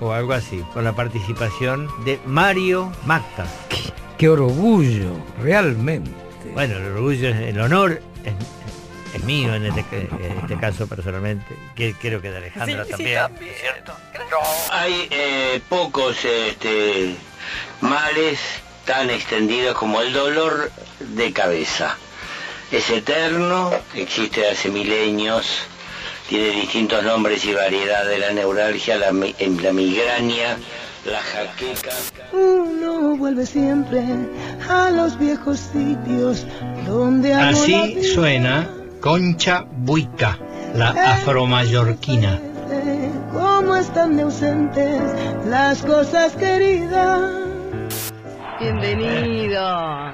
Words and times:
o 0.00 0.12
algo 0.12 0.32
así, 0.32 0.62
con 0.72 0.84
la 0.84 0.92
participación 0.92 1.88
de 2.04 2.20
Mario 2.26 2.92
Macta. 3.04 3.46
¡Qué 4.18 4.28
orgullo! 4.28 5.10
Realmente. 5.42 6.10
Bueno, 6.54 6.76
el 6.76 6.92
orgullo, 6.92 7.28
el 7.28 7.60
honor 7.60 8.00
es, 8.24 8.34
es 9.14 9.24
mío 9.24 9.54
en 9.54 9.66
este, 9.66 9.82
en 10.00 10.38
este, 10.42 10.56
caso 10.58 10.86
personalmente. 10.86 11.54
Que, 11.74 11.94
creo 11.94 12.22
que 12.22 12.30
de 12.30 12.38
Alejandra 12.38 12.84
Sí, 12.84 12.92
sí, 12.96 13.14
también. 13.14 13.52
Hay 14.70 15.08
eh, 15.10 15.60
pocos 15.68 16.24
este, 16.24 17.14
males 17.80 18.40
tan 18.84 19.10
extendidos 19.10 19.76
como 19.76 20.00
el 20.00 20.12
dolor 20.12 20.70
de 21.00 21.32
cabeza. 21.32 21.96
Es 22.70 22.90
eterno, 22.90 23.70
existe 23.94 24.48
hace 24.48 24.70
milenios, 24.70 25.66
tiene 26.28 26.50
distintos 26.50 27.04
nombres 27.04 27.44
y 27.44 27.52
variedades, 27.52 28.18
la 28.18 28.32
neuralgia, 28.32 28.96
la, 28.96 29.08
em, 29.38 29.58
la 29.58 29.72
migraña, 29.72 30.56
la 31.04 31.20
jaqueca. 31.20 31.92
Uno 32.32 33.16
vuelve 33.16 33.46
siempre 33.46 34.02
a 34.68 34.90
los 34.90 35.18
viejos 35.18 35.60
sitios 35.72 36.44
donde 36.86 37.32
Así 37.34 37.94
vida. 37.94 38.14
suena 38.14 38.70
Concha 39.00 39.64
Buica, 39.70 40.38
la 40.74 40.88
afromallorquina. 40.88 42.40
Cómo 43.32 43.76
están 43.76 44.18
ausentes 44.18 45.00
las 45.46 45.82
cosas 45.82 46.32
queridas. 46.32 47.55
Bienvenido. 48.58 49.62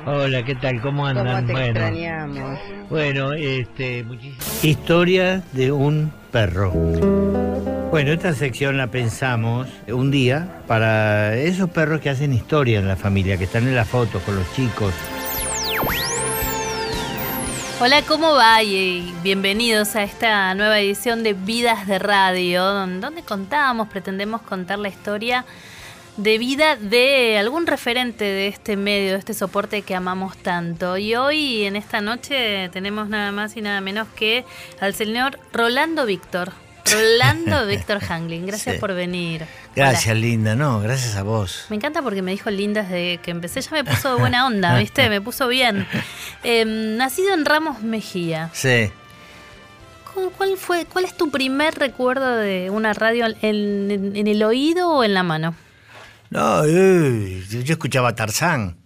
Hola, 0.07 0.43
¿qué 0.45 0.55
tal? 0.57 0.81
¿Cómo 0.81 1.07
andan? 1.07 1.27
¿Cómo 1.27 1.47
te 1.47 1.53
bueno, 1.53 1.67
extrañamos? 1.69 2.59
bueno, 2.91 3.33
este, 3.35 4.03
muchísimas 4.03 4.65
Historia 4.65 5.43
de 5.53 5.71
un 5.71 6.13
perro. 6.33 6.73
Bueno, 7.91 8.11
esta 8.13 8.33
sección 8.33 8.77
la 8.79 8.89
pensamos 8.89 9.69
un 9.87 10.11
día 10.11 10.63
para 10.67 11.37
esos 11.37 11.71
perros 11.71 12.01
que 12.01 12.11
hacen 12.11 12.33
historia 12.33 12.81
en 12.81 12.89
la 12.89 12.97
familia, 12.97 13.37
que 13.37 13.45
están 13.45 13.69
en 13.69 13.77
las 13.77 13.89
fotos 13.89 14.21
con 14.23 14.35
los 14.35 14.53
chicos. 14.55 14.93
Hola, 17.81 18.03
¿cómo 18.03 18.33
va? 18.35 18.63
Y 18.63 19.13
bienvenidos 19.23 19.95
a 19.97 20.03
esta 20.03 20.55
nueva 20.55 20.81
edición 20.81 21.23
de 21.23 21.35
Vidas 21.35 21.87
de 21.87 21.99
Radio, 21.99 22.65
don- 22.65 23.01
donde 23.01 23.23
contamos, 23.23 23.89
pretendemos 23.89 24.41
contar 24.43 24.79
la 24.79 24.89
historia 24.89 25.45
de 26.17 26.37
vida 26.39 26.77
de 26.77 27.39
algún 27.39 27.67
referente 27.67 28.25
de 28.25 28.49
este 28.49 28.77
medio, 28.77 29.13
de 29.13 29.19
este 29.19 29.35
soporte 29.35 29.83
que 29.83 29.95
amamos 29.95 30.37
tanto. 30.37 30.99
Y 30.99 31.15
hoy, 31.15 31.65
en 31.65 31.75
esta 31.77 32.01
noche, 32.01 32.69
tenemos 32.73 33.09
nada 33.09 33.33
más 33.33 33.57
y 33.57 33.63
nada 33.63 33.81
menos 33.81 34.09
que 34.15 34.45
al 34.81 34.95
señor 34.95 35.39
Rolando 35.53 36.05
Víctor. 36.05 36.53
Rolando 36.93 37.67
Víctor 37.69 38.01
Hanglin, 38.07 38.45
gracias 38.47 38.75
Sí. 38.75 38.81
por 38.81 38.93
venir. 38.95 39.47
Gracias, 39.75 40.07
Hola. 40.11 40.15
linda, 40.21 40.55
no, 40.55 40.81
gracias 40.81 41.17
a 41.17 41.23
vos. 41.23 41.65
Me 41.71 41.77
encanta 41.77 42.03
porque 42.03 42.21
me 42.21 42.33
dijo 42.33 42.51
linda 42.51 42.83
desde 42.83 43.19
que 43.19 43.31
empecé, 43.31 43.63
ya 43.63 43.71
me 43.71 43.85
puso 43.85 44.15
de 44.15 44.21
buena 44.21 44.47
onda, 44.47 44.77
¿viste? 44.79 45.09
Me 45.09 45.21
puso 45.23 45.49
bien. 45.49 45.87
Em, 46.43 46.97
nacido 46.99 47.33
en 47.33 47.47
Ramos 47.47 47.81
Mejía. 47.83 48.51
Sí. 48.53 48.91
¿Cu- 50.13 50.31
¿Cuál 50.37 50.59
fue, 50.59 50.85
cuál 50.85 51.07
es 51.07 51.17
tu 51.17 51.31
primer 51.31 51.75
recuerdo 51.77 52.37
de 52.37 52.69
una 52.69 52.93
radio 52.93 53.25
en, 53.41 53.91
en- 53.91 54.15
en 54.17 54.27
el 54.27 54.43
oído 54.43 54.91
o 54.91 55.05
en 55.05 55.15
la 55.15 55.23
mano? 55.23 55.55
No, 56.33 56.67
yo 56.67 57.61
yo 57.63 57.73
escuchaba 57.75 58.15
Tarzán, 58.15 58.77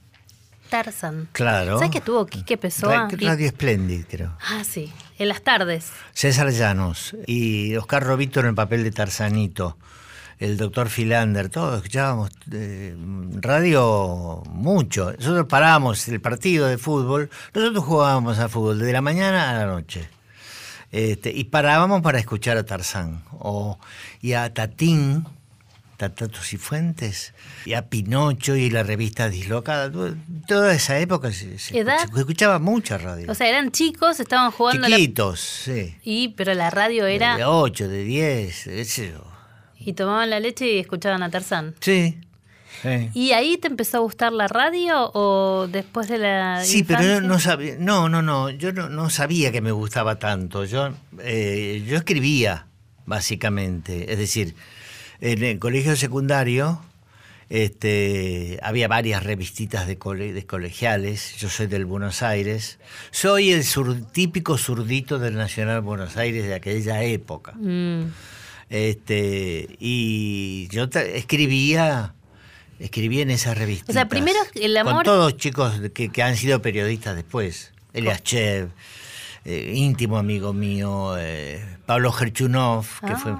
Tarzan. 0.68 1.28
claro. 1.32 1.78
¿Sabes 1.78 1.92
que 1.92 2.00
tuvo 2.00 2.26
Quique 2.26 2.56
Pessoa? 2.56 3.08
Y- 3.16 3.24
Radio 3.26 3.48
Splendid, 3.48 4.04
creo. 4.10 4.36
Ah, 4.40 4.64
sí, 4.64 4.92
en 5.18 5.28
las 5.28 5.42
tardes. 5.42 5.92
César 6.12 6.50
Llanos 6.50 7.14
y 7.26 7.76
Oscar 7.76 8.02
Robito 8.02 8.40
en 8.40 8.46
el 8.46 8.54
papel 8.54 8.82
de 8.82 8.90
Tarzanito, 8.90 9.78
el 10.38 10.56
doctor 10.56 10.88
Filander, 10.88 11.48
todos 11.48 11.76
escuchábamos 11.76 12.30
eh, 12.52 12.96
radio 13.40 14.42
mucho. 14.50 15.12
Nosotros 15.12 15.46
parábamos 15.48 16.08
el 16.08 16.20
partido 16.20 16.66
de 16.66 16.78
fútbol, 16.78 17.30
nosotros 17.54 17.84
jugábamos 17.84 18.38
a 18.40 18.48
fútbol 18.48 18.78
desde 18.80 18.92
la 18.92 19.02
mañana 19.02 19.50
a 19.50 19.54
la 19.54 19.66
noche. 19.66 20.08
Este, 20.90 21.30
y 21.30 21.44
parábamos 21.44 22.02
para 22.02 22.18
escuchar 22.18 22.56
a 22.56 22.64
Tarzán 22.64 23.22
o, 23.38 23.78
y 24.20 24.32
a 24.32 24.52
Tatín, 24.52 25.26
Tatatos 25.96 26.52
y 26.52 26.58
Fuentes, 26.58 27.32
y 27.64 27.72
a 27.72 27.88
Pinocho 27.88 28.54
y 28.54 28.68
la 28.70 28.82
revista 28.82 29.28
Dislocada. 29.28 29.90
Toda 30.46 30.74
esa 30.74 30.98
época 30.98 31.32
se, 31.32 31.54
escuchaba 31.54 32.58
mucha 32.58 32.98
radio. 32.98 33.30
O 33.30 33.34
sea, 33.34 33.48
eran 33.48 33.72
chicos, 33.72 34.20
estaban 34.20 34.50
jugando 34.50 34.88
la... 34.88 34.96
Chiquitos, 34.96 35.40
sí. 35.40 35.96
Y, 36.02 36.28
pero 36.28 36.52
la 36.54 36.70
radio 36.70 37.04
De 37.04 37.14
era... 37.14 37.48
8, 37.48 37.88
de 37.88 38.04
10, 38.04 38.64
qué 38.64 38.84
sé 38.84 39.12
yo. 39.12 39.24
Y 39.78 39.94
tomaban 39.94 40.30
la 40.30 40.40
leche 40.40 40.66
y 40.70 40.78
escuchaban 40.78 41.22
a 41.22 41.30
Tarzán. 41.30 41.74
Sí. 41.80 42.18
Sí, 42.82 43.10
¿Y 43.14 43.32
ahí 43.32 43.56
te 43.56 43.68
empezó 43.68 43.96
a 43.96 44.00
gustar 44.00 44.32
la 44.32 44.48
radio 44.48 45.10
o 45.14 45.66
después 45.66 46.08
de 46.08 46.18
la 46.18 46.62
Sí, 46.62 46.82
pero 46.82 47.02
yo 47.02 47.20
no 47.22 47.38
sabía, 47.40 47.76
no, 47.78 48.10
no, 48.10 48.20
no, 48.20 48.50
yo 48.50 48.72
no, 48.74 48.90
no 48.90 49.08
sabía 49.08 49.50
que 49.50 49.62
me 49.62 49.72
gustaba 49.72 50.18
tanto. 50.18 50.66
Yo, 50.66 50.90
eh, 51.20 51.82
yo 51.86 51.96
escribía, 51.96 52.66
básicamente. 53.06 54.12
Es 54.12 54.18
decir, 54.18 54.54
en 55.20 55.42
el 55.42 55.58
colegio 55.58 55.96
secundario 55.96 56.80
este, 57.48 58.58
había 58.62 58.88
varias 58.88 59.22
revistitas 59.22 59.86
de, 59.86 59.98
cole- 59.98 60.32
de 60.32 60.44
colegiales. 60.46 61.36
Yo 61.38 61.48
soy 61.48 61.66
del 61.68 61.84
Buenos 61.84 62.22
Aires. 62.22 62.78
Soy 63.12 63.52
el 63.52 63.62
sur- 63.64 64.00
típico 64.12 64.58
zurdito 64.58 65.18
del 65.18 65.34
Nacional 65.36 65.80
Buenos 65.80 66.16
Aires 66.16 66.44
de 66.46 66.54
aquella 66.54 67.02
época. 67.04 67.52
Mm. 67.52 68.06
Este, 68.68 69.76
y 69.78 70.66
yo 70.72 70.88
escribía, 71.14 72.14
escribía 72.80 73.22
en 73.22 73.30
esas 73.30 73.56
revistas. 73.56 73.90
O 73.90 73.92
sea, 73.92 74.08
primero 74.08 74.38
el 74.54 74.76
amor- 74.76 74.94
Con 74.94 75.04
todos 75.04 75.36
chicos 75.36 75.80
que, 75.94 76.08
que 76.10 76.22
han 76.22 76.36
sido 76.36 76.60
periodistas 76.62 77.14
después. 77.14 77.72
Elias 77.92 78.22
Chev, 78.24 78.70
eh, 79.44 79.72
íntimo 79.74 80.18
amigo 80.18 80.52
mío, 80.52 81.14
eh, 81.16 81.64
Pablo 81.86 82.10
Gerchunov, 82.12 82.84
que 83.06 83.12
Ah. 83.12 83.16
fue, 83.16 83.32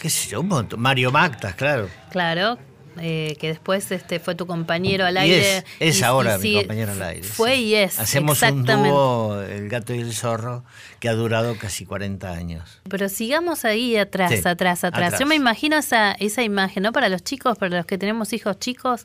qué 0.00 0.10
sé 0.10 0.28
yo, 0.30 0.40
un 0.40 0.48
montón. 0.48 0.80
Mario 0.80 1.10
Mactas, 1.12 1.54
claro. 1.54 1.88
Claro, 2.10 2.58
eh, 2.98 3.36
que 3.38 3.48
después 3.48 3.90
este 3.92 4.18
fue 4.20 4.34
tu 4.34 4.46
compañero 4.46 5.04
al 5.04 5.16
Y 5.16 5.18
aire. 5.18 5.58
es, 5.58 5.64
es 5.80 6.00
y- 6.00 6.02
ahora 6.02 6.36
y 6.36 6.40
mi 6.40 6.54
compañero 6.60 6.92
al 6.92 7.02
aire. 7.02 7.22
Fue 7.24 7.54
sí. 7.56 7.62
y 7.64 7.74
es. 7.74 7.98
Hacemos 7.98 8.40
un 8.42 8.64
dúo, 8.64 9.42
El 9.42 9.68
gato 9.68 9.94
y 9.94 9.98
el 10.00 10.14
zorro, 10.14 10.64
que 10.98 11.08
ha 11.10 11.12
durado 11.12 11.56
casi 11.58 11.84
40 11.84 12.30
años. 12.32 12.80
Pero 12.88 13.08
sigamos 13.10 13.64
ahí 13.66 13.96
atrás, 13.96 14.30
Sí, 14.30 14.38
atrás, 14.38 14.82
atrás, 14.82 14.84
atrás. 14.84 15.20
Yo 15.20 15.26
me 15.26 15.34
imagino 15.34 15.76
esa, 15.76 16.12
esa 16.12 16.42
imagen, 16.42 16.82
¿no? 16.84 16.92
Para 16.92 17.08
los 17.10 17.22
chicos, 17.22 17.58
para 17.58 17.76
los 17.76 17.84
que 17.86 17.98
tenemos 17.98 18.32
hijos 18.32 18.58
chicos, 18.58 19.04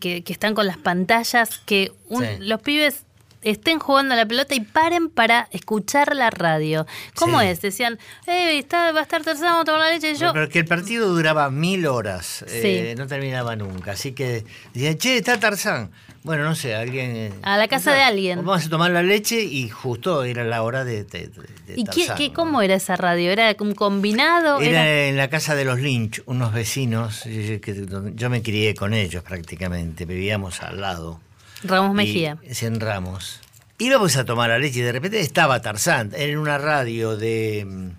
que, 0.00 0.22
que 0.22 0.32
están 0.32 0.54
con 0.54 0.66
las 0.66 0.76
pantallas, 0.76 1.60
que 1.64 1.92
un- 2.08 2.26
los 2.48 2.60
pibes 2.60 3.04
estén 3.42 3.78
jugando 3.78 4.14
a 4.14 4.16
la 4.16 4.26
pelota 4.26 4.54
y 4.54 4.60
paren 4.60 5.08
para 5.10 5.48
escuchar 5.52 6.14
la 6.14 6.30
radio. 6.30 6.86
¿Cómo 7.14 7.40
Sí. 7.40 7.46
es? 7.46 7.60
Decían, 7.60 7.98
eh, 8.26 8.58
está, 8.58 8.92
va 8.92 9.00
a 9.00 9.02
estar 9.02 9.22
tercero, 9.22 9.46
vamos 9.48 9.62
a 9.62 9.64
tomar 9.64 9.80
la 9.80 9.90
leche. 9.90 10.12
Y 10.12 10.16
yo, 10.16 10.32
Pero 10.32 10.48
que 10.48 10.58
el 10.60 10.66
partido 10.66 11.08
duraba 11.08 11.50
mil 11.50 11.86
horas, 11.86 12.44
eh, 12.48 12.94
no 12.98 13.06
terminaba 13.06 13.56
nunca. 13.56 13.92
Así 13.92 14.12
que 14.12 14.44
decían, 14.74 14.98
che, 14.98 15.16
está 15.18 15.38
Tarzán. 15.40 15.90
Bueno, 16.22 16.44
no 16.44 16.54
sé, 16.54 16.74
alguien. 16.74 17.16
eh, 17.16 17.32
A 17.42 17.56
la 17.56 17.66
casa 17.66 17.94
de 17.94 18.02
alguien. 18.02 18.44
Vamos 18.44 18.66
a 18.66 18.68
tomar 18.68 18.90
la 18.90 19.02
leche 19.02 19.42
y 19.42 19.70
justo 19.70 20.22
era 20.24 20.44
la 20.44 20.62
hora 20.62 20.84
de, 20.84 21.04
de, 21.04 21.30
¿Y 21.76 21.84
qué, 21.84 21.92
Tarzán, 22.04 22.16
qué- 22.18 22.28
¿no? 22.28 22.34
cómo 22.34 22.60
era 22.60 22.74
esa 22.74 22.94
radio? 22.96 23.30
¿Era 23.30 23.56
un 23.60 23.74
combinado? 23.74 24.60
Era 24.60 24.86
Era- 24.86 25.04
en 25.08 25.16
la 25.16 25.30
casa 25.30 25.54
de 25.54 25.64
los 25.64 25.80
Lynch, 25.80 26.22
unos 26.26 26.52
vecinos, 26.52 27.22
que 27.22 27.86
yo 28.16 28.28
me 28.28 28.42
crié 28.42 28.74
con 28.74 28.92
ellos 28.92 29.22
prácticamente, 29.22 30.04
vivíamos 30.04 30.62
al 30.62 30.82
lado. 30.82 31.20
Ramos 31.62 31.94
Mejía. 31.94 32.38
sí, 32.50 32.66
en 32.66 32.80
Ramos. 32.80 33.40
Íbamos 33.78 34.16
a 34.16 34.24
tomar 34.24 34.50
la 34.50 34.58
leche 34.58 34.80
y 34.80 34.82
de 34.82 34.92
repente 34.92 35.20
estaba 35.20 35.60
Tarzán 35.62 36.10
en 36.14 36.36
una 36.38 36.58
radio 36.58 37.16
de, 37.16 37.90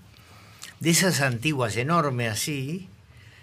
de 0.79 0.89
esas 0.89 1.21
antiguas 1.21 1.75
enormes 1.77 2.31
así. 2.31 2.87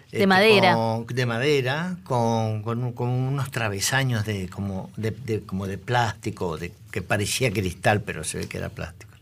este, 0.07 0.19
De 0.19 0.27
madera. 0.27 0.75
con- 0.75 1.07
de 1.07 1.27
madera, 1.27 1.97
con, 2.05 2.63
con 2.63 2.83
un- 2.85 2.93
con 2.93 3.09
unos 3.09 3.51
travesaños 3.51 4.25
de 4.25 4.49
como 4.49 4.91
de, 4.97 5.11
de- 5.11 5.43
como 5.43 5.67
de 5.67 5.79
plástico, 5.79 6.57
de, 6.59 6.73
que 6.93 7.03
parecía 7.03 7.53
cristal, 7.53 8.01
pero 8.03 8.25
se 8.25 8.39
ve 8.39 8.49
que 8.49 8.59
era 8.59 8.69
plástico. 8.71 9.13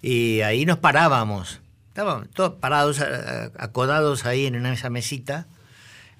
Y 0.00 0.40
ahí 0.42 0.64
nos 0.64 0.78
parábamos. 0.78 1.60
Estábamos 1.88 2.28
todos 2.30 2.54
parados, 2.54 3.00
acodados 3.58 4.24
ahí 4.26 4.46
en 4.46 4.54
una- 4.56 4.72
esa 4.72 4.90
mesita. 4.90 5.46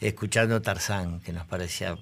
escuchando 0.01 0.61
Tarzán, 0.63 1.21
que 1.21 1.33
nos 1.33 1.47
parecía 1.47 1.97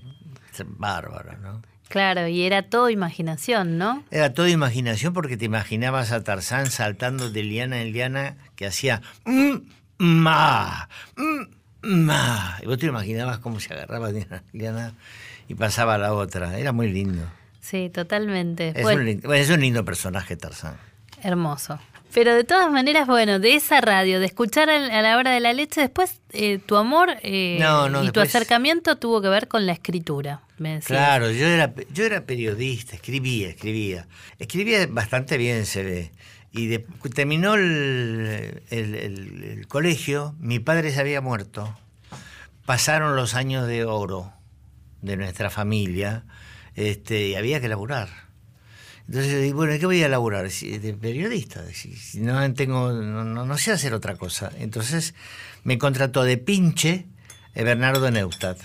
bárbaro, 0.67 1.37
¿no? 1.39 1.63
Claro, 1.89 2.27
y 2.27 2.43
era 2.43 2.63
todo 2.63 2.91
imaginación, 2.91 3.79
¿no? 3.79 4.03
Era 4.11 4.35
todo 4.35 4.49
imaginación 4.49 5.13
porque 5.13 5.37
te 5.37 5.45
imaginabas 5.45 6.11
a 6.13 6.23
Tarzán 6.25 6.71
saltando 6.71 7.31
de 7.31 7.43
liana 7.45 7.81
en 7.81 7.93
liana 7.93 8.37
que 8.57 8.67
hacía 8.67 9.03
mm, 9.25 9.57
ma, 9.99 10.89
mm, 11.17 11.95
ma. 12.05 12.59
Y 12.63 12.67
vos 12.67 12.79
te 12.79 12.87
imaginabas 12.87 13.39
cómo 13.39 13.61
se 13.61 13.73
agarraba 13.73 14.11
de 14.13 14.27
una 14.29 14.43
liana 14.53 14.95
y 15.49 15.55
pasaba 15.55 15.95
a 15.95 15.99
la 15.99 16.13
otra. 16.13 16.59
Era 16.59 16.73
muy 16.73 16.91
lindo. 16.91 17.23
Sí, 17.61 17.91
totalmente. 17.93 18.73
Es, 18.75 18.83
Bueno, 18.83 19.03
un, 19.03 19.35
es 19.35 19.51
un 19.51 19.61
lindo 19.61 19.85
personaje 19.85 20.37
Tarzán. 20.37 20.77
hermoso. 21.23 21.79
Pero 22.17 22.35
de 22.35 22.45
todas 22.45 22.73
maneras, 22.73 23.07
bueno, 23.07 23.39
de 23.41 23.57
esa 23.57 23.83
radio, 23.83 24.21
de 24.21 24.25
escuchar 24.25 24.71
a 24.71 25.03
la 25.03 25.19
hora 25.19 25.33
de 25.33 25.41
la 25.41 25.53
leche, 25.53 25.83
después 25.83 26.23
eh, 26.33 26.59
tu 26.65 26.77
amor 26.77 27.11
eh, 27.23 27.59
No, 27.61 27.91
no, 27.91 28.03
y 28.03 28.11
tu 28.11 28.21
acercamiento 28.21 28.97
tuvo 28.97 29.21
que 29.21 29.29
ver 29.29 29.49
con 29.49 29.67
la 29.67 29.73
escritura, 29.73 30.41
me. 30.57 30.81
Claro, 30.81 31.31
yo 31.31 31.47
era, 31.47 31.75
yo 31.93 32.07
era 32.07 32.25
periodista, 32.25 32.95
escribía, 32.95 33.51
escribía. 33.51 34.07
Escribía 34.39 34.87
bastante 34.89 35.37
bien, 35.37 35.67
se 35.67 35.83
ve. 35.85 36.11
Y 36.53 36.69
de- 36.69 36.87
terminó 37.15 37.55
el, 37.55 38.63
el- 38.71 38.95
el- 38.95 39.43
el 39.45 39.69
colegio, 39.69 40.35
mi 40.39 40.59
padre 40.59 40.93
se 40.93 41.01
había 41.01 41.21
muerto. 41.21 41.77
Pasaron 42.65 43.15
los 43.15 43.35
años 43.35 43.67
de 43.67 43.85
oro 43.85 44.33
de 45.03 45.19
nuestra 45.19 45.51
familia 45.51 46.25
este, 46.77 47.29
y 47.29 47.35
había 47.35 47.61
que 47.61 47.69
laburar. 47.69 48.09
Entonces 49.09 49.33
yo 49.33 49.39
dije, 49.39 49.55
bueno, 49.55 49.73
¿de 49.73 49.79
¿qué 49.79 49.87
voy 49.87 50.03
a 50.03 50.09
laburar? 50.09 50.51
De 50.51 50.95
periodista. 51.01 51.63
Si, 51.73 52.19
no, 52.21 52.53
tengo, 52.55 52.91
no, 52.93 53.25
no- 53.25 53.45
no 53.47 53.59
sé 53.59 53.71
hacer 53.73 53.95
otra 53.95 54.17
cosa. 54.17 54.51
Entonces 54.59 55.15
me 55.65 55.79
contrató 55.79 56.25
de 56.25 56.39
pinche 56.39 57.07
eh, 57.55 57.63
Bernardo 57.63 58.11
Neustadt, 58.11 58.59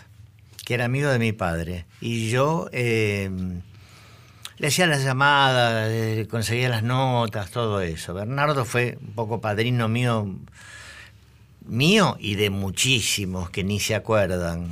que 0.65 0.73
era 0.73 0.85
amigo 0.85 1.09
de 1.09 1.19
mi 1.19 1.31
padre. 1.31 1.85
Y 2.01 2.29
yo 2.31 2.69
eh, 2.71 3.29
le 4.57 4.67
hacía 4.67 4.87
las 4.87 5.03
llamadas, 5.03 5.91
conseguía 6.27 6.69
las 6.69 6.81
notas, 6.83 7.51
todo 7.51 7.81
eso. 7.81 8.13
Bernardo 8.15 8.65
fue 8.65 8.97
un 9.01 9.13
poco 9.13 9.41
padrino 9.41 9.87
mío, 9.89 10.27
mío 11.67 12.17
y 12.19 12.33
de 12.35 12.49
muchísimos 12.49 13.51
que 13.51 13.63
ni 13.63 13.79
se 13.79 13.93
acuerdan. 13.93 14.71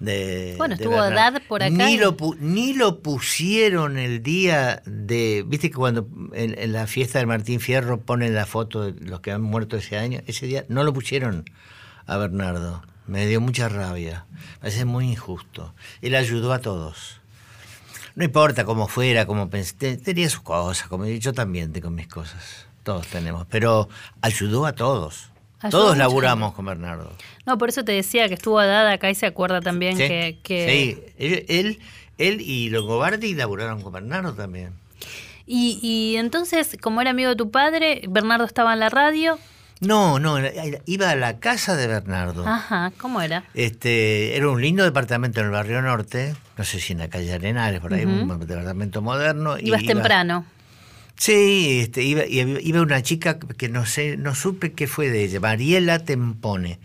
De, 0.00 0.54
Bueno, 0.58 0.76
de 0.76 0.82
estuvo 0.82 1.00
Bernardo. 1.00 1.38
Dad 1.38 1.42
por 1.48 1.62
acá 1.62 1.70
Ni 1.74 1.94
y- 1.94 1.98
lo, 1.98 2.16
pu- 2.16 2.36
ni 2.38 2.74
lo 2.74 3.00
pusieron 3.00 3.96
el 3.98 4.22
día 4.22 4.82
de. 4.84 5.42
¿Viste 5.46 5.70
que 5.70 5.76
cuando 5.76 6.06
en, 6.34 6.58
en 6.58 6.72
la 6.72 6.86
fiesta 6.86 7.18
del 7.18 7.26
Martín 7.28 7.60
Fierro 7.60 8.00
ponen 8.00 8.34
la 8.34 8.44
foto 8.46 8.82
de 8.92 9.06
los 9.08 9.20
que 9.20 9.32
han 9.32 9.40
muerto 9.42 9.76
ese 9.78 9.96
año? 9.96 10.20
Ese 10.26 10.46
día 10.46 10.64
no 10.68 10.84
lo 10.84 10.92
pusieron 10.92 11.44
a 12.06 12.16
Bernardo. 12.18 12.82
Me 13.06 13.26
dio 13.26 13.40
mucha 13.40 13.68
rabia. 13.68 14.26
Me 14.32 14.58
parece 14.60 14.84
muy 14.84 15.08
injusto. 15.10 15.74
Él 16.02 16.14
ayudó 16.14 16.52
a 16.52 16.58
todos. 16.58 17.20
No 18.16 18.24
importa 18.24 18.64
cómo 18.64 18.88
fuera, 18.88 19.26
cómo 19.26 19.48
pensé, 19.48 19.74
te- 19.76 19.96
tenía 19.96 20.28
sus 20.28 20.40
cosas, 20.40 20.88
como 20.88 21.06
yo 21.06 21.32
también 21.32 21.72
tengo 21.72 21.88
mis 21.90 22.08
cosas. 22.08 22.66
Todos 22.82 23.06
tenemos. 23.06 23.46
Pero 23.48 23.88
ayudó 24.20 24.66
a 24.66 24.72
todos. 24.74 25.30
Todos 25.70 25.96
laburamos 25.96 26.52
con 26.54 26.66
Bernardo. 26.66 27.12
No, 27.46 27.56
por 27.58 27.68
eso 27.70 27.84
te 27.84 27.92
decía 27.92 28.28
que 28.28 28.34
estuvo 28.34 28.60
Dada 28.60 28.92
acá 28.92 29.10
y 29.10 29.14
se 29.14 29.26
acuerda 29.26 29.60
también 29.60 29.96
Sí, 29.96 30.06
que... 30.06 30.38
que- 30.42 30.68
sí. 30.68 31.12
Él, 31.18 31.44
él, 31.48 31.78
él 32.18 32.40
y 32.40 32.68
Longobardi 32.70 33.34
laburaron 33.34 33.80
con 33.82 33.92
Bernardo 33.92 34.34
también. 34.34 34.72
Y, 35.46 35.78
y 35.82 36.16
entonces, 36.16 36.76
como 36.80 37.00
era 37.00 37.10
amigo 37.10 37.30
de 37.30 37.36
tu 37.36 37.50
padre, 37.50 38.02
Bernardo 38.08 38.44
estaba 38.44 38.72
en 38.74 38.80
la 38.80 38.88
radio. 38.88 39.38
No, 39.80 40.18
no, 40.18 40.38
iba 40.86 41.10
a 41.10 41.16
la 41.16 41.38
casa 41.38 41.76
de 41.76 41.86
Bernardo. 41.86 42.46
Ajá, 42.46 42.92
¿cómo 42.98 43.20
era? 43.20 43.44
Este, 43.54 44.34
era 44.36 44.48
un 44.48 44.60
lindo 44.60 44.82
departamento 44.84 45.40
en 45.40 45.46
el 45.46 45.52
barrio 45.52 45.82
norte, 45.82 46.34
no 46.56 46.64
sé 46.64 46.80
si 46.80 46.94
en 46.94 47.00
la 47.00 47.08
calle 47.08 47.32
Arenales, 47.34 47.80
por 47.80 47.92
ahí, 47.92 48.04
un 48.06 48.26
departamento 48.40 49.02
moderno. 49.02 49.58
y 49.58 49.68
Ibas 49.68 49.82
iba- 49.82 49.92
temprano. 49.92 50.46
Sí, 51.18 51.80
este, 51.82 52.02
iba, 52.02 52.24
iba 52.26 52.82
una 52.82 53.02
chica 53.02 53.38
que 53.38 53.68
no 53.68 53.86
sé, 53.86 54.16
no 54.18 54.34
supe 54.34 54.72
qué 54.74 54.86
fue 54.86 55.08
de 55.10 55.24
ella, 55.24 55.40
Mariela 55.40 55.98
Tempone. 56.04 56.78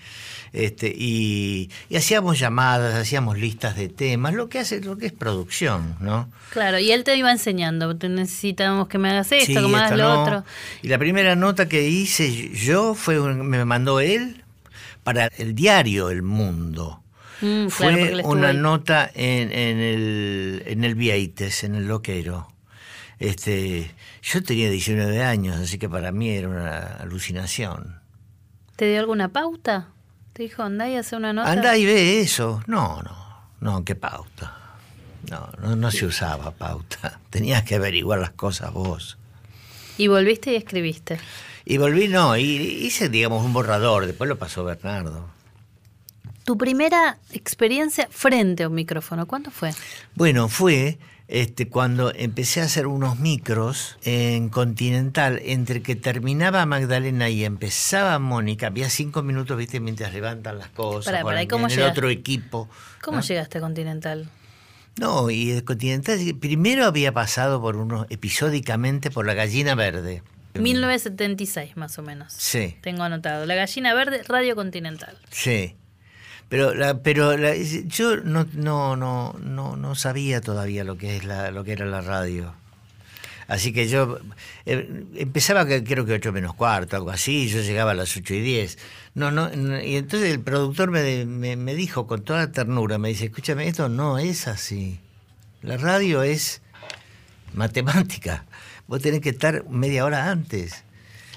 Este, 0.53 0.93
y, 0.95 1.69
y 1.89 1.95
hacíamos 1.95 2.39
llamadas, 2.39 2.95
hacíamos 2.95 3.37
listas 3.37 3.75
de 3.75 3.89
temas, 3.89 4.33
lo 4.33 4.49
que 4.49 4.59
hace, 4.59 4.81
lo 4.81 4.97
que 4.97 5.07
es 5.07 5.13
producción, 5.13 5.95
¿no? 5.99 6.29
Claro, 6.49 6.79
y 6.79 6.91
él 6.91 7.03
te 7.03 7.15
iba 7.15 7.31
enseñando. 7.31 7.93
Necesitamos 7.93 8.87
que 8.89 8.97
me 8.97 9.09
hagas 9.09 9.31
esto, 9.31 9.45
Sí, 9.45 9.53
que 9.61 9.67
me 9.67 9.77
hagas 9.77 9.93
lo 9.93 10.09
no. 10.09 10.21
otro. 10.21 10.45
Y 10.81 10.87
la 10.89 10.97
primera 10.97 11.35
nota 11.35 11.67
que 11.69 11.87
hice 11.87 12.49
yo 12.53 12.93
fue, 12.95 13.19
me 13.19 13.63
mandó 13.65 13.99
él 14.01 14.43
para 15.03 15.27
el 15.37 15.55
diario 15.55 16.09
El 16.09 16.23
Mundo. 16.23 17.01
Mm, 17.41 17.69
fue 17.69 18.21
una 18.23 18.49
ahí. 18.49 18.57
nota 18.57 19.09
en, 19.13 19.51
en 19.51 19.79
el, 19.79 20.63
en 20.67 20.83
el 20.83 20.95
Vieites, 20.95 21.63
en 21.63 21.75
el 21.75 21.87
Loquero. 21.87 22.47
Este, 23.19 23.91
yo 24.21 24.43
tenía 24.43 24.69
19 24.69 25.23
años, 25.23 25.57
así 25.57 25.77
que 25.77 25.89
para 25.89 26.11
mí 26.11 26.29
era 26.29 26.47
una 26.47 26.79
alucinación. 26.99 27.99
¿Te 28.75 28.89
dio 28.89 28.99
alguna 28.99 29.29
pauta? 29.29 29.89
Te 30.33 30.43
dijo, 30.43 30.63
andá 30.63 30.89
y 30.89 30.95
hace 30.95 31.15
una 31.15 31.33
nota. 31.33 31.51
Anda 31.51 31.77
y 31.77 31.85
ve 31.85 32.21
eso. 32.21 32.63
No, 32.67 33.01
no, 33.01 33.51
no, 33.59 33.83
qué 33.83 33.95
pauta. 33.95 34.57
No, 35.29 35.49
no, 35.61 35.75
no 35.75 35.91
se 35.91 36.05
usaba 36.05 36.51
pauta. 36.51 37.19
Tenías 37.29 37.63
que 37.63 37.75
averiguar 37.75 38.19
las 38.19 38.31
cosas 38.31 38.71
vos. 38.73 39.17
Y 39.97 40.07
volviste 40.07 40.53
y 40.53 40.55
escribiste. 40.55 41.19
Y 41.65 41.77
volví, 41.77 42.07
no, 42.07 42.37
y 42.37 42.43
hice, 42.43 43.09
digamos, 43.09 43.43
un 43.45 43.53
borrador, 43.53 44.07
después 44.07 44.27
lo 44.27 44.37
pasó 44.37 44.63
Bernardo. 44.63 45.29
Tu 46.43 46.57
primera 46.57 47.19
experiencia 47.31 48.07
frente 48.09 48.63
a 48.63 48.67
un 48.67 48.73
micrófono, 48.73 49.27
¿cuándo 49.27 49.51
fue? 49.51 49.71
Bueno, 50.15 50.47
fue 50.47 50.97
este, 51.31 51.69
cuando 51.69 52.13
empecé 52.13 52.59
a 52.61 52.65
hacer 52.65 52.87
unos 52.87 53.17
micros 53.17 53.97
en 54.03 54.49
Continental, 54.49 55.39
entre 55.45 55.81
que 55.81 55.95
terminaba 55.95 56.65
Magdalena 56.65 57.29
y 57.29 57.45
empezaba 57.45 58.19
Mónica, 58.19 58.67
había 58.67 58.89
cinco 58.89 59.23
minutos, 59.23 59.57
viste, 59.57 59.79
mientras 59.79 60.13
levantan 60.13 60.57
las 60.57 60.67
cosas, 60.67 61.05
Pará, 61.05 61.21
con 61.21 61.29
pará, 61.29 61.43
¿y 61.43 61.47
cómo 61.47 61.67
en 61.67 61.71
el 61.71 61.83
otro 61.83 62.09
equipo. 62.09 62.69
¿Cómo 63.01 63.17
¿no? 63.17 63.23
llegaste 63.23 63.59
a 63.59 63.61
Continental? 63.61 64.29
No, 64.99 65.29
y 65.29 65.51
el 65.51 65.63
Continental 65.63 66.19
primero 66.37 66.85
había 66.85 67.13
pasado 67.13 67.61
por 67.61 67.77
unos 67.77 68.07
episódicamente 68.09 69.09
por 69.09 69.25
la 69.25 69.33
gallina 69.33 69.73
verde. 69.73 70.23
1976, 70.59 71.77
más 71.77 71.97
o 71.97 72.01
menos. 72.01 72.33
Sí. 72.33 72.75
Tengo 72.81 73.03
anotado. 73.03 73.45
La 73.45 73.55
gallina 73.55 73.93
verde, 73.93 74.21
Radio 74.27 74.53
Continental. 74.55 75.17
Sí. 75.29 75.77
Pero 76.51 76.73
la, 76.73 76.99
pero 77.01 77.37
la- 77.37 77.55
yo 77.55 78.17
no, 78.17 78.45
no, 78.51 78.97
no, 78.97 79.37
no, 79.41 79.77
no 79.77 79.95
sabía 79.95 80.41
todavía 80.41 80.83
lo 80.83 80.97
que 80.97 81.15
es 81.15 81.23
la, 81.23 81.49
lo 81.49 81.63
que 81.63 81.71
era 81.71 81.85
la 81.85 82.01
radio. 82.01 82.53
Así 83.47 83.71
que 83.71 83.87
yo 83.87 84.19
eh, 84.65 85.05
empezaba 85.15 85.65
creo 85.65 86.05
que 86.05 86.11
8 86.11 86.33
menos 86.33 86.53
cuarto, 86.53 86.97
algo 86.97 87.09
así, 87.09 87.47
yo 87.47 87.61
llegaba 87.61 87.91
a 87.91 87.93
las 87.93 88.17
8 88.17 88.33
y 88.33 88.41
10. 88.41 88.77
No, 89.15 89.31
no, 89.31 89.47
no, 89.49 89.81
y 89.81 89.95
entonces 89.95 90.29
el 90.29 90.41
productor 90.41 90.91
me, 90.91 91.25
me, 91.25 91.55
me 91.55 91.73
dijo 91.73 92.05
con 92.05 92.21
toda 92.21 92.51
ternura, 92.51 92.97
me 92.97 93.07
dice, 93.07 93.27
escúchame, 93.27 93.69
esto 93.69 93.87
no 93.87 94.17
es 94.17 94.49
así. 94.49 94.99
La 95.61 95.77
radio 95.77 96.21
es 96.21 96.61
matemática. 97.53 98.43
Vos 98.87 99.01
tenés 99.01 99.21
que 99.21 99.29
estar 99.29 99.63
media 99.69 100.03
hora 100.03 100.29
antes. 100.31 100.83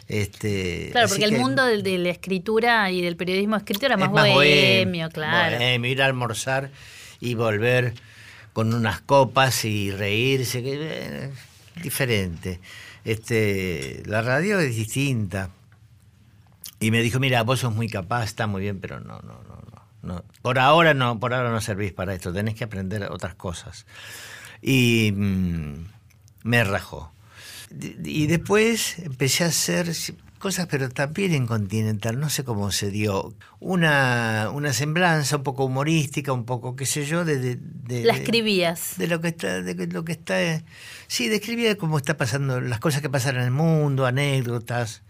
Este, 0.09 0.89
Claro, 0.93 1.09
porque 1.09 1.25
el 1.25 1.39
mundo 1.39 1.65
del- 1.65 1.83
de, 1.83 1.99
la 1.99 2.11
escritura 2.11 2.91
y 2.91 3.01
del 3.01 3.17
periodismo 3.17 3.57
escrito 3.57 3.87
era 3.87 3.97
más, 3.97 4.09
es 4.09 4.15
más 4.15 4.29
bohemio, 4.29 5.09
bohem- 5.09 5.13
claro. 5.13 5.57
bohemio, 5.57 5.91
ir 5.91 6.03
a 6.03 6.07
almorzar 6.07 6.71
y 7.21 7.35
volver 7.35 7.95
con 8.53 8.75
unas 8.75 9.01
copas 9.01 9.65
y 9.65 9.91
reírse, 9.91 10.63
que, 10.63 10.79
eh, 10.81 11.31
diferente. 11.83 12.61
Este, 13.05 14.03
la 14.07 14.23
radio 14.23 14.61
es 14.61 14.77
distinta. 14.77 15.51
Y 16.81 16.91
me 16.91 17.01
dijo, 17.03 17.19
mira, 17.19 17.43
vos 17.43 17.61
sos 17.61 17.75
muy 17.75 17.89
capaz, 17.89 18.25
está 18.25 18.47
muy 18.47 18.61
bien, 18.63 18.81
pero 18.81 19.01
no, 19.01 19.19
no, 19.21 19.41
no, 19.49 19.63
no, 19.71 19.83
no. 20.03 20.25
Por 20.43 20.59
ahora 20.59 20.93
no, 20.93 21.19
por 21.19 21.33
ahora 21.33 21.51
no 21.51 21.61
servís 21.63 21.93
para 21.93 22.15
esto, 22.15 22.33
tenés 22.33 22.55
que 22.55 22.65
aprender 22.65 23.05
otras 23.11 23.35
cosas. 23.35 23.87
Y 24.61 25.13
mm, 25.17 25.87
me 26.43 26.65
rajó. 26.65 27.11
Y 28.05 28.27
después 28.27 28.99
empecé 29.01 29.45
a 29.45 29.49
hacer 29.49 29.91
cosas, 30.39 30.67
pero 30.71 30.89
también 30.91 31.33
en 31.33 31.47
Continental, 31.47 32.21
no 32.21 32.29
sé 32.29 32.45
cómo 32.45 32.71
se 32.71 32.91
dio. 32.91 33.35
Una, 33.61 34.51
una 34.53 34.73
semblanza 34.75 35.37
un 35.39 35.43
poco 35.43 35.65
humorística, 35.65 36.33
un 36.33 36.45
poco, 36.45 36.77
qué 36.77 36.85
sé 36.87 37.07
yo, 37.07 37.25
de... 37.25 37.39
de- 37.39 37.59
de- 37.61 38.05
La 38.05 38.13
escribías. 38.15 38.95
de 38.99 39.07
lo 39.09 39.21
que 39.21 39.29
está 39.29 39.63
de 39.63 39.87
lo 39.89 40.05
que 40.05 40.13
está 40.13 40.41
eh, 40.43 40.65
sí 41.07 41.29
describía 41.29 41.77
cómo 41.77 41.97
está 41.99 42.17
pasando 42.17 42.61
las 42.61 42.79
cosas 42.81 43.01
que 43.03 43.09
pasan 43.11 43.37
en 43.37 43.43
el 43.43 43.51
mundo 43.51 44.05
anécdotas. 44.07 45.03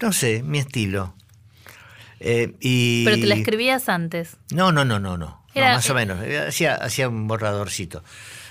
No 0.00 0.12
sé 0.12 0.42
mi 0.42 0.58
estilo. 0.58 1.14
Eh, 2.20 2.54
y 2.60 3.04
Pero 3.04 3.16
te 3.18 3.26
la 3.26 3.34
escribías 3.36 3.88
antes. 3.88 4.36
no 4.50 4.72
no 4.72 4.84
no 4.84 4.98
no 4.98 5.16
no, 5.16 5.42
No, 5.54 5.60
más 5.62 5.88
o 5.90 5.94
menos. 5.94 6.22
Eh, 6.24 6.38
hacía 6.48 6.74
hacía 6.74 7.08
un 7.08 7.26
borradorcito. 7.26 8.02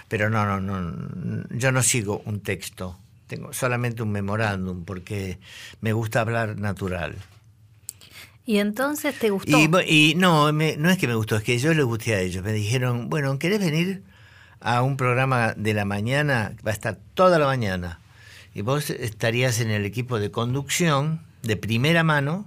Pero 0.08 0.30
no 0.30 0.46
no 0.60 0.60
no 0.62 1.44
yo 1.51 1.72
no 1.72 1.84
sigo 1.84 2.22
un 2.25 2.39
texto 2.42 2.98
tengo 3.27 3.53
solamente 3.53 4.01
un 4.03 4.12
memorándum 4.12 4.84
porque 4.86 5.38
me 5.81 5.93
gusta 5.93 6.22
hablar 6.22 6.57
natural 6.57 7.15
Y 8.46 8.57
entonces 8.60 9.13
te 9.19 9.29
gustó. 9.29 9.57
Y, 9.86 10.13
no, 10.15 10.51
me- 10.53 10.77
no 10.77 10.89
es 10.89 10.98
que 10.98 11.07
me 11.07 11.15
gustó, 11.15 11.36
es 11.36 11.43
que 11.43 11.60
yo 11.60 11.74
les 11.74 11.84
gusté 11.86 12.15
a 12.15 12.22
ellos. 12.22 12.43
Me 12.43 12.53
dijeron, 12.53 13.10
bueno, 13.10 13.38
¿querés 13.39 13.60
venir 13.60 14.03
a 14.62 14.81
un 14.81 14.96
programa 14.96 15.53
de 15.57 15.74
la 15.74 15.84
mañana? 15.86 16.53
Va 16.65 16.72
a 16.72 16.74
estar 16.74 16.98
toda 17.13 17.38
la 17.39 17.46
mañana. 17.46 18.00
Y 18.55 18.62
vos 18.62 18.89
estarías 18.89 19.60
en 19.60 19.69
el 19.69 19.86
equipo 19.86 20.17
de 20.19 20.31
conducción 20.31 21.22
de 21.43 21.57
primera 21.57 22.03
mano 22.03 22.46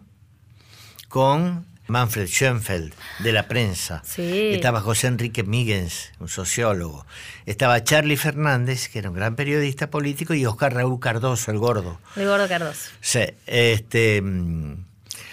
con 1.09 1.67
Manfred 1.91 2.29
Schoenfeld, 2.29 2.93
de 3.19 3.33
la 3.33 3.49
prensa. 3.49 4.03
Sí. 4.05 4.53
Estaba 4.55 4.81
José 4.81 5.09
Enrique 5.09 5.43
Míguez, 5.43 6.13
un 6.21 6.29
sociólogo. 6.29 7.05
Estaba 7.47 7.83
Charlie 7.85 8.17
Fernández, 8.17 8.89
que 8.89 9.01
era 9.01 9.11
un 9.11 9.17
gran 9.17 9.37
periodista 9.37 9.91
político, 9.91 10.33
y 10.35 10.47
Oscar 10.47 10.73
Raúl 10.73 11.01
Cardoso, 11.01 11.51
el 11.51 11.59
gordo. 11.59 12.01
El 12.17 12.27
gordo 12.27 12.49
Cardoso. 12.49 12.91
Sí, 13.01 13.25
este, 13.47 14.23
mm, 14.23 14.85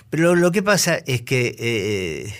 pero 0.10 0.36
lo 0.36 0.52
que 0.52 0.64
pasa 0.64 1.00
es 1.06 1.22
que 1.22 1.56
eh, 1.60 2.34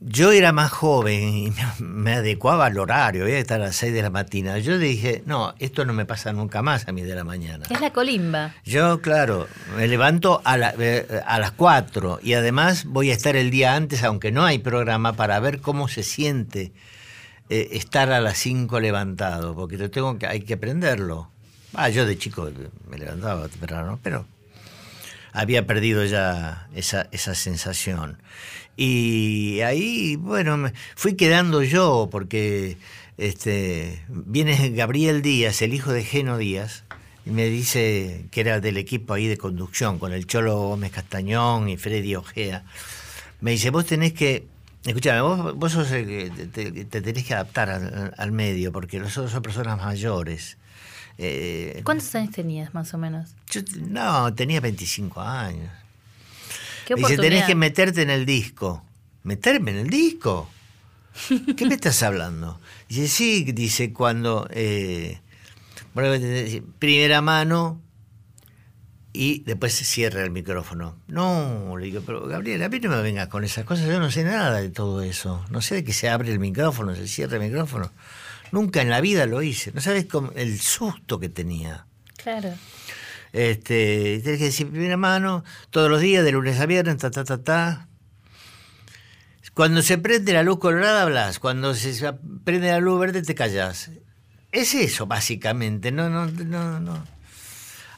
yo 0.00 0.30
era 0.32 0.52
más 0.52 0.70
joven 0.70 1.28
y 1.36 1.52
me, 1.78 2.12
adecuaba 2.14 2.66
al 2.66 2.78
horario, 2.78 3.22
había 3.22 3.36
que 3.36 3.40
estar 3.40 3.60
a 3.60 3.66
las 3.66 3.76
6 3.76 3.94
de 3.94 4.02
la 4.02 4.10
mañana. 4.10 4.58
Yo 4.58 4.78
dije, 4.78 5.22
no, 5.26 5.54
esto 5.58 5.84
no 5.84 5.92
me 5.94 6.04
pasa 6.04 6.32
nunca 6.32 6.60
más 6.62 6.86
a 6.86 6.92
mí 6.92 7.02
de 7.02 7.14
la 7.14 7.24
mañana. 7.24 7.64
Es 7.70 7.80
la 7.80 7.92
colimba. 7.92 8.54
Yo, 8.64 9.00
claro, 9.00 9.48
me 9.76 9.88
levanto 9.88 10.42
a, 10.44 10.56
la- 10.58 10.74
eh, 10.78 11.06
a 11.26 11.38
las 11.38 11.52
4 11.52 12.20
y 12.22 12.34
además 12.34 12.84
voy 12.84 13.10
a 13.10 13.14
estar 13.14 13.36
el 13.36 13.50
día 13.50 13.74
antes, 13.74 14.02
aunque 14.04 14.32
no 14.32 14.44
hay 14.44 14.58
programa, 14.58 15.14
para 15.14 15.40
ver 15.40 15.60
cómo 15.60 15.88
se 15.88 16.02
siente 16.02 16.72
eh, 17.48 17.68
estar 17.72 18.12
a 18.12 18.20
las 18.20 18.36
5 18.38 18.80
levantado, 18.80 19.54
porque 19.54 19.78
lo 19.78 19.90
tengo 19.90 20.18
que, 20.18 20.26
hay 20.26 20.40
que 20.40 20.54
aprenderlo. 20.54 21.30
Ah, 21.74 21.88
yo 21.88 22.04
de 22.06 22.18
chico 22.18 22.50
me 22.90 22.98
levantaba 22.98 23.48
temprano, 23.48 23.98
pero 24.02 24.26
había 25.32 25.66
perdido 25.66 26.04
ya 26.04 26.68
esa, 26.74 27.08
esa 27.12 27.34
sensación. 27.34 28.18
Y 28.76 29.60
ahí, 29.60 30.16
bueno, 30.16 30.56
me 30.56 30.72
fui 30.94 31.14
quedando 31.14 31.62
yo, 31.62 32.08
porque 32.10 32.76
este, 33.16 34.02
viene 34.08 34.70
Gabriel 34.70 35.22
Díaz, 35.22 35.62
el 35.62 35.72
hijo 35.74 35.92
de 35.92 36.04
Geno 36.04 36.36
Díaz, 36.38 36.84
y 37.24 37.30
me 37.30 37.46
dice 37.46 38.26
que 38.30 38.40
era 38.42 38.60
del 38.60 38.76
equipo 38.76 39.14
ahí 39.14 39.26
de 39.26 39.38
conducción, 39.38 39.98
con 39.98 40.12
el 40.12 40.26
Cholo 40.26 40.56
Gómez 40.58 40.92
Castañón 40.92 41.68
y 41.68 41.76
Freddy 41.76 42.14
Ojea. 42.16 42.64
Me 43.40 43.52
dice, 43.52 43.70
vos 43.70 43.86
tenés 43.86 44.12
que, 44.12 44.46
escúchame, 44.84 45.20
vos, 45.22 45.54
vos 45.56 45.72
sos 45.72 45.90
el 45.92 46.06
que 46.06 46.30
te, 46.30 46.70
te- 46.70 46.84
te 46.84 47.00
tenés 47.02 47.24
que 47.24 47.34
adaptar 47.34 47.70
al, 47.70 48.14
al 48.16 48.32
medio, 48.32 48.72
porque 48.72 48.98
nosotros 48.98 49.32
son 49.32 49.42
personas 49.42 49.78
mayores. 49.78 50.56
Eh, 51.18 51.80
¿Cuántos 51.84 52.14
años 52.14 52.30
tenías 52.34 52.74
más 52.74 52.92
o 52.92 52.98
menos? 52.98 53.30
yo, 53.50 53.62
no, 53.88 54.34
tenía 54.34 54.60
25 54.60 55.20
años. 55.20 55.70
¿Qué 56.86 56.94
Me 56.94 57.02
dice, 57.02 57.16
tenés 57.16 57.44
que 57.44 57.56
meterte 57.56 58.00
en 58.00 58.10
el 58.10 58.24
disco. 58.24 58.84
¿Meterme 59.24 59.72
en 59.72 59.78
el 59.78 59.90
disco? 59.90 60.48
¿Qué 61.56 61.66
me 61.66 61.74
estás 61.74 62.02
hablando? 62.04 62.60
Dice, 62.88 63.08
sí, 63.08 63.42
dice, 63.52 63.92
cuando... 63.92 64.46
eh, 64.50 65.20
primera 66.78 67.20
mano 67.22 67.80
y 69.12 69.40
después 69.40 69.72
se 69.72 69.84
cierra 69.84 70.22
el 70.22 70.30
micrófono. 70.30 70.96
No, 71.08 71.76
le 71.76 71.86
digo, 71.86 72.02
pero 72.04 72.26
Gabriel, 72.26 72.62
a 72.62 72.68
mí 72.68 72.78
no 72.80 72.90
me 72.90 73.02
vengas 73.02 73.28
con 73.28 73.42
esas 73.44 73.64
cosas, 73.64 73.86
yo 73.86 73.98
no 73.98 74.10
sé 74.10 74.22
nada 74.22 74.60
de 74.60 74.68
todo 74.68 75.02
eso. 75.02 75.44
No 75.50 75.62
sé 75.62 75.76
de 75.76 75.84
que 75.84 75.92
se 75.92 76.08
abre 76.08 76.30
el 76.30 76.38
micrófono, 76.38 76.94
se 76.94 77.08
cierra 77.08 77.38
el 77.38 77.42
micrófono. 77.42 77.90
Nunca 78.52 78.80
en 78.80 78.90
la 78.90 79.00
vida 79.00 79.26
lo 79.26 79.42
hice. 79.42 79.72
No 79.72 79.80
sabes 79.80 80.06
el 80.36 80.60
susto 80.60 81.18
que 81.18 81.28
tenía. 81.28 81.86
Claro. 82.16 82.52
Este, 83.32 84.20
tienes 84.22 84.38
que 84.38 84.44
decir 84.46 84.68
primera 84.70 84.96
mano, 84.96 85.44
todos 85.70 85.90
los 85.90 86.00
días, 86.00 86.24
de 86.24 86.32
lunes 86.32 86.58
a 86.60 86.66
viernes, 86.66 86.96
ta, 86.98 87.10
ta, 87.10 87.24
ta, 87.24 87.42
ta. 87.42 87.88
Cuando 89.54 89.80
se 89.80 89.96
prende 89.96 90.32
la 90.34 90.42
luz 90.42 90.58
colorada 90.58 91.02
hablas, 91.02 91.38
cuando 91.38 91.74
se 91.74 92.12
prende 92.44 92.68
la 92.68 92.78
luz 92.80 93.00
verde 93.00 93.22
te 93.22 93.34
callas. 93.34 93.90
Es 94.52 94.74
eso, 94.74 95.06
básicamente, 95.06 95.90
no, 95.92 96.10
no, 96.10 96.26
no, 96.26 96.80
no. 96.80 97.04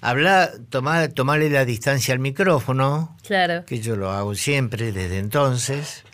Habla, 0.01 0.53
tomar, 0.71 1.09
tomarle 1.09 1.51
la 1.51 1.65
distancia 1.65 2.15
al 2.15 2.21
micrófono, 2.21 3.17
Claro. 3.27 3.65
que 3.67 3.81
yo 3.81 3.97
lo 3.97 4.11
hago 4.13 4.37
siempre 4.37 4.93
desde 4.93 5.19
entonces, 5.19 6.05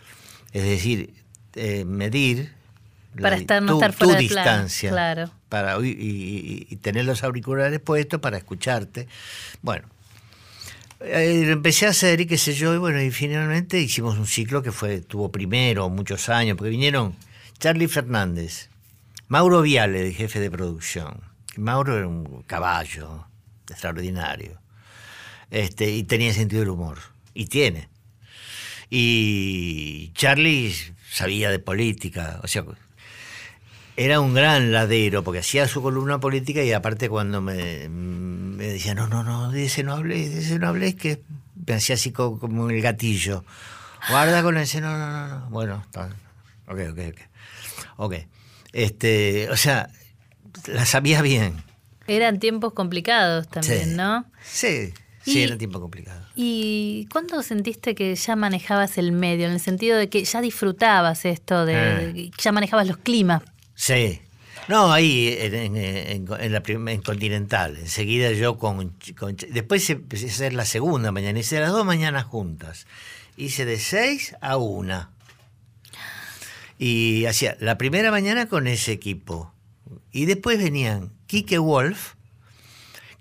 es 0.52 0.62
decir, 0.64 1.12
eh, 1.54 1.84
medir 1.84 2.52
Para 3.20 3.36
estar- 3.36 3.62
no 3.62 3.72
tu, 3.72 3.78
estar 3.78 3.92
fuera 3.92 4.16
tu 4.16 4.22
de 4.22 4.28
plan, 4.28 4.44
distancia, 4.44 4.90
claro. 4.90 5.30
para 5.48 5.78
y, 5.80 5.88
y- 5.90 6.66
y 6.70 6.76
tener 6.76 7.04
los 7.04 7.22
auriculares 7.24 7.80
puestos 7.80 8.20
para 8.20 8.36
escucharte. 8.38 9.06
Bueno, 9.62 9.88
eh, 11.00 11.42
lo 11.46 11.52
empecé 11.52 11.86
a 11.86 11.90
hacer 11.90 12.20
y 12.20 12.26
qué 12.26 12.38
sé 12.38 12.54
yo, 12.54 12.74
y 12.74 12.78
bueno, 12.78 13.00
y 13.00 13.10
finalmente 13.10 13.78
hicimos 13.80 14.18
un 14.18 14.26
ciclo 14.26 14.62
que 14.62 14.72
fue 14.72 15.00
tuvo 15.00 15.30
primero 15.30 15.88
muchos 15.90 16.28
años, 16.28 16.56
porque 16.56 16.70
vinieron 16.70 17.14
Charlie 17.58 17.88
Fernández, 17.88 18.68
Mauro 19.28 19.62
Viale, 19.62 20.02
de 20.02 20.12
jefe 20.12 20.40
de 20.40 20.50
producción. 20.50 21.20
Mauro 21.56 21.96
era 21.96 22.08
un 22.08 22.42
caballo 22.42 23.26
extraordinario. 23.70 24.60
Este, 25.50 25.90
y 25.92 26.02
tenía 26.02 26.32
sentido 26.34 26.60
del 26.60 26.70
humor. 26.70 26.98
Y 27.32 27.46
tiene. 27.46 27.88
Y 28.90 30.10
Charlie 30.14 30.74
sabía 31.10 31.50
de 31.50 31.58
política. 31.58 32.40
O 32.42 32.48
sea, 32.48 32.64
era 33.96 34.20
un 34.20 34.34
gran 34.34 34.72
ladero, 34.72 35.22
porque 35.22 35.40
hacía 35.40 35.68
su 35.68 35.80
columna 35.82 36.18
política 36.18 36.62
y 36.62 36.72
aparte 36.72 37.08
cuando 37.08 37.40
me, 37.40 37.88
me 37.88 38.66
decía, 38.66 38.94
no, 38.94 39.06
no, 39.06 39.22
no, 39.22 39.50
de 39.52 39.64
ese 39.66 39.82
no 39.84 39.92
hablé, 39.94 40.28
de 40.28 40.38
ese 40.40 40.58
no 40.58 40.68
hablé, 40.68 40.96
que 40.96 41.22
me 41.66 41.74
hacía 41.74 41.94
así 41.94 42.10
co- 42.12 42.38
como, 42.38 42.70
el 42.70 42.80
gatillo. 42.82 43.44
Guarda 44.10 44.42
con 44.42 44.56
ese, 44.58 44.80
no, 44.80 44.98
no, 44.98 45.10
no, 45.10 45.28
no. 45.40 45.50
Bueno, 45.50 45.82
está. 45.84 46.06
Ok, 46.68 46.78
ok, 46.92 46.98
ok. 47.08 47.20
Ok. 47.96 48.14
Este, 48.72 49.48
o 49.50 49.56
sea, 49.56 49.88
la 50.66 50.84
sabía 50.84 51.22
bien. 51.22 51.62
Eran 52.06 52.38
tiempos 52.38 52.72
complicados 52.74 53.48
también, 53.48 53.90
Sí. 53.90 53.94
¿no? 53.94 54.26
Sí, 54.44 54.92
sí, 55.22 55.42
era 55.42 55.56
tiempo 55.56 55.80
complicado. 55.80 56.20
¿Y 56.34 57.06
cuándo 57.10 57.42
sentiste 57.42 57.94
que 57.94 58.14
ya 58.14 58.36
manejabas 58.36 58.98
el 58.98 59.12
medio? 59.12 59.46
En 59.46 59.52
el 59.52 59.60
sentido 59.60 59.96
de 59.96 60.08
que 60.10 60.22
ya 60.24 60.40
disfrutabas 60.42 61.24
esto, 61.24 61.64
de 61.64 61.76
Ah. 61.76 62.32
ya 62.36 62.52
manejabas 62.52 62.86
los 62.88 62.98
climas. 62.98 63.42
Sí. 63.74 64.20
No, 64.68 64.92
ahí 64.92 65.36
en, 65.40 65.54
en- 65.54 65.76
en- 65.76 66.52
la 66.52 66.62
en 66.66 67.02
Continental. 67.02 67.76
Enseguida 67.76 68.32
yo 68.32 68.56
con, 68.58 68.96
Después 69.50 69.88
empecé 69.90 70.46
a 70.46 70.50
la 70.50 70.64
segunda 70.64 71.12
mañana. 71.12 71.38
Hice 71.38 71.60
las 71.60 71.70
dos 71.72 71.84
mañanas 71.84 72.24
juntas. 72.24 72.86
Hice 73.36 73.64
de 73.66 73.78
seis 73.78 74.34
a 74.40 74.56
una. 74.56 75.10
Y 76.78 77.26
hacía 77.26 77.56
la 77.60 77.78
primera 77.78 78.10
mañana 78.10 78.48
con 78.48 78.66
ese 78.66 78.92
equipo. 78.92 79.52
Y 80.12 80.24
después 80.26 80.58
venían 80.58 81.12
Quique 81.26 81.58
Wolf, 81.58 82.13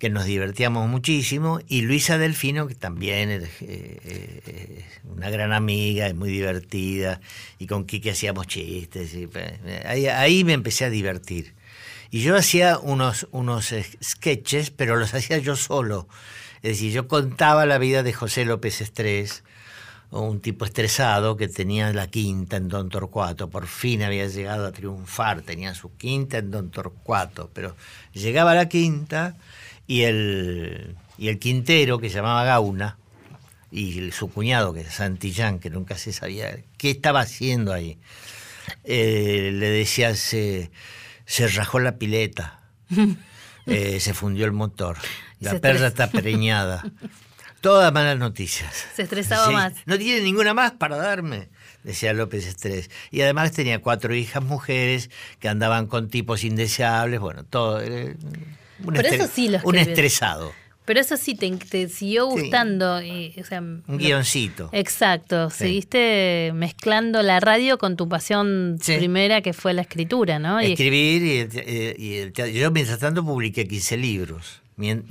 que 0.04 0.10
nos 0.10 0.26
divertíamos 0.26 0.90
muchísimo, 0.90 1.62
y 1.66 1.80
Luisa 1.80 2.18
Delfino, 2.18 2.68
que 2.68 2.76
también 2.76 3.30
es 3.32 3.50
eh, 3.62 4.84
una 5.06 5.30
gran 5.30 5.54
amiga, 5.54 6.08
es 6.08 6.14
muy 6.14 6.30
divertida, 6.30 7.22
y 7.58 7.68
con 7.68 7.86
Quique 7.86 8.12
hacíamos 8.12 8.48
chistes. 8.48 9.14
y, 9.14 9.30
eh, 9.34 9.84
ahí, 9.86 10.08
ahí 10.08 10.44
me 10.44 10.52
empecé 10.52 10.84
a 10.84 10.90
divertir. 10.90 11.54
Y 12.12 12.20
yo 12.20 12.36
hacía 12.36 12.80
unos, 12.80 13.30
unos 13.32 13.74
sketches, 14.04 14.72
pero 14.72 14.98
los 14.98 15.14
hacía 15.14 15.38
yo 15.38 15.56
solo. 15.56 16.10
Es 16.64 16.72
decir, 16.72 16.92
yo 16.92 17.08
contaba 17.08 17.66
la 17.66 17.78
vida 17.78 18.04
de 18.04 18.12
José 18.12 18.44
López 18.44 18.82
Estrés, 18.82 19.46
un 20.12 20.42
tipo 20.42 20.66
estresado 20.66 21.38
que 21.38 21.48
tenía 21.48 21.94
la 21.94 22.08
quinta 22.08 22.58
en 22.58 22.68
Don 22.68 22.90
Torcuato. 22.90 23.50
Por 23.50 23.68
fin 23.68 24.04
había 24.04 24.28
llegado 24.28 24.68
a 24.68 24.74
triunfar, 24.74 25.44
tenía 25.44 25.74
su 25.74 25.96
quinta 25.96 26.40
en 26.40 26.52
Don 26.52 26.72
Torcuato. 26.72 27.50
Pero 27.54 27.78
llegaba 28.12 28.52
a 28.52 28.56
la 28.56 28.68
quinta 28.68 29.38
y 29.88 30.02
el, 30.04 30.96
y 31.18 31.28
el 31.30 31.40
quintero, 31.40 32.00
que 32.00 32.10
se 32.10 32.16
llamaba 32.16 32.44
Gauna, 32.44 32.98
y 33.72 34.12
su 34.12 34.30
cuñado, 34.30 34.74
que 34.74 34.82
es 34.82 34.94
Santillán, 34.94 35.60
que 35.60 35.70
nunca 35.70 35.98
se 35.98 36.14
sabía 36.14 36.58
qué 36.78 36.92
estaba 36.92 37.22
haciendo 37.22 37.74
ahí, 37.74 37.98
eh, 38.84 39.52
le 39.54 39.70
decía, 39.70 40.16
se, 40.16 40.72
se 41.26 41.48
rajó 41.48 41.80
la 41.80 41.98
pileta, 41.98 42.62
eh, 43.66 44.00
se 44.00 44.14
fundió 44.14 44.46
el 44.46 44.52
motor, 44.52 44.98
la 45.40 45.52
Se 45.52 45.60
perra 45.60 45.88
está 45.88 46.10
preñada. 46.10 46.84
Todas 47.62 47.94
malas 47.94 48.18
noticias. 48.18 48.88
Se 48.94 49.04
estresaba 49.04 49.50
más. 49.50 49.74
No 49.86 49.98
tiene 49.98 50.20
ninguna 50.20 50.54
más 50.54 50.74
para 50.74 50.98
darme, 50.98 51.48
decía 51.84 52.12
López 52.12 52.46
Estrés. 52.46 52.92
Y 53.10 53.22
además 53.22 53.54
tenía 53.54 53.82
cuatro 53.82 54.14
hijas 54.14 54.44
mujeres 54.44 55.10
que 55.40 55.48
andaban 55.48 55.88
con 55.88 56.10
tipos 56.10 56.44
indeseables, 56.44 57.22
bueno, 57.22 57.46
todo. 57.46 57.80
Eh, 58.84 58.88
Un, 58.88 58.94
Pero 58.94 59.10
estre- 59.10 59.16
eso 59.16 59.28
sí 59.34 59.48
lo 59.50 59.58
un 59.64 59.76
escribes. 59.76 59.88
estresado, 59.88 60.52
Pero 60.86 61.00
eso 61.00 61.16
sí 61.16 61.34
te, 61.36 61.50
te 61.52 61.88
siguió 61.88 62.30
Sí. 62.32 62.42
gustando. 62.42 63.02
y, 63.02 63.34
o 63.40 63.46
sea, 63.46 63.62
un 63.62 63.84
guioncito. 63.88 64.70
Exacto, 64.74 65.50
Sí. 65.50 65.58
seguiste 65.60 66.52
mezclando 66.54 67.22
la 67.22 67.40
radio 67.40 67.78
con 67.78 67.96
tu 67.96 68.10
pasión 68.10 68.78
Sí. 68.82 68.98
primera 68.98 69.42
que 69.42 69.54
fue 69.54 69.74
la 69.74 69.84
escritura, 69.84 70.40
¿no? 70.40 70.62
Y- 70.62 70.74
Escribir 70.74 71.22
y, 71.24 71.48
eh, 71.60 71.96
y 71.98 72.14
el 72.16 72.34
teatro. 72.34 72.54
Yo 72.54 72.70
mientras 72.72 73.00
tanto 73.00 73.24
publiqué 73.24 73.66
15 73.66 73.96
libros. 73.96 74.62
Mien- 74.78 75.06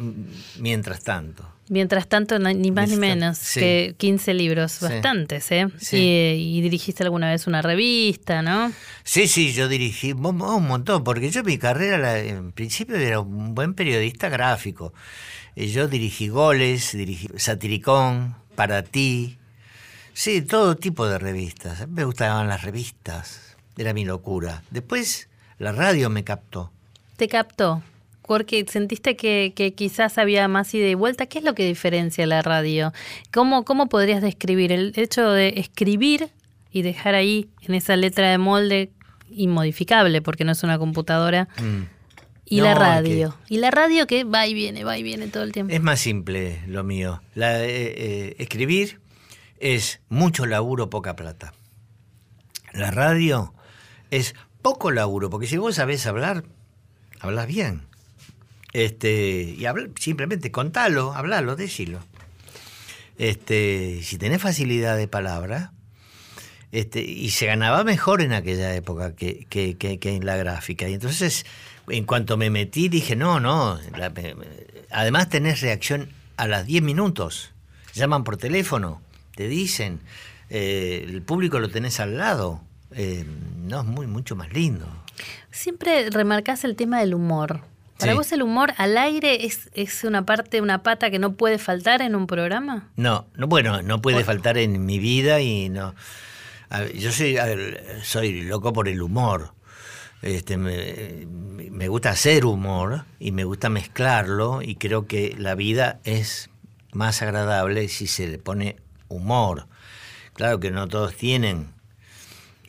mientras 0.59 1.03
tanto. 1.05 1.49
Mientras 1.69 2.07
tanto, 2.09 2.39
ni 2.39 2.71
más 2.71 2.91
ni 2.91 2.97
menos 2.97 3.39
sí. 3.39 3.61
que 3.61 3.95
15 3.97 4.35
libros, 4.35 4.73
Sí. 4.73 4.85
bastantes, 4.87 5.51
¿eh? 5.53 5.69
Sí. 5.79 5.97
Y, 5.97 6.59
y 6.59 6.61
dirigiste 6.61 7.03
alguna 7.03 7.31
vez 7.31 7.47
una 7.47 7.63
revista, 7.63 8.43
¿no? 8.43 8.73
Sí, 9.05 9.27
sí, 9.29 9.53
yo 9.53 9.69
dirigí 9.69 10.13
un, 10.13 10.21
montón, 10.37 11.03
porque 11.05 11.31
yo 11.31 11.43
mi 11.45 11.57
carrera 11.59 11.97
la- 11.99 12.19
en 12.19 12.53
principio 12.53 12.97
era 12.97 13.21
un 13.21 13.55
buen 13.55 13.75
periodista 13.75 14.29
gráfico. 14.29 14.93
Eh, 15.57 15.69
Yo 15.69 15.87
dirigí 15.89 16.29
goles, 16.29 16.93
dirigí 16.93 17.29
Satiricón, 17.37 18.35
Para 18.55 18.83
Ti, 18.83 19.39
sí, 20.15 20.43
todo 20.43 20.77
tipo 20.77 21.07
de 21.07 21.19
revistas. 21.19 21.87
Me 21.89 22.05
gustaban 22.05 22.49
las 22.49 22.63
revistas, 22.63 23.57
era 23.79 23.95
mi 23.95 24.05
locura. 24.05 24.63
Después 24.71 25.29
la 25.59 25.73
radio 25.73 26.11
me 26.11 26.25
captó. 26.25 26.71
Te 27.17 27.29
captó. 27.29 27.83
Porque 28.27 28.65
sentiste 28.69 29.17
que, 29.17 29.53
que 29.55 29.75
quizás 29.75 30.17
había 30.19 30.47
más 30.49 30.73
ida 30.75 30.89
y 30.89 30.95
vuelta. 30.95 31.27
¿Qué 31.27 31.39
es 31.39 31.45
lo 31.45 31.55
que 31.55 31.67
diferencia 31.67 32.27
la 32.27 32.41
radio? 32.43 32.93
¿Cómo, 33.33 33.65
¿Cómo 33.65 33.89
podrías 33.89 34.23
describir 34.23 34.73
el 34.73 34.93
hecho 34.97 35.31
de 35.31 35.55
escribir 35.57 36.31
y 36.71 36.83
dejar 36.83 37.15
ahí 37.15 37.49
en 37.63 37.75
esa 37.75 37.97
letra 37.97 38.31
de 38.31 38.39
molde 38.39 38.91
inmodificable, 39.31 40.23
porque 40.23 40.45
no 40.45 40.53
es 40.53 40.63
una 40.63 40.79
computadora, 40.79 41.49
Mm. 41.61 41.83
y 42.47 42.59
No, 42.59 42.65
la 42.65 42.75
radio? 42.75 43.37
Y 43.49 43.59
la 43.59 43.71
radio 43.71 44.07
que 44.07 44.25
va 44.25 44.47
y 44.47 44.55
viene, 44.55 44.85
va 44.85 44.97
y 44.99 45.03
viene 45.03 45.29
todo 45.29 45.43
el 45.43 45.53
tiempo. 45.53 45.73
Es 45.75 45.83
más 45.83 46.01
simple 46.01 46.61
lo 46.67 46.85
mío. 46.85 47.23
La, 47.35 47.63
eh, 47.65 47.69
eh, 47.69 48.37
escribir 48.39 49.01
es 49.59 50.01
mucho 50.09 50.47
laburo, 50.47 50.91
poca 50.91 51.17
plata. 51.17 51.55
La 52.73 52.91
radio 52.91 53.55
es 54.11 54.35
poco 54.63 54.91
laburo, 54.91 55.29
porque 55.31 55.47
si 55.47 55.57
vos 55.57 55.75
sabés 55.77 56.07
hablar, 56.07 56.45
hablas 57.21 57.47
bien. 57.47 57.83
Este, 58.73 59.55
y 59.59 59.67
habla- 59.67 59.89
simplemente 59.99 60.51
contalo, 60.51 61.13
hablalo, 61.15 61.57
decilo. 61.57 62.01
Este, 63.19 64.01
si 64.03 64.19
tenés 64.19 64.41
facilidad 64.41 64.97
de 64.97 65.09
palabra, 65.09 65.73
este, 66.73 67.03
y 67.03 67.31
se 67.31 67.47
ganaba 67.47 67.85
mejor 67.85 68.23
en 68.23 68.33
aquella 68.33 68.75
época 68.75 69.15
que, 69.15 69.47
que- 69.51 69.77
que- 69.77 69.99
que 69.99 70.17
en 70.17 70.25
la 70.25 70.37
gráfica. 70.37 70.89
Y 70.89 70.95
entonces, 70.95 71.45
en 71.89 72.05
cuanto 72.05 72.37
me 72.39 72.49
metí, 72.49 72.89
dije, 72.89 73.15
no, 73.15 73.41
no. 73.41 73.79
además 74.91 75.29
tenés 75.29 75.61
reacción 75.61 76.09
a 76.37 76.47
las 76.47 76.67
10 76.67 76.83
minutos. 76.83 77.53
Llaman 77.95 78.25
por 78.25 78.39
teléfono, 78.39 79.03
te 79.37 79.49
dicen, 79.49 80.01
eh, 80.49 81.05
el 81.07 81.21
público 81.23 81.59
lo 81.59 81.69
tenés 81.71 82.01
al 82.01 82.17
lado. 82.17 82.63
Eh, 82.93 83.25
no, 83.59 83.81
es 83.81 83.87
muy, 83.87 84.07
mucho 84.07 84.35
más 84.35 84.51
lindo. 84.53 84.87
Siempre 85.51 86.09
remarcás 86.11 86.65
el 86.65 86.75
tema 86.77 87.01
del 87.01 87.13
humor. 87.15 87.61
¿Para 87.99 88.13
Sí. 88.13 88.17
vos 88.19 88.33
el 88.33 88.43
humor 88.43 88.73
al 88.79 88.97
aire 88.99 89.45
es, 89.47 89.69
es 89.75 90.03
una 90.05 90.25
parte, 90.27 90.61
una 90.61 90.83
pata 90.83 91.11
que 91.11 91.19
no 91.19 91.35
puede 91.35 91.59
faltar 91.59 92.03
en 92.03 92.15
un 92.17 92.27
programa? 92.27 92.89
No, 92.97 93.27
no 93.37 93.47
bueno, 93.47 93.83
no 93.83 94.01
puede 94.03 94.25
faltar 94.25 94.59
en 94.59 94.85
mi 94.87 94.99
vida 94.99 95.41
y 95.41 95.69
no. 95.69 95.95
ver, 96.71 96.93
yo 96.97 97.13
soy, 97.13 97.37
a 97.37 97.45
ver, 97.45 98.01
soy 98.03 98.43
loco 98.43 98.73
por 98.73 98.89
el 98.89 99.03
humor. 99.03 99.53
Este, 100.23 100.57
me, 100.57 101.27
me 101.71 101.89
gusta 101.89 102.11
hacer 102.11 102.45
humor 102.45 103.05
y 103.19 103.33
me 103.33 103.45
gusta 103.45 103.69
mezclarlo 103.69 104.63
y 104.63 104.77
creo 104.77 105.07
que 105.07 105.35
la 105.39 105.55
vida 105.55 106.01
es 106.05 106.49
más 106.93 107.23
agradable 107.23 107.89
si 107.89 108.07
se 108.07 108.27
le 108.29 108.39
pone 108.39 108.77
humor. 109.09 109.67
Claro 110.33 110.61
que 110.61 110.71
no 110.71 110.89
todos 110.89 111.15
tienen 111.15 111.69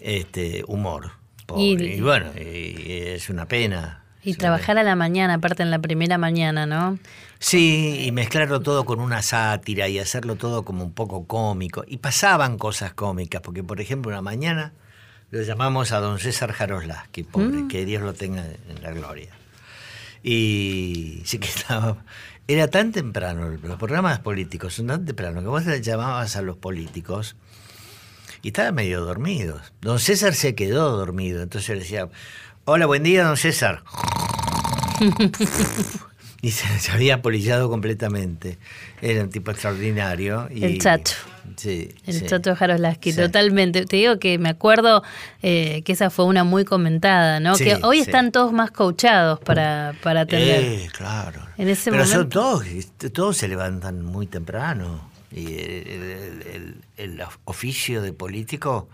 este 0.01 0.63
humor. 0.67 1.11
pobre, 1.45 1.63
Y- 1.63 1.93
y, 1.97 2.01
bueno, 2.01 2.31
y 2.35 2.91
es 3.07 3.29
una 3.29 3.47
pena. 3.47 4.02
Y 4.23 4.35
trabajar 4.35 4.77
a 4.77 4.83
la 4.83 4.95
mañana, 4.95 5.35
aparte 5.35 5.63
en 5.63 5.71
la 5.71 5.79
primera 5.79 6.17
mañana, 6.17 6.65
¿no? 6.65 6.97
Sí, 7.39 8.05
y 8.05 8.11
mezclarlo 8.13 8.61
todo 8.61 8.85
con 8.85 9.01
una 9.01 9.21
sátira 9.21 9.89
y 9.89 9.99
hacerlo 9.99 10.37
todo 10.37 10.63
como 10.63 10.85
un 10.85 10.93
poco 10.93 11.27
cómico. 11.27 11.83
Y 11.85 11.97
pasaban 11.97 12.57
cosas 12.57 12.93
cómicas, 12.93 13.41
porque 13.41 13.63
por 13.63 13.81
ejemplo 13.81 14.11
una 14.11 14.21
mañana 14.21 14.71
lo 15.29 15.41
llamamos 15.41 15.91
a 15.91 15.99
don 15.99 16.19
César 16.19 16.53
Jaroslaski, 16.53 17.23
pobre, 17.23 17.67
que 17.67 17.85
Dios 17.85 18.01
lo 18.01 18.13
tenga 18.13 18.45
en 18.45 18.81
la 18.81 18.91
gloria. 18.91 19.29
Y 20.23 21.21
sí 21.25 21.39
que 21.39 21.47
estaba... 21.47 21.97
Era 22.47 22.67
tan 22.67 22.91
temprano, 22.91 23.49
los 23.49 23.77
programas 23.77 24.19
políticos 24.19 24.73
son 24.73 24.87
tan 24.87 25.05
temprano 25.05 25.41
que 25.41 25.47
vos 25.47 25.65
le 25.65 25.81
llamabas 25.81 26.35
a 26.35 26.41
los 26.41 26.57
políticos 26.57 27.37
y 28.41 28.49
estaban 28.49 28.75
medio 28.75 29.03
dormidos. 29.05 29.73
Don 29.81 29.97
César 29.97 30.33
se 30.33 30.53
quedó 30.53 30.97
dormido, 30.97 31.41
entonces 31.41 31.67
yo 31.67 31.73
le 31.73 31.79
decía, 31.79 32.09
hola, 32.65 32.85
buen 32.85 33.03
día, 33.03 33.23
don 33.25 33.37
César. 33.37 33.83
Y 36.41 36.51
se, 36.51 36.67
se 36.77 36.91
había 36.91 37.21
polillado 37.21 37.69
completamente. 37.69 38.57
Era 39.01 39.23
un 39.23 39.29
tipo 39.29 39.49
extraordinario. 39.51 40.49
Y, 40.53 40.65
El 40.65 40.77
Chacho. 40.77 41.15
Sí. 41.55 41.95
El 42.05 42.15
sí. 42.19 42.25
Chacho 42.25 42.53
Jaroslaski, 42.53 43.13
Sí. 43.13 43.17
totalmente. 43.21 43.85
Te 43.85 43.95
digo 43.95 44.19
que 44.19 44.37
me 44.37 44.49
acuerdo 44.49 45.03
eh, 45.41 45.83
que 45.85 45.93
esa 45.93 46.09
fue 46.09 46.25
una 46.25 46.43
muy 46.43 46.65
comentada, 46.65 47.39
¿no? 47.39 47.55
Sí, 47.55 47.63
que 47.63 47.79
hoy 47.83 47.99
están 47.99 48.33
todos 48.33 48.51
más 48.51 48.71
coachados 48.71 49.39
para, 49.39 49.93
para 50.03 50.21
atender. 50.21 50.63
Eh, 50.65 50.89
claro. 50.91 51.39
En 51.57 51.69
ese 51.69 51.91
Pero 51.91 52.05
son 52.05 52.27
todos, 52.27 52.65
este, 52.67 53.09
todos 53.09 53.37
se 53.37 53.47
levantan 53.47 54.03
muy 54.03 54.27
temprano. 54.27 55.09
Y 55.31 55.45
el, 55.45 55.87
el- 55.87 56.43
el- 56.53 56.75
el 56.97 57.23
oficio 57.45 58.01
de 58.01 58.11
político 58.11 58.89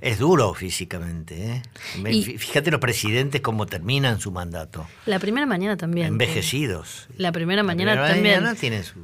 es 0.00 0.18
duro 0.18 0.54
físicamente. 0.54 1.52
¿eh? 1.52 1.62
Y- 2.10 2.22
Fíjate 2.38 2.70
los 2.70 2.80
presidentes 2.80 3.40
cómo 3.40 3.66
terminan 3.66 4.20
su 4.20 4.30
mandato. 4.32 4.86
La 5.06 5.18
primera 5.18 5.46
mañana 5.46 5.76
también. 5.76 6.08
Envejecidos. 6.08 7.08
La 7.16 7.32
primera 7.32 7.62
mañana 7.62 7.92
primera 7.92 8.14
también. 8.14 8.34
mañana 8.40 8.54
tiene 8.58 8.82
su... 8.82 8.94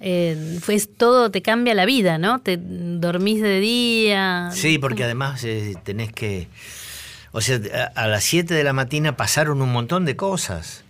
Eh, 0.00 0.58
pues 0.66 0.90
todo 0.94 1.30
te 1.30 1.40
cambia 1.40 1.74
la 1.74 1.86
vida, 1.86 2.18
¿no? 2.18 2.40
Te 2.40 2.58
dormís 2.60 3.40
de 3.40 3.60
día. 3.60 4.50
Sí, 4.52 4.78
porque 4.78 5.04
además 5.04 5.42
eh, 5.44 5.74
tenés 5.84 6.12
que... 6.12 6.48
O 7.32 7.40
sea, 7.40 7.60
a, 7.94 8.02
a 8.04 8.06
las 8.06 8.24
7 8.24 8.54
de 8.54 8.64
la 8.64 8.72
mañana 8.72 9.16
pasaron 9.16 9.60
un 9.62 9.70
montón 9.72 10.04
de 10.06 10.16
cosas. 10.16 10.84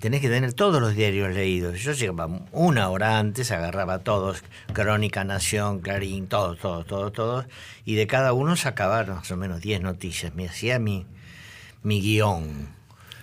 Tenés 0.00 0.20
que 0.20 0.28
tener 0.28 0.52
todos 0.52 0.82
los 0.82 0.94
diarios 0.94 1.34
leídos. 1.34 1.80
Yo 1.80 1.92
llegaba 1.92 2.28
una 2.52 2.90
hora 2.90 3.18
antes, 3.18 3.50
agarraba 3.50 4.00
todos, 4.00 4.44
Crónica, 4.74 5.24
Nación, 5.24 5.80
Clarín, 5.80 6.26
todos, 6.26 6.58
todos, 6.58 6.86
todos, 6.86 7.12
todos, 7.12 7.46
y 7.86 7.94
de 7.94 8.06
cada 8.06 8.34
uno 8.34 8.54
sacaba 8.56 9.02
más 9.04 9.30
o 9.30 9.36
menos 9.36 9.62
10 9.62 9.80
noticias. 9.80 10.34
Me 10.34 10.46
hacía 10.46 10.78
mi, 10.78 11.06
mi 11.82 12.02
guion. 12.02 12.68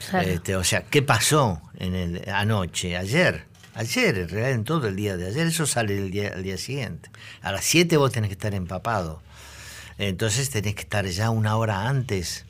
Claro. 0.09 0.27
Este, 0.27 0.55
o 0.55 0.63
sea, 0.63 0.81
¿qué 0.83 1.01
pasó 1.03 1.61
en 1.77 1.95
el, 1.95 2.29
anoche, 2.29 2.97
ayer? 2.97 3.45
Ayer, 3.75 4.17
en 4.17 4.29
realidad, 4.29 4.51
en 4.51 4.63
todo 4.63 4.87
el 4.87 4.95
día 4.95 5.17
de 5.17 5.27
ayer, 5.27 5.47
eso 5.47 5.65
sale 5.67 5.97
el 5.97 6.09
día, 6.09 6.31
al 6.33 6.43
día 6.43 6.57
siguiente. 6.57 7.09
A 7.41 7.51
las 7.51 7.65
7 7.65 7.97
vos 7.97 8.11
tenés 8.11 8.29
que 8.29 8.33
estar 8.33 8.55
empapado. 8.55 9.21
Entonces 9.97 10.49
tenés 10.49 10.75
que 10.75 10.81
estar 10.81 11.05
ya 11.05 11.29
una 11.29 11.57
hora 11.57 11.87
antes. 11.87 12.45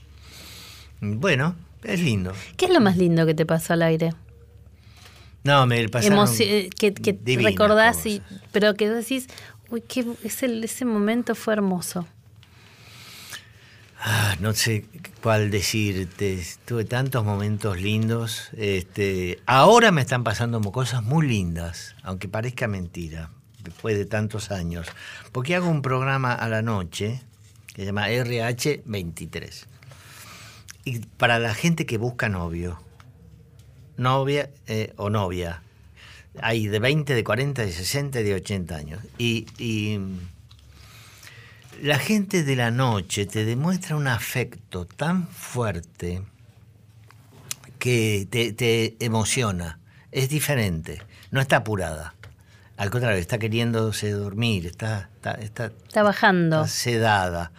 Bueno, 1.01 1.55
es 1.85 1.99
lindo. 2.01 2.33
¿Qué 2.57 2.65
es 2.65 2.71
lo 2.73 2.79
más 2.81 2.97
lindo 2.97 3.25
que 3.25 3.33
te 3.33 3.45
pasó 3.45 3.73
al 3.73 3.81
aire? 3.83 4.13
No, 5.43 5.65
me 5.67 5.87
pasaron 5.89 6.17
Emoci- 6.17 6.45
eh, 6.47 6.69
que 6.77 6.93
que 6.93 7.17
recordás, 7.37 8.05
y, 8.05 8.21
pero 8.51 8.73
que 8.73 8.89
decís, 8.89 9.27
uy, 9.69 9.81
qué, 9.81 10.05
ese, 10.23 10.47
ese 10.63 10.85
momento 10.85 11.35
fue 11.35 11.53
hermoso. 11.53 12.07
Ah, 13.99 14.35
no 14.39 14.53
sé 14.53 14.85
cuál 15.21 15.49
decirte. 15.49 16.43
Tuve 16.65 16.85
tantos 16.85 17.23
momentos 17.25 17.79
lindos. 17.81 18.49
Este, 18.55 19.39
ahora 19.45 19.91
me 19.91 20.01
están 20.01 20.23
pasando 20.23 20.59
cosas 20.71 21.01
muy 21.03 21.27
lindas, 21.27 21.95
aunque 22.03 22.27
parezca 22.27 22.67
mentira, 22.67 23.31
después 23.63 23.97
de 23.97 24.05
tantos 24.05 24.51
años. 24.51 24.87
Porque 25.31 25.55
hago 25.55 25.69
un 25.69 25.81
programa 25.81 26.33
a 26.33 26.47
la 26.49 26.61
noche 26.61 27.21
que 27.73 27.81
se 27.81 27.85
llama 27.87 28.07
RH23. 28.09 29.65
Y 30.85 30.99
para 30.99 31.39
la 31.39 31.53
gente 31.55 31.85
que 31.85 31.97
busca 31.97 32.29
novio, 32.29 32.79
novia 33.97 34.51
eh, 34.67 34.93
o 34.97 35.09
novia, 35.09 35.63
hay 36.41 36.67
de 36.67 36.79
20, 36.79 37.13
de 37.15 37.23
40, 37.23 37.63
de 37.63 37.71
60 37.71 38.19
y 38.19 38.23
de 38.23 38.33
80 38.35 38.75
años. 38.75 39.03
Y, 39.17 39.47
y 39.57 39.99
la 41.81 41.97
gente 41.97 42.43
de 42.43 42.55
la 42.55 42.71
noche 42.71 43.25
te 43.25 43.45
demuestra 43.45 43.95
un 43.95 44.07
afecto 44.07 44.85
tan 44.85 45.27
fuerte 45.27 46.21
que 47.79 48.27
te, 48.29 48.53
te 48.53 48.95
emociona. 48.99 49.79
Es 50.11 50.29
diferente, 50.29 51.01
no 51.31 51.41
está 51.41 51.57
apurada. 51.57 52.13
Al 52.77 52.89
contrario, 52.89 53.19
está 53.19 53.37
queriéndose 53.37 54.11
dormir, 54.11 54.65
está, 54.65 55.09
está, 55.15 55.31
está, 55.33 55.65
Está 55.87 56.03
bajando. 56.03 56.63
está 56.63 56.67
sedada. 56.67 57.51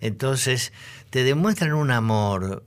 Entonces 0.00 0.72
te 1.16 1.24
demuestran 1.24 1.72
un 1.72 1.90
amor 1.90 2.62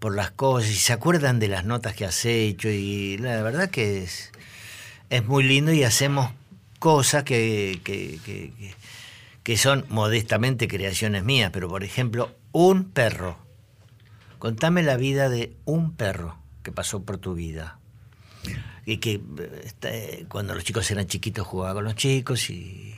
por 0.00 0.16
las 0.16 0.32
cosas 0.32 0.70
y 0.72 0.74
se 0.74 0.92
acuerdan 0.92 1.38
de 1.38 1.46
las 1.46 1.64
notas 1.64 1.94
que 1.94 2.04
has 2.04 2.24
hecho 2.24 2.68
y 2.68 3.16
la 3.18 3.40
verdad 3.42 3.70
que 3.70 4.02
es, 4.02 4.32
es 5.08 5.24
muy 5.24 5.44
lindo 5.44 5.72
y 5.72 5.84
hacemos 5.84 6.32
cosas 6.80 7.22
que, 7.22 7.80
que, 7.84 8.18
que- 8.24 8.74
que- 9.44 9.56
son 9.56 9.84
modestamente 9.88 10.66
creaciones 10.66 11.22
mías, 11.22 11.50
pero 11.52 11.68
por 11.68 11.84
ejemplo, 11.84 12.34
un 12.50 12.90
perro. 12.90 13.38
Contame 14.40 14.82
la 14.82 14.96
vida 14.96 15.28
de 15.28 15.52
un 15.64 15.92
perro 15.94 16.36
que 16.64 16.72
pasó 16.72 17.04
por 17.04 17.18
tu 17.18 17.34
vida. 17.34 17.78
y 18.84 18.96
que 18.96 19.20
este, 19.62 20.26
cuando 20.28 20.56
los 20.56 20.64
chicos 20.64 20.90
eran 20.90 21.06
chiquitos 21.06 21.46
jugaba 21.46 21.74
con 21.74 21.84
los 21.84 21.94
chicos 21.94 22.50
y, 22.50 22.96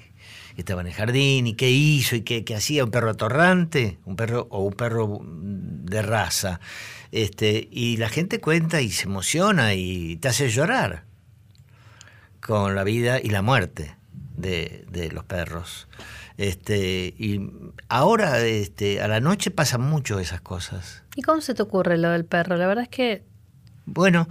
y 0.57 0.61
estaba 0.61 0.81
en 0.81 0.89
el 0.89 0.93
jardín 0.93 1.47
y 1.47 1.55
qué 1.55 1.71
hizo 1.71 2.17
y 2.17 2.23
qué, 2.23 2.45
qué 2.45 2.55
hacía 2.55 2.85
un 2.85 2.91
perro 2.91 3.11
atorrante, 3.11 3.99
un 4.05 4.17
perro 4.17 4.47
o 4.51 4.63
un 4.63 4.75
perro 4.75 5.21
de 5.25 6.03
raza. 6.03 6.61
Este, 7.13 7.69
y 7.71 7.97
la 7.97 8.09
gente 8.09 8.41
cuenta 8.41 8.81
y 8.81 8.91
se 8.91 9.05
emociona 9.05 9.75
y 9.75 10.17
te 10.17 10.29
hace 10.29 10.49
llorar 10.49 11.05
con 12.41 12.75
la 12.75 12.85
vida 12.85 13.21
y 13.21 13.31
la 13.31 13.43
muerte 13.43 13.97
de, 14.37 14.85
de 14.91 15.11
los 15.11 15.25
perros. 15.25 15.89
Este, 16.37 17.15
y 17.17 17.41
ahora 17.89 18.41
este, 18.41 19.01
a 19.01 19.09
la 19.09 19.21
noche 19.21 19.51
pasan 19.51 19.83
mucho 19.83 20.19
esas 20.19 20.41
cosas. 20.41 21.05
¿Y 21.15 21.23
cómo 21.23 21.41
se 21.41 21.55
te 21.55 21.63
ocurre 21.63 21.97
lo 21.99 22.11
del 22.11 22.25
perro? 22.25 22.57
La 22.57 22.67
verdad 22.67 22.85
es 22.85 22.91
que 22.91 23.23
Bueno, 23.87 24.29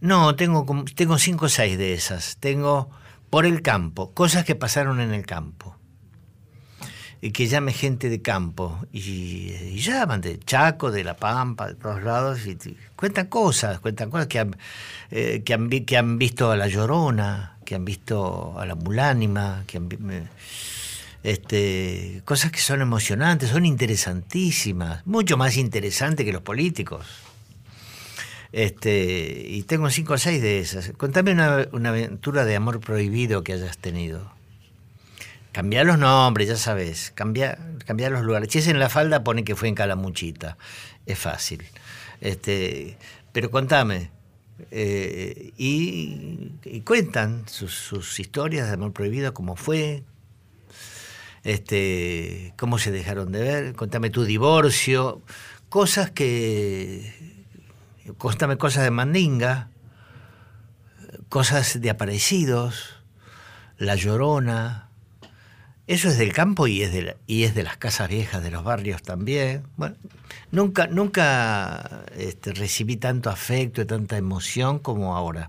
no, 0.00 0.34
tengo, 0.36 0.84
tengo 0.94 1.18
cinco 1.18 1.46
o 1.46 1.48
seis 1.48 1.76
de 1.76 1.92
esas. 1.92 2.38
Tengo 2.38 2.90
por 3.30 3.46
el 3.46 3.62
campo, 3.62 4.12
cosas 4.12 4.44
que 4.44 4.54
pasaron 4.54 5.00
en 5.00 5.12
el 5.12 5.26
campo. 5.26 5.76
Y 7.20 7.30
que 7.32 7.46
llame 7.46 7.72
gente 7.72 8.08
de 8.10 8.20
campo. 8.20 8.78
Y, 8.92 9.50
y 9.50 9.78
llaman 9.80 10.20
de 10.20 10.38
Chaco, 10.38 10.90
de 10.90 11.02
La 11.02 11.16
Pampa, 11.16 11.68
de 11.68 11.74
todos 11.74 12.02
lados. 12.02 12.46
Y, 12.46 12.56
cuentan 12.94 13.26
cosas, 13.26 13.80
cuentan 13.80 14.10
cosas 14.10 14.26
que 14.26 14.38
han, 14.38 14.56
eh, 15.10 15.42
que, 15.44 15.54
han, 15.54 15.68
que 15.70 15.96
han 15.96 16.18
visto 16.18 16.50
a 16.50 16.56
La 16.56 16.68
Llorona, 16.68 17.58
que 17.64 17.74
han 17.74 17.84
visto 17.84 18.58
a 18.58 18.66
la 18.66 18.74
Mulánima, 18.74 19.64
que 19.66 19.78
han 19.78 19.88
este, 21.26 22.22
cosas 22.24 22.52
que 22.52 22.60
son 22.60 22.80
emocionantes, 22.80 23.50
son 23.50 23.66
interesantísimas, 23.66 25.04
mucho 25.06 25.36
más 25.36 25.56
interesantes 25.56 26.24
que 26.24 26.32
los 26.32 26.42
políticos. 26.42 27.04
Este, 28.56 29.44
y 29.50 29.64
tengo 29.64 29.90
cinco 29.90 30.14
o 30.14 30.18
seis 30.18 30.40
de 30.40 30.60
esas. 30.60 30.90
Contame 30.96 31.32
una, 31.32 31.90
aventura 31.90 32.46
de 32.46 32.56
amor 32.56 32.80
prohibido 32.80 33.44
que 33.44 33.52
hayas 33.52 33.76
tenido. 33.76 34.32
Cambiar 35.52 35.84
los 35.84 35.98
nombres, 35.98 36.48
ya 36.48 36.56
sabes. 36.56 37.12
Cambiar 37.14 37.58
cambiar 37.84 38.12
los 38.12 38.22
lugares. 38.22 38.50
Si 38.50 38.60
es 38.60 38.68
en 38.68 38.78
la 38.78 38.88
falda, 38.88 39.22
pone 39.22 39.44
que 39.44 39.56
fue 39.56 39.68
en 39.68 39.74
Calamuchita. 39.74 40.56
Es 41.04 41.18
fácil. 41.18 41.66
Este, 42.22 42.96
pero 43.32 43.50
contame. 43.50 44.10
eh, 44.70 45.52
y, 45.58 46.52
y 46.64 46.80
cuentan 46.80 47.46
sus, 47.46 47.74
sus 47.74 48.18
historias 48.18 48.68
de 48.68 48.72
amor 48.72 48.94
prohibido, 48.94 49.34
cómo 49.34 49.56
fue, 49.56 50.02
este, 51.44 52.54
cómo 52.56 52.78
se 52.78 52.90
dejaron 52.90 53.32
de 53.32 53.40
ver, 53.40 53.74
contame 53.74 54.08
tu 54.08 54.24
divorcio, 54.24 55.20
cosas 55.68 56.10
que, 56.10 57.25
contame 58.18 58.56
cosas 58.58 58.84
de 58.84 58.90
Mandinga, 58.90 59.70
cosas 61.28 61.80
de 61.80 61.90
aparecidos, 61.90 63.02
La 63.78 63.94
Llorona, 63.94 64.88
eso 65.86 66.08
es 66.08 66.18
del 66.18 66.32
campo 66.32 66.66
y 66.66 66.82
es 66.82 66.92
de, 66.92 67.02
la- 67.02 67.16
de 67.26 67.62
las 67.62 67.76
casas 67.76 68.08
viejas 68.08 68.42
de 68.42 68.50
los 68.50 68.64
barrios 68.64 69.02
también. 69.02 69.62
Bueno, 69.76 69.96
nunca, 70.50 70.88
nunca 70.88 72.04
este, 72.16 72.52
recibí 72.52 72.96
tanto 72.96 73.30
afecto 73.30 73.82
y 73.82 73.84
tanta 73.86 74.16
emoción 74.16 74.78
como 74.80 75.16
ahora. 75.16 75.48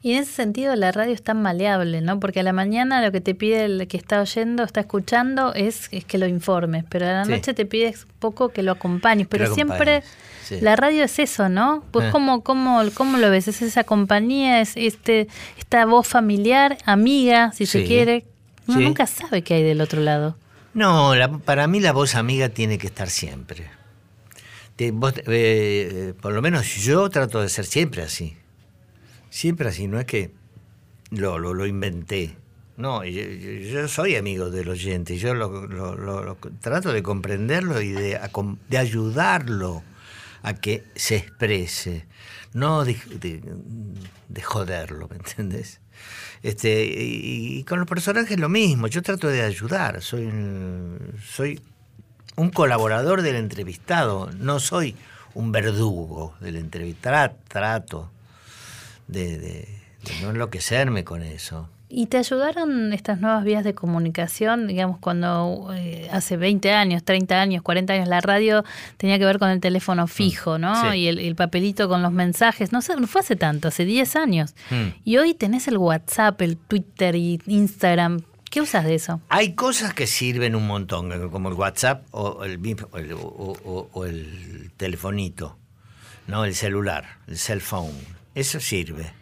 Y 0.00 0.12
en 0.12 0.22
ese 0.22 0.32
sentido 0.32 0.76
la 0.76 0.92
radio 0.92 1.12
es 1.12 1.22
tan 1.22 1.42
maleable, 1.42 2.00
¿no? 2.00 2.20
Porque 2.20 2.40
a 2.40 2.42
la 2.44 2.52
mañana 2.52 3.02
lo 3.04 3.10
que 3.10 3.20
te 3.20 3.34
pide 3.34 3.64
el 3.64 3.88
que 3.88 3.96
está 3.96 4.20
oyendo, 4.20 4.62
está 4.62 4.78
escuchando, 4.80 5.52
es, 5.54 5.88
es 5.90 6.04
que 6.04 6.18
lo 6.18 6.26
informes, 6.28 6.84
pero 6.88 7.06
a 7.06 7.12
la 7.12 7.24
Sí. 7.24 7.32
noche 7.32 7.52
te 7.52 7.66
pide 7.66 7.88
un 7.88 8.12
poco 8.20 8.50
que 8.50 8.62
lo 8.62 8.70
acompañes. 8.72 9.26
Pero 9.28 9.48
lo 9.48 9.54
siempre 9.54 10.04
sí. 10.44 10.60
la 10.60 10.76
radio 10.76 11.02
es 11.02 11.18
eso, 11.18 11.48
¿no? 11.48 11.82
Pues 11.90 12.06
Ah. 12.06 12.10
¿cómo, 12.12 12.44
cómo, 12.44 12.80
¿cómo 12.94 13.18
lo 13.18 13.28
ves? 13.28 13.48
Es 13.48 13.60
esa 13.60 13.82
compañía, 13.82 14.60
es 14.60 14.76
este 14.76 15.26
esta 15.58 15.84
voz 15.84 16.06
familiar, 16.06 16.78
amiga, 16.84 17.50
si 17.52 17.66
se 17.66 17.84
quiere. 17.84 18.24
Uno 18.68 18.80
nunca 18.80 19.06
sabe 19.08 19.42
qué 19.42 19.54
hay 19.54 19.62
del 19.64 19.80
otro 19.80 20.00
lado. 20.00 20.36
No, 20.74 21.16
la- 21.16 21.38
para 21.38 21.66
mí 21.66 21.80
la 21.80 21.90
voz 21.92 22.14
amiga 22.14 22.50
tiene 22.50 22.78
que 22.78 22.86
estar 22.86 23.10
siempre. 23.10 23.64
Te- 24.76 24.92
vos, 24.92 25.12
eh, 25.18 25.24
eh, 25.26 26.14
por 26.20 26.32
lo 26.34 26.40
menos 26.40 26.76
yo 26.76 27.10
trato 27.10 27.42
de 27.42 27.48
ser 27.48 27.64
siempre 27.66 28.02
así. 28.02 28.36
Siempre 29.30 29.68
así, 29.68 29.86
no 29.86 29.98
es 30.00 30.06
que 30.06 30.30
lo, 31.10 31.38
lo, 31.38 31.54
inventé. 31.66 32.36
No, 32.76 33.04
yo, 33.04 33.88
soy 33.88 34.16
amigo 34.16 34.50
del 34.50 34.68
oyente, 34.68 35.18
yo 35.18 35.34
lo, 35.34 35.66
lo- 35.66 36.36
trato 36.60 36.92
de 36.92 37.02
comprenderlo 37.02 37.80
y 37.80 37.90
de, 37.90 38.20
de 38.68 38.78
ayudarlo 38.78 39.82
a 40.42 40.54
que 40.54 40.84
se 40.94 41.16
exprese, 41.16 42.06
no 42.54 42.84
de, 42.84 42.96
de- 43.20 43.42
de 44.28 44.42
joderlo, 44.42 45.08
¿me 45.08 45.16
entendés? 45.16 45.80
Este, 46.44 46.84
y, 46.86 47.58
y 47.58 47.64
con 47.64 47.80
los 47.80 47.88
personajes 47.88 48.38
lo 48.38 48.48
mismo, 48.48 48.86
yo 48.86 49.02
trato 49.02 49.26
de 49.26 49.42
ayudar, 49.42 50.00
soy, 50.00 50.26
un- 50.26 51.14
soy 51.26 51.60
un 52.36 52.50
colaborador 52.50 53.22
del 53.22 53.34
entrevistado, 53.34 54.30
no 54.38 54.60
soy 54.60 54.94
un 55.34 55.50
verdugo 55.50 56.34
del 56.40 56.56
entrevistado, 56.56 57.34
trato 57.48 58.12
de, 59.08 59.38
de- 59.38 59.68
de 60.04 60.22
no 60.22 60.30
enloquecerme 60.30 61.02
con 61.04 61.22
eso. 61.22 61.68
¿Y 61.90 62.06
te 62.06 62.18
ayudaron 62.18 62.92
estas 62.92 63.18
nuevas 63.20 63.42
vías 63.44 63.64
de 63.64 63.74
comunicación? 63.74 64.66
Digamos, 64.68 64.98
cuando 64.98 65.70
eh, 65.74 66.06
hace 66.12 66.36
20 66.36 66.70
años, 66.72 67.02
30 67.02 67.40
años, 67.40 67.62
40 67.62 67.94
años 67.94 68.08
la 68.08 68.20
radio 68.20 68.62
tenía 68.98 69.18
que 69.18 69.24
ver 69.24 69.38
con 69.38 69.48
el 69.48 69.58
teléfono 69.60 70.06
fijo, 70.06 70.58
¿no? 70.58 70.72
Mm. 70.74 70.92
sí. 70.92 70.98
Y 70.98 71.08
el, 71.08 71.18
el 71.18 71.34
papelito 71.34 71.88
con 71.88 72.02
los 72.02 72.12
mensajes. 72.12 72.72
No 72.72 72.82
sé, 72.82 72.94
no 72.96 73.06
fue 73.06 73.22
hace 73.22 73.36
tanto, 73.36 73.68
hace 73.68 73.86
10 73.86 74.16
años. 74.16 74.54
Mm. 74.70 74.88
Y 75.04 75.16
hoy 75.16 75.32
tenés 75.34 75.66
el 75.66 75.78
WhatsApp, 75.78 76.40
el 76.42 76.58
Twitter 76.58 77.16
y 77.16 77.40
Instagram. 77.46 78.20
¿Qué 78.50 78.60
usas 78.60 78.84
de 78.84 78.94
eso? 78.94 79.20
Hay 79.30 79.54
cosas 79.54 79.94
que 79.94 80.06
sirven 80.06 80.54
un 80.54 80.66
montón, 80.66 81.30
como 81.30 81.48
el 81.48 81.54
WhatsApp 81.54 82.04
o 82.12 82.44
el, 82.44 82.60
o- 83.14 83.88
o 83.92 84.04
el 84.04 84.70
telefonito, 84.76 85.56
¿no? 86.26 86.44
El 86.44 86.54
celular, 86.54 87.16
el 87.26 87.38
cell 87.38 87.60
phone. 87.60 87.92
Eso 88.38 88.60
sirve. 88.60 89.12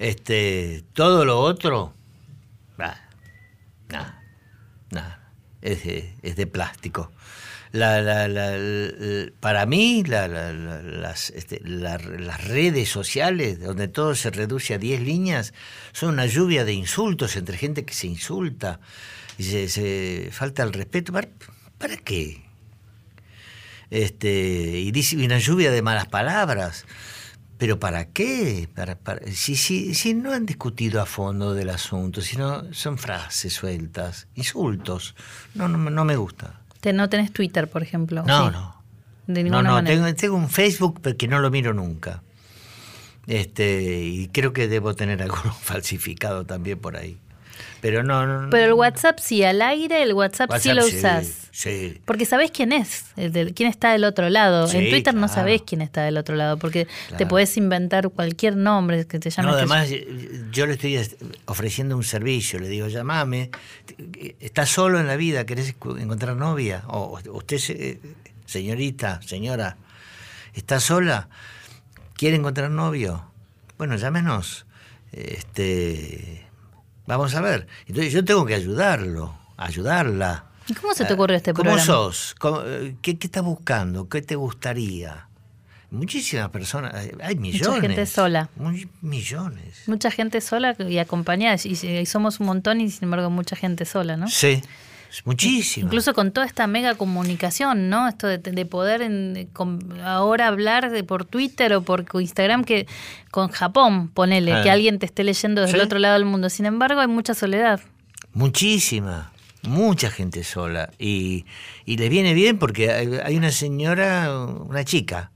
Este, 0.00 0.82
todo 0.92 1.24
lo 1.24 1.38
otro, 1.38 1.94
nada, 3.88 4.20
nada, 4.90 5.30
es 5.62 5.84
de, 5.84 6.46
plástico. 6.48 7.12
La, 7.70 8.02
la- 8.02 8.26
la- 8.26 8.56
la- 8.58 9.30
para 9.38 9.66
mí, 9.66 10.02
la- 10.02 10.26
la- 10.26 10.52
la- 10.52 10.82
las, 10.82 11.30
este, 11.30 11.60
la- 11.62 11.98
las 11.98 12.42
redes 12.48 12.88
sociales, 12.88 13.60
donde 13.60 13.86
todo 13.86 14.16
se 14.16 14.30
reduce 14.30 14.74
a 14.74 14.78
10 14.78 15.00
líneas, 15.00 15.54
son 15.92 16.14
una 16.14 16.26
lluvia 16.26 16.64
de 16.64 16.72
insultos 16.72 17.36
entre 17.36 17.56
gente 17.56 17.84
que 17.84 17.94
se 17.94 18.08
insulta 18.08 18.80
y 19.38 19.44
se, 19.44 19.68
se 19.68 20.30
falta 20.32 20.64
el 20.64 20.72
respeto. 20.72 21.12
¿Para, 21.12 21.28
qué? 21.98 22.42
Este, 23.90 24.80
y 24.80 24.90
dice 24.90 25.16
una 25.24 25.38
lluvia 25.38 25.70
de 25.70 25.82
malas 25.82 26.08
palabras. 26.08 26.84
¿Pero 27.56 27.78
para 27.78 28.06
qué? 28.06 28.68
Para, 28.74 28.96
para- 28.96 29.20
si, 29.32 29.54
si, 29.56 29.94
si 29.94 30.12
no 30.14 30.32
han 30.32 30.44
discutido 30.44 31.00
a 31.00 31.06
fondo 31.06 31.54
del 31.54 31.70
asunto, 31.70 32.20
si 32.20 32.36
no 32.36 32.72
son 32.74 32.98
frases 32.98 33.52
sueltas, 33.52 34.26
insultos. 34.34 35.14
No, 35.54 35.68
no, 35.68 35.78
no 35.90 36.04
me 36.04 36.16
gusta. 36.16 36.60
Te, 36.80 36.92
¿No 36.92 37.08
tenés 37.08 37.32
Twitter, 37.32 37.68
por 37.70 37.82
ejemplo? 37.82 38.24
No, 38.26 38.46
Sí. 38.48 38.52
no. 38.52 38.74
De 39.26 39.42
ninguna 39.42 39.62
no, 39.62 39.72
manera. 39.74 39.96
tengo, 39.96 40.14
tengo 40.14 40.36
un 40.36 40.50
Facebook 40.50 41.00
que 41.16 41.28
no 41.28 41.38
lo 41.38 41.50
miro 41.50 41.72
nunca. 41.72 42.22
Este, 43.26 44.02
y 44.04 44.28
creo 44.28 44.52
que 44.52 44.68
debo 44.68 44.94
tener 44.94 45.22
alguno 45.22 45.52
falsificado 45.54 46.44
también 46.44 46.78
por 46.78 46.96
ahí. 46.96 47.18
Pero 47.84 48.02
no, 48.02 48.26
no. 48.26 48.48
Pero 48.48 48.64
el 48.64 48.72
WhatsApp 48.72 49.18
sí, 49.20 49.44
al 49.44 49.60
aire 49.60 50.02
el 50.02 50.14
WhatsApp, 50.14 50.50
sí 50.58 50.72
lo 50.72 50.80
sí, 50.84 50.96
usás. 50.96 51.48
Sí. 51.50 52.00
Porque 52.06 52.24
sabés 52.24 52.50
quién 52.50 52.72
es, 52.72 53.04
quién 53.54 53.68
está 53.68 53.92
del 53.92 54.04
otro 54.04 54.30
lado. 54.30 54.66
en 54.72 54.88
Twitter 54.88 55.12
no 55.14 55.28
sabés 55.28 55.60
quién 55.66 55.82
está 55.82 56.02
del 56.02 56.16
otro 56.16 56.34
lado, 56.34 56.56
porque 56.56 56.88
te 57.18 57.26
podés 57.26 57.58
inventar 57.58 58.08
cualquier 58.08 58.56
nombre 58.56 59.06
que 59.06 59.18
te 59.18 59.28
llame. 59.28 59.50
No, 59.50 59.54
además 59.54 59.90
yo 60.50 60.64
le 60.66 60.72
estoy 60.72 60.96
est- 60.96 61.20
ofreciendo 61.44 61.94
un 61.98 62.04
servicio, 62.04 62.58
le 62.58 62.68
digo, 62.68 62.88
llamame, 62.88 63.50
estás 64.40 64.70
solo 64.70 64.98
en 64.98 65.06
la 65.06 65.16
vida, 65.16 65.44
querés 65.44 65.68
encontrar 65.98 66.36
novia, 66.36 66.84
o 66.86 67.20
usted, 67.32 67.58
se- 67.58 68.00
señorita, 68.46 69.20
señora, 69.26 69.76
¿está 70.54 70.80
sola? 70.80 71.28
¿Quiere 72.16 72.36
encontrar 72.36 72.70
novio? 72.70 73.30
Bueno, 73.76 73.96
llámenos. 73.96 74.64
Este, 75.12 76.43
vamos 77.06 77.34
a 77.34 77.40
ver. 77.40 77.66
Entonces 77.86 78.12
yo 78.12 78.24
tengo 78.24 78.44
que 78.46 78.54
ayudarlo, 78.54 79.34
ayudarla. 79.56 80.44
¿Y 80.66 80.74
cómo 80.74 80.94
se 80.94 81.04
te 81.04 81.12
ocurrió 81.12 81.36
este 81.36 81.52
¿Cómo 81.52 81.64
programa? 81.64 81.84
sos? 81.84 82.34
¿Cómo- 82.38 82.62
eh, 82.64 82.96
¿Qué, 83.02 83.18
qué 83.18 83.26
estás 83.26 83.42
buscando? 83.42 84.08
¿Qué 84.08 84.22
te 84.22 84.34
gustaría? 84.36 85.28
Muchísimas 85.90 86.48
personas, 86.48 86.92
hay- 86.94 87.12
hay 87.22 87.36
millones. 87.36 87.80
gente 87.82 88.06
sola. 88.06 88.48
Muy- 88.56 88.88
millones. 89.00 89.82
Mucha 89.86 90.10
gente 90.10 90.40
sola 90.40 90.74
y 90.78 90.98
acompañada, 90.98 91.56
y, 91.62 91.86
y 91.86 92.06
somos 92.06 92.40
un 92.40 92.46
montón 92.46 92.80
y 92.80 92.90
sin 92.90 93.04
embargo 93.04 93.30
mucha 93.30 93.54
gente 93.54 93.84
sola, 93.84 94.16
¿no? 94.16 94.26
Sí, 94.28 94.60
muchísimo. 95.24 95.86
Incluso 95.86 96.14
con 96.14 96.32
toda 96.32 96.46
esta 96.46 96.66
mega 96.66 96.94
comunicación, 96.94 97.88
¿no? 97.88 98.08
Esto 98.08 98.26
de, 98.26 98.38
de 98.38 98.66
poder 98.66 99.02
en- 99.02 99.48
con- 99.52 100.00
ahora 100.02 100.48
hablar 100.48 100.90
de, 100.90 101.04
por 101.04 101.24
Twitter 101.24 101.72
o 101.74 101.82
por 101.82 102.04
Instagram 102.14 102.64
que 102.64 102.86
con 103.30 103.48
Japón, 103.48 104.08
ponele, 104.08 104.52
Ah. 104.54 104.62
que 104.62 104.70
alguien 104.70 104.98
te 104.98 105.06
esté 105.06 105.24
leyendo 105.24 105.60
desde 105.62 105.72
Sí. 105.74 105.78
el 105.80 105.84
otro 105.86 105.98
lado 105.98 106.14
del 106.14 106.24
mundo. 106.24 106.48
Sin 106.50 106.66
embargo, 106.66 107.00
hay 107.00 107.08
mucha 107.08 107.34
soledad. 107.34 107.80
Muchísima, 108.32 109.30
mucha 109.62 110.10
gente 110.10 110.42
sola. 110.44 110.90
Y, 110.98 111.44
y 111.86 111.96
les 111.96 112.10
viene 112.10 112.34
bien 112.34 112.58
porque 112.58 112.90
hay, 112.90 113.08
hay 113.24 113.36
una 113.36 113.52
señora, 113.52 114.28
una 114.46 114.84
chica, 114.84 115.30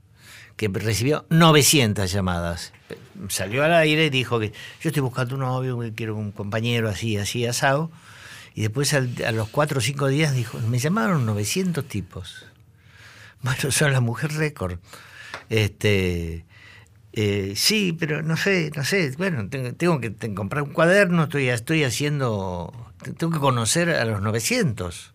que 0.57 0.67
recibió 0.67 1.25
900 1.29 2.11
llamadas. 2.11 2.73
Salió 3.29 3.63
al 3.63 3.73
aire 3.73 4.05
y 4.05 4.09
dijo 4.09 4.39
que 4.39 4.49
yo 4.81 4.89
estoy 4.89 5.01
buscando 5.01 5.35
un 5.35 5.41
novio, 5.41 5.79
que 5.79 5.93
quiero 5.93 6.15
un 6.17 6.31
compañero 6.31 6.89
así, 6.89 7.15
así, 7.17 7.45
asado. 7.45 7.89
Y 8.59 8.63
después 8.63 8.93
al- 8.93 9.15
a 9.25 9.31
los 9.31 9.47
cuatro 9.47 9.77
o 9.77 9.81
cinco 9.81 10.07
días 10.09 10.33
dijo, 10.33 10.59
me 10.59 10.79
llamaron 10.79 11.25
900 11.25 11.85
tipos. 11.87 12.45
Bueno, 13.41 13.71
son 13.71 13.93
la 13.93 14.01
mujer 14.01 14.33
récord. 14.33 14.79
Este, 15.49 16.43
eh, 17.13 17.53
sí, 17.55 17.95
pero 17.97 18.21
no 18.21 18.35
sé, 18.35 18.69
no 18.75 18.83
sé. 18.83 19.13
Bueno, 19.17 19.47
tengo, 19.47 19.73
tengo 19.75 20.01
que 20.01 20.13
comprar 20.35 20.63
un 20.63 20.73
cuaderno, 20.73 21.23
estoy, 21.23 21.47
estoy 21.47 21.85
haciendo. 21.85 22.73
Tengo 23.17 23.31
que 23.31 23.39
conocer 23.39 23.91
a 23.91 24.03
los 24.03 24.21
900. 24.21 25.13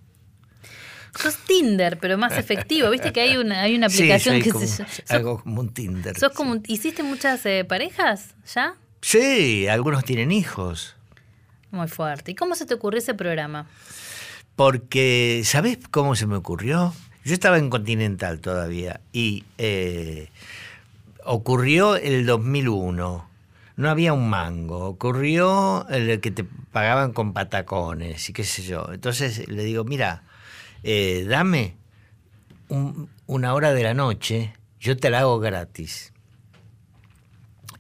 Sos 1.21 1.37
Tinder, 1.47 1.99
pero 1.99 2.17
más 2.17 2.39
efectivo. 2.39 2.89
Viste 2.89 3.13
que 3.13 3.21
hay 3.21 3.37
una, 3.37 3.61
hay 3.61 3.77
una 3.77 3.87
aplicación 3.89 4.41
que 4.41 4.51
como- 4.51 4.67
se 4.67 4.85
algo 5.11 5.43
como 5.43 5.61
un 5.61 5.75
Tinder. 5.75 6.19
sos 6.19 6.33
sí. 6.33 6.37
como, 6.37 6.63
¿Hiciste 6.67 7.03
muchas 7.03 7.45
eh, 7.45 7.67
parejas 7.69 8.35
ya? 8.55 8.75
Sí, 9.03 9.69
algunos 9.69 10.03
tienen 10.05 10.33
hijos. 10.33 10.97
Muy 11.75 11.89
fuerte. 11.89 12.31
¿Y 12.31 12.35
cómo 12.37 12.55
se 12.55 12.67
te 12.67 12.75
ocurrió 12.75 12.99
ese 13.01 13.15
programa? 13.15 13.67
Porque, 14.55 15.43
¿sabes 15.45 15.79
cómo 15.91 16.15
se 16.15 16.27
me 16.27 16.37
ocurrió? 16.37 16.95
Yo 17.25 17.35
estaba 17.35 17.59
en 17.59 17.69
Continental 17.69 18.39
todavía 18.41 19.01
y 19.13 19.43
eh, 19.59 20.29
ocurrió 21.25 21.97
el 21.97 22.27
2001. 22.27 23.29
No 23.77 23.91
había 23.91 24.13
un 24.13 24.31
mango. 24.31 24.85
Ocurrió 24.87 25.85
el 25.89 26.21
que 26.21 26.31
te 26.31 26.45
pagaban 26.45 27.13
con 27.13 27.33
patacones 27.33 28.29
y 28.29 28.33
qué 28.33 28.45
sé 28.45 28.63
yo. 28.63 28.87
Entonces 28.93 29.49
le 29.49 29.65
digo, 29.65 29.83
mira, 29.83 30.23
eh, 30.85 31.27
dame 31.29 31.75
un- 32.69 33.09
una 33.27 33.53
hora 33.53 33.73
de 33.73 33.83
la 33.83 33.95
noche, 33.95 34.55
yo 34.79 34.97
te 34.97 35.11
la 35.11 35.21
hago 35.21 35.41
gratis. 35.41 36.13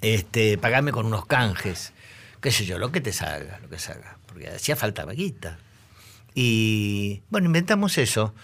Este, 0.00 0.58
pagame 0.58 0.90
con 0.90 1.06
unos 1.06 1.24
canjes, 1.26 1.93
qué 2.44 2.50
sé 2.50 2.66
yo, 2.66 2.78
lo 2.78 2.92
que 2.92 3.00
te 3.00 3.10
salga, 3.10 3.58
lo 3.62 3.70
que 3.70 3.78
salga, 3.78 4.18
porque 4.26 4.50
hacía 4.50 4.76
falta 4.76 5.06
vaguita. 5.06 5.56
Y 6.34 7.22
bueno, 7.30 7.46
inventamos 7.46 7.96
eso. 7.96 8.34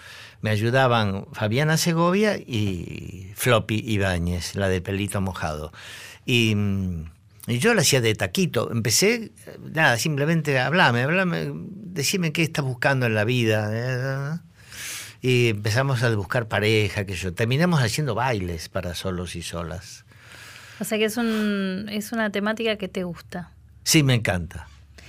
Me 0.40 0.48
ayudaban 0.48 1.26
Fabiana 1.34 1.76
Segovia 1.76 2.38
y 2.38 3.30
Floppy 3.36 3.84
Ibáñez, 3.86 4.54
la 4.54 4.70
de 4.70 4.80
pelito 4.80 5.20
mojado. 5.20 5.70
Y, 6.24 6.54
mm, 6.54 7.10
y 7.48 7.58
yo 7.58 7.74
la 7.74 7.82
hacía 7.82 8.00
de 8.00 8.14
taquito. 8.14 8.72
Empecé, 8.72 9.32
nada, 9.74 9.98
simplemente 9.98 10.58
hablame, 10.58 11.02
hablame, 11.02 11.50
decime 11.52 12.32
qué 12.32 12.42
estás 12.42 12.64
buscando 12.64 13.04
en 13.04 13.14
la 13.14 13.24
vida. 13.24 13.68
eh, 13.70 14.38
Y 15.20 15.48
empezamos 15.48 16.02
a 16.02 16.14
buscar 16.16 16.48
pareja, 16.48 17.04
que 17.04 17.12
yo. 17.16 17.34
Terminamos 17.34 17.82
haciendo 17.82 18.14
bailes 18.14 18.70
para 18.70 18.94
solos 18.94 19.36
y 19.36 19.42
solas. 19.42 20.06
O 20.80 20.84
sea 20.84 20.96
que 20.96 21.04
es, 21.04 21.18
un, 21.18 21.88
es 21.90 22.12
una 22.12 22.30
temática 22.30 22.76
que 22.76 22.88
te 22.88 23.04
gusta. 23.04 23.52
Sí, 23.82 24.02
me 24.02 24.14
encanta, 24.14 24.66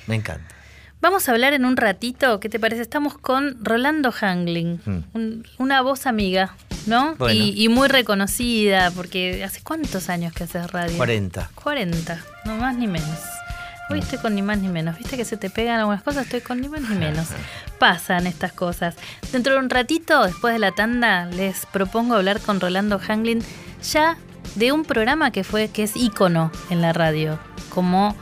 me 0.08 0.16
encanta. 0.16 0.56
Vamos 1.02 1.28
a 1.28 1.32
hablar 1.32 1.54
en 1.54 1.66
un 1.66 1.78
ratito, 1.78 2.40
¿qué 2.40 2.48
te 2.48 2.60
parece? 2.60 2.84
Estamos 2.84 3.18
con 3.18 3.58
Rolando 3.64 4.12
Hangling, 4.12 4.80
Mm. 4.86 5.00
un- 5.14 5.48
una 5.58 5.82
voz 5.82 6.06
amiga, 6.06 6.56
¿no? 6.86 7.16
Bueno. 7.16 7.34
Y, 7.44 7.64
y 7.64 7.70
muy 7.70 7.88
reconocida, 7.88 8.92
porque 8.92 9.44
¿hace 9.44 9.62
cuántos 9.64 10.10
años 10.10 10.32
que 10.34 10.44
haces 10.44 10.70
radio? 10.72 10.96
40. 10.98 11.50
40, 11.56 12.24
no 12.46 12.56
más 12.58 12.76
ni 12.78 12.86
menos. 12.88 13.18
Hoy 13.90 14.00
estoy 14.00 14.20
con 14.20 14.36
ni 14.36 14.42
más 14.44 14.60
ni 14.60 14.70
menos. 14.70 14.98
¿Viste 14.98 15.18
que 15.18 15.26
se 15.26 15.36
te 15.38 15.50
pegan 15.50 15.80
algunas 15.80 16.02
cosas? 16.04 16.26
Estoy 16.26 16.42
con 16.42 16.62
ni 16.62 16.70
más 16.70 16.82
ni 16.82 16.96
menos. 16.96 17.28
Pasan 17.80 18.26
estas 18.28 18.54
cosas. 18.54 18.96
Dentro 19.34 19.54
de 19.54 19.60
un 19.60 19.70
ratito, 19.72 20.24
después 20.24 20.54
de 20.54 20.60
la 20.60 20.72
tanda, 20.72 21.26
les 21.26 21.66
propongo 21.66 22.14
hablar 22.16 22.40
con 22.40 22.60
Rolando 22.62 23.00
Hangling 23.00 23.42
ya 23.92 24.18
de 24.56 24.72
un 24.72 24.86
programa 24.86 25.32
que 25.32 25.44
fue 25.44 25.68
que 25.70 25.84
es 25.84 25.96
ícono 25.98 26.52
en 26.70 26.82
la 26.82 26.94
radio, 26.94 27.40
como 27.70 28.16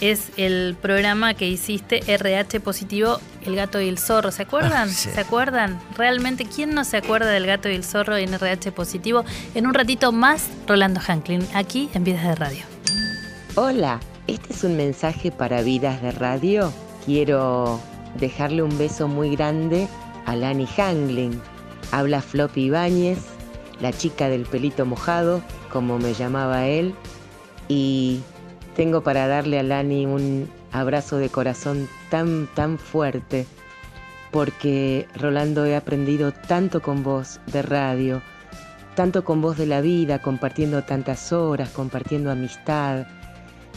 es 0.00 0.30
el 0.36 0.76
programa 0.80 1.34
que 1.34 1.48
hiciste 1.48 2.02
RH 2.06 2.60
positivo, 2.60 3.18
El 3.44 3.56
gato 3.56 3.80
y 3.80 3.88
el 3.88 3.98
zorro. 3.98 4.30
¿Se 4.30 4.42
acuerdan? 4.42 4.88
Ah, 4.88 4.92
sí. 4.92 5.10
¿Se 5.10 5.20
acuerdan? 5.20 5.80
Realmente, 5.96 6.46
¿quién 6.46 6.74
no 6.74 6.84
se 6.84 6.96
acuerda 6.96 7.30
del 7.30 7.46
gato 7.46 7.68
y 7.68 7.74
el 7.74 7.84
zorro 7.84 8.16
en 8.16 8.34
RH 8.34 8.72
positivo? 8.72 9.24
En 9.54 9.66
un 9.66 9.74
ratito 9.74 10.12
más, 10.12 10.48
Rolando 10.66 11.00
Hangling, 11.00 11.46
aquí 11.54 11.88
en 11.94 12.04
Vidas 12.04 12.24
de 12.24 12.34
Radio. 12.34 12.64
Hola, 13.54 14.00
este 14.26 14.52
es 14.52 14.64
un 14.64 14.76
mensaje 14.76 15.30
para 15.30 15.62
Vidas 15.62 16.00
de 16.02 16.12
Radio. 16.12 16.72
Quiero 17.04 17.80
dejarle 18.18 18.62
un 18.62 18.76
beso 18.78 19.08
muy 19.08 19.36
grande 19.36 19.88
a 20.26 20.36
Lani 20.36 20.66
Hangling. 20.66 21.40
Habla 21.90 22.22
Floppy 22.22 22.64
Ibáñez, 22.64 23.18
la 23.80 23.92
chica 23.92 24.28
del 24.28 24.46
pelito 24.46 24.86
mojado, 24.86 25.42
como 25.70 25.98
me 25.98 26.14
llamaba 26.14 26.66
él. 26.66 26.94
Y 27.68 28.20
tengo 28.74 29.02
para 29.02 29.26
darle 29.26 29.58
a 29.58 29.62
Lani 29.62 30.06
un 30.06 30.48
abrazo 30.72 31.18
de 31.18 31.28
corazón 31.28 31.88
tan, 32.10 32.48
tan 32.54 32.78
fuerte. 32.78 33.46
Porque, 34.30 35.06
Rolando, 35.14 35.66
he 35.66 35.76
aprendido 35.76 36.32
tanto 36.32 36.80
con 36.80 37.02
vos 37.02 37.40
de 37.46 37.60
radio, 37.60 38.22
tanto 38.94 39.24
con 39.24 39.42
vos 39.42 39.58
de 39.58 39.66
la 39.66 39.82
vida, 39.82 40.20
compartiendo 40.20 40.82
tantas 40.84 41.32
horas, 41.32 41.68
compartiendo 41.68 42.30
amistad 42.30 43.06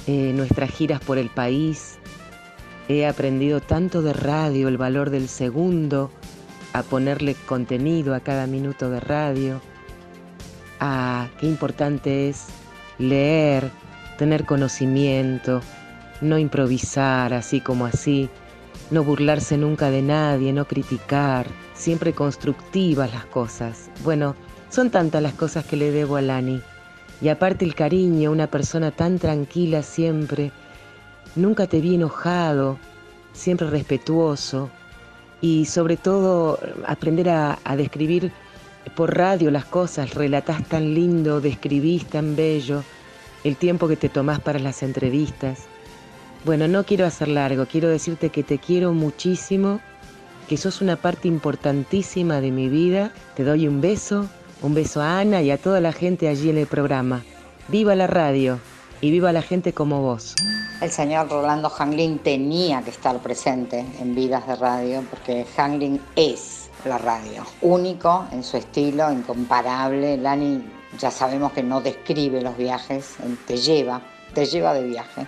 eh, 0.08 0.31
nuestras 0.34 0.71
giras 0.71 1.01
por 1.01 1.17
el 1.17 1.29
país. 1.29 1.97
He 2.88 3.05
aprendido 3.05 3.60
tanto 3.60 4.01
de 4.01 4.13
radio, 4.13 4.67
el 4.69 4.77
valor 4.77 5.10
del 5.10 5.27
segundo, 5.27 6.12
a 6.71 6.84
ponerle 6.84 7.36
contenido 7.47 8.13
a 8.15 8.19
cada 8.19 8.47
minuto 8.47 8.89
de 8.89 8.99
radio, 8.99 9.62
a 10.79 11.27
qué 11.39 11.47
importante 11.47 12.29
es 12.29 12.47
leer, 12.97 13.71
tener 14.17 14.45
conocimiento, 14.45 15.62
no 16.21 16.38
improvisar 16.38 17.34
así 17.34 17.62
como 17.62 17.86
así, 17.86 18.30
no 18.91 19.04
burlarse 19.04 19.58
nunca 19.58 19.89
de 19.89 20.01
nadie, 20.01 20.54
no 20.54 20.65
criticar, 20.65 21.47
siempre 21.73 22.13
constructivas 22.13 23.13
las 23.13 23.25
cosas. 23.25 23.89
Bueno, 24.04 24.36
son 24.69 24.89
tantas 24.89 25.21
las 25.21 25.34
cosas 25.34 25.65
que 25.65 25.78
le 25.78 25.91
debo 25.91 26.15
a 26.17 26.21
Lani. 26.21 26.62
Y 27.21 27.30
aparte 27.30 27.65
el 27.65 27.75
cariño, 27.75 28.32
una 28.32 28.47
persona 28.47 28.91
tan 28.91 29.19
tranquila 29.19 29.84
siempre, 29.84 30.51
nunca 31.36 31.67
te 31.67 31.80
vi 31.80 31.95
enojado, 31.95 32.78
siempre 33.34 33.69
respetuoso 33.69 34.69
y 35.41 35.65
sobre 35.65 35.97
todo 35.97 36.60
aprender 36.86 37.30
a, 37.30 37.60
describir 37.78 38.32
por 38.95 39.15
radio 39.15 39.51
las 39.51 39.65
cosas, 39.65 40.13
relatás 40.13 40.63
tan 40.65 40.93
lindo, 40.93 41.41
describís 41.41 42.06
tan 42.06 42.36
bello, 42.36 42.84
el 43.45 43.55
tiempo 43.58 43.88
que 43.88 43.95
te 43.95 44.10
tomás 44.10 44.39
para 44.39 44.58
las 44.58 44.81
entrevistas. 44.81 45.60
Bueno, 46.45 46.67
no 46.67 46.84
quiero 46.84 47.05
hacer 47.05 47.27
largo, 47.27 47.67
quiero 47.67 47.89
decirte 47.89 48.29
que 48.29 48.43
te 48.43 48.58
quiero 48.58 48.91
muchísimo, 48.91 49.79
que 50.49 50.58
sos 50.58 50.81
una 50.81 50.95
parte 50.95 51.27
importantísima 51.27 52.41
de 52.41 52.49
mi 52.49 52.69
vida. 52.69 53.12
Te 53.36 53.43
doy 53.43 53.67
un 53.67 53.81
beso, 53.81 54.27
un 54.63 54.73
beso 54.73 54.99
a 55.01 55.19
Ana 55.19 55.43
y 55.43 55.51
a 55.51 55.60
toda 55.60 55.79
la 55.79 55.93
gente 55.93 56.27
allí 56.27 56.49
en 56.49 56.58
el 56.58 56.65
programa. 56.65 57.23
Viva 57.67 57.93
la 57.93 58.08
radio 58.08 58.60
y 58.99 59.12
viva 59.12 59.31
la 59.31 59.43
gente 59.43 59.73
como 59.73 60.01
vos. 60.01 60.34
El 60.81 60.89
señor 60.89 61.29
Rolando 61.29 61.69
Hangling 61.69 62.17
tenía 62.19 62.81
que 62.81 62.89
estar 62.89 63.19
presente 63.19 63.86
en 63.99 64.15
Vidas 64.15 64.47
de 64.47 64.55
Radio 64.55 65.03
porque 65.10 65.45
Hangling 65.55 66.01
es 66.15 66.69
la 66.84 66.97
radio, 66.97 67.43
único 67.62 68.25
en 68.31 68.43
su 68.43 68.58
estilo, 68.58 69.12
incomparable. 69.12 70.17
Lani 70.17 70.63
ya 70.99 71.12
sabemos 71.12 71.53
que 71.53 71.63
no 71.63 71.81
describe 71.81 72.41
los 72.41 72.58
viajes, 72.58 73.15
él 73.23 73.38
te 73.45 73.58
lleva, 73.58 74.01
te 74.34 74.45
lleva 74.45 74.73
de 74.73 74.84
viaje. 74.84 75.27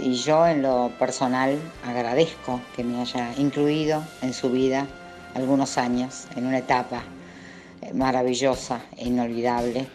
Y 0.00 0.14
yo 0.14 0.46
en 0.46 0.62
lo 0.62 0.90
personal 0.98 1.58
agradezco 1.86 2.60
que 2.76 2.84
me 2.84 3.00
haya 3.00 3.34
incluido 3.36 4.02
en 4.22 4.32
su 4.32 4.50
vida 4.50 4.86
algunos 5.34 5.78
años, 5.78 6.26
en 6.36 6.46
una 6.46 6.58
etapa 6.58 7.02
eh, 7.80 7.92
maravillosa 7.92 8.82
e 8.96 9.08
inolvidable. 9.08 9.86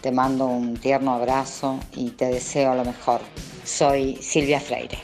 Te 0.00 0.12
mando 0.12 0.46
un 0.46 0.76
tierno 0.76 1.14
abrazo 1.14 1.78
y 1.94 2.10
te 2.10 2.26
deseo 2.26 2.74
lo 2.74 2.84
mejor. 2.84 3.20
Soy 3.64 4.16
Silvia 4.20 4.60
Freire. 4.60 4.98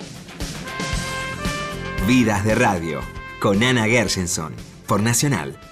Vidas 2.07 2.44
de 2.44 2.55
Radio, 2.55 3.01
con 3.40 3.62
Ana 3.62 3.85
Gershenson, 3.85 4.55
por 4.87 5.01
Nacional. 5.01 5.70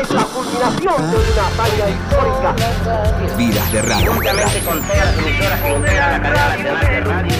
Es 0.00 0.10
la 0.10 0.24
culminación 0.24 1.10
de 1.10 1.16
una 1.16 1.46
hazaña 1.46 1.88
histórica. 1.90 3.36
Vidas 3.36 3.72
de 3.72 3.82
Radio. 3.82 4.12
Juntamente 4.12 4.60
con 4.60 4.80
todas 4.80 5.04
las 5.06 5.18
emisoras 5.18 5.60
que 5.60 5.72
integran 5.72 6.12
la 6.12 6.20
cadena 6.20 6.48
nacional 6.48 6.86
de 6.86 7.00
radio. 7.00 7.34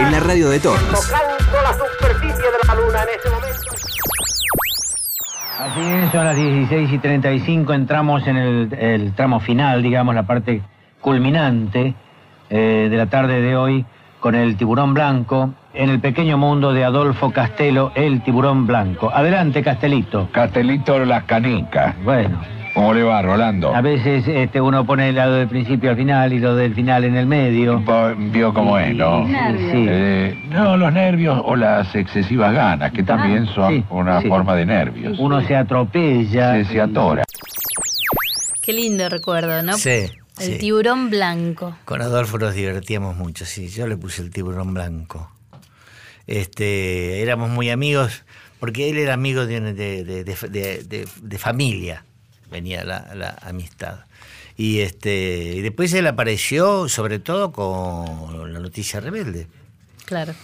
En 0.00 0.12
la 0.12 0.20
radio 0.20 0.48
de 0.50 0.60
todos. 0.60 0.80
Tocando 0.80 1.62
la 1.62 1.72
superficie 1.72 2.44
de 2.44 2.66
la 2.66 2.74
luna 2.74 3.02
en 3.02 3.08
este 3.16 3.30
momento. 3.30 3.60
Así 5.58 5.80
es, 5.80 6.10
son 6.12 6.24
las 6.24 6.36
16 6.36 6.92
y 6.92 6.98
35, 6.98 7.72
entramos 7.72 8.26
en 8.26 8.36
el, 8.36 8.74
el 8.74 9.14
tramo 9.14 9.38
final, 9.40 9.82
digamos, 9.82 10.14
la 10.14 10.24
parte 10.24 10.62
culminante 11.00 11.94
eh, 12.50 12.88
de 12.90 12.96
la 12.96 13.06
tarde 13.06 13.40
de 13.40 13.56
hoy 13.56 13.86
con 14.20 14.34
el 14.34 14.56
tiburón 14.56 14.94
blanco 14.94 15.54
en 15.74 15.90
el 15.90 16.00
pequeño 16.00 16.38
mundo 16.38 16.72
de 16.72 16.84
Adolfo 16.84 17.30
Castelo, 17.30 17.92
el 17.94 18.22
tiburón 18.22 18.66
blanco. 18.66 19.10
Adelante, 19.12 19.62
Castelito. 19.62 20.28
Castelito 20.32 21.04
Las 21.04 21.24
Canicas. 21.24 21.94
Bueno. 22.04 22.40
¿Cómo 22.74 22.92
le 22.92 23.04
va, 23.04 23.22
Rolando? 23.22 23.72
A 23.72 23.80
veces 23.80 24.26
este, 24.26 24.60
uno 24.60 24.84
pone 24.84 25.08
el 25.10 25.14
lado 25.14 25.34
del 25.34 25.46
principio 25.46 25.90
al 25.90 25.96
final 25.96 26.32
y 26.32 26.40
lo 26.40 26.56
del 26.56 26.74
final 26.74 27.04
en 27.04 27.16
el 27.16 27.24
medio. 27.24 27.80
Vio 28.32 28.52
cómo 28.52 28.76
es, 28.78 28.96
¿no? 28.96 29.24
Sí. 29.26 29.86
Eh, 29.88 30.44
no, 30.48 30.76
los 30.76 30.92
nervios 30.92 31.40
o 31.44 31.54
las 31.54 31.94
excesivas 31.94 32.52
ganas, 32.52 32.90
que 32.90 33.04
también 33.04 33.46
son 33.46 33.74
sí, 33.74 33.84
una 33.90 34.20
sí. 34.20 34.28
forma 34.28 34.56
de 34.56 34.66
nervios. 34.66 35.16
Uno 35.20 35.40
se 35.42 35.54
atropella. 35.54 36.54
Se, 36.54 36.64
se 36.64 36.80
atora. 36.80 37.22
Qué 38.60 38.72
lindo 38.72 39.08
recuerdo, 39.08 39.62
¿no? 39.62 39.74
Sí, 39.74 40.10
El 40.40 40.44
sí. 40.44 40.58
tiburón 40.58 41.10
blanco. 41.10 41.76
Con 41.84 42.02
Adolfo 42.02 42.38
nos 42.38 42.54
divertíamos 42.54 43.16
mucho, 43.16 43.44
sí. 43.44 43.68
Yo 43.68 43.86
le 43.86 43.96
puse 43.96 44.20
el 44.20 44.30
tiburón 44.30 44.74
blanco. 44.74 45.30
Este, 46.26 47.20
éramos 47.22 47.50
muy 47.50 47.70
amigos, 47.70 48.24
porque 48.60 48.88
él 48.90 48.98
era 48.98 49.14
amigo 49.14 49.46
de, 49.46 51.38
familia, 51.38 52.04
venía 52.50 52.84
la, 52.84 53.14
la 53.14 53.36
amistad. 53.42 54.00
Y, 54.56 54.80
este, 54.80 55.54
y 55.56 55.62
después 55.62 55.92
él 55.94 56.06
apareció, 56.06 56.88
sobre 56.88 57.18
todo, 57.18 57.52
con 57.52 58.52
la 58.52 58.60
noticia 58.60 59.00
rebelde. 59.00 59.48
Claro. 60.04 60.34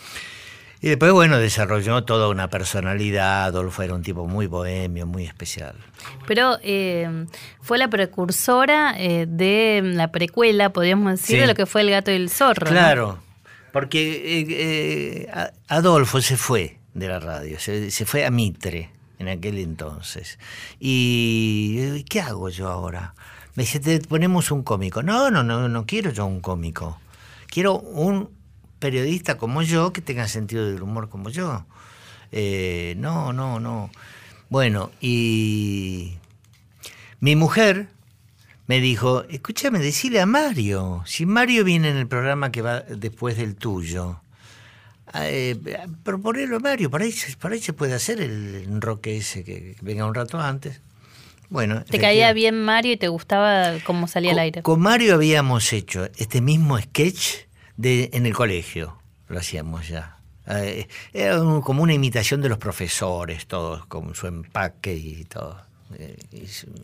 Y 0.83 0.89
después, 0.89 1.13
bueno, 1.13 1.39
desarrolló 1.39 2.05
toda 2.05 2.29
una 2.29 2.49
personalidad. 2.49 3.45
Adolfo 3.45 3.83
era 3.83 3.95
un 3.95 4.03
tipo 4.03 4.27
muy 4.27 4.47
bohemio, 4.47 5.07
muy 5.07 5.27
especial. 5.27 5.75
Pero 6.27 6.59
eh, 6.63 7.27
fue 7.61 7.77
la 7.77 7.89
precursora 7.89 8.95
eh, 8.99 9.27
de 9.29 9.83
la 9.85 10.11
precuela, 10.11 10.71
podríamos 10.71 11.13
decir, 11.21 11.37
Sí. 11.37 11.41
de 11.41 11.47
lo 11.47 11.55
que 11.55 11.67
fue 11.67 11.83
El 11.83 11.91
gato 11.91 12.11
y 12.11 12.15
el 12.15 12.31
zorro. 12.31 12.71
¿no? 12.71 13.30
Porque 13.73 14.41
eh, 14.41 14.47
eh, 14.49 15.53
Adolfo 15.69 16.21
se 16.21 16.37
fue 16.37 16.79
de 16.95 17.09
la 17.09 17.21
radio, 17.21 17.59
se, 17.59 17.91
fue 18.05 18.25
a 18.25 18.31
Mitre 18.31 18.91
en 19.19 19.29
aquel 19.29 19.59
entonces. 19.59 20.39
Y 20.79 21.77
eh, 21.79 22.05
¿qué 22.09 22.21
hago 22.21 22.49
yo 22.49 22.69
ahora? 22.69 23.15
Me 23.55 23.65
dice, 23.65 23.81
te 23.81 24.01
ponemos 24.01 24.51
un 24.51 24.63
cómico. 24.63 25.03
No, 25.03 25.31
no, 25.31 25.43
no, 25.43 25.69
no 25.69 25.87
quiero 25.87 26.11
yo 26.11 26.27
un 26.27 26.41
cómico. 26.41 26.99
Quiero 27.49 27.79
un 27.79 28.31
periodista 28.79 29.37
como 29.37 29.63
yo 29.63 29.93
que 29.93 30.01
tenga 30.01 30.27
sentido 30.29 30.67
del 30.67 30.83
humor 30.83 31.09
como 31.09 31.31
yo. 31.31 31.67
No, 32.33 33.33
no, 33.33 33.61
no. 33.61 33.91
Bueno, 34.49 34.91
y 35.01 36.17
mi 37.21 37.37
mujer 37.37 37.89
me 38.71 38.81
dijo, 38.81 39.25
escúchame, 39.29 39.81
decile 39.81 40.21
a 40.21 40.27
Mario, 40.27 41.03
si 41.05 41.27
Mario 41.27 41.65
viene 41.65 41.89
en 41.91 41.97
el 41.97 42.07
programa 42.07 42.53
que 42.53 42.63
va 42.63 42.83
después 42.83 43.37
del 43.37 43.57
tuyo, 43.57 44.21
eh, 45.13 45.57
proponelo 46.05 46.59
a 46.59 46.61
Mario, 46.61 46.89
por 46.89 47.03
ahí, 47.03 47.11
se- 47.11 47.37
por 47.37 47.51
ahí 47.51 47.59
se 47.61 47.73
puede 47.73 47.95
hacer 47.95 48.21
el 48.21 48.55
enroque 48.69 49.17
ese 49.17 49.43
que, 49.43 49.75
venga 49.81 50.07
un 50.07 50.15
rato 50.15 50.39
antes. 50.39 50.81
Bueno, 51.49 51.83
Te 51.83 51.99
caía 51.99 52.33
bien 52.33 52.63
Mario 52.65 52.93
y 52.93 52.97
te 52.97 53.09
gustaba 53.09 53.73
cómo 53.83 54.07
salía 54.07 54.31
al 54.31 54.39
aire. 54.39 54.63
Con 54.63 54.79
Mario 54.79 55.15
habíamos 55.15 55.73
hecho 55.73 56.09
este 56.17 56.41
mismo 56.41 56.79
sketch 56.79 57.39
de, 57.77 58.11
en 58.13 58.25
el 58.25 58.35
colegio, 58.35 58.97
lo 59.27 59.41
hacíamos 59.41 59.89
ya. 59.89 60.17
Eh, 60.47 60.87
era 61.13 61.43
un- 61.43 61.61
como 61.61 61.83
una 61.83 61.93
imitación 61.93 62.41
de 62.41 62.49
los 62.51 62.59
profesores, 62.59 63.49
todos 63.49 63.85
con 63.87 64.15
su 64.15 64.29
empaque 64.29 64.95
y 64.95 65.25
todo. 65.25 65.61
Eh, 65.99 66.17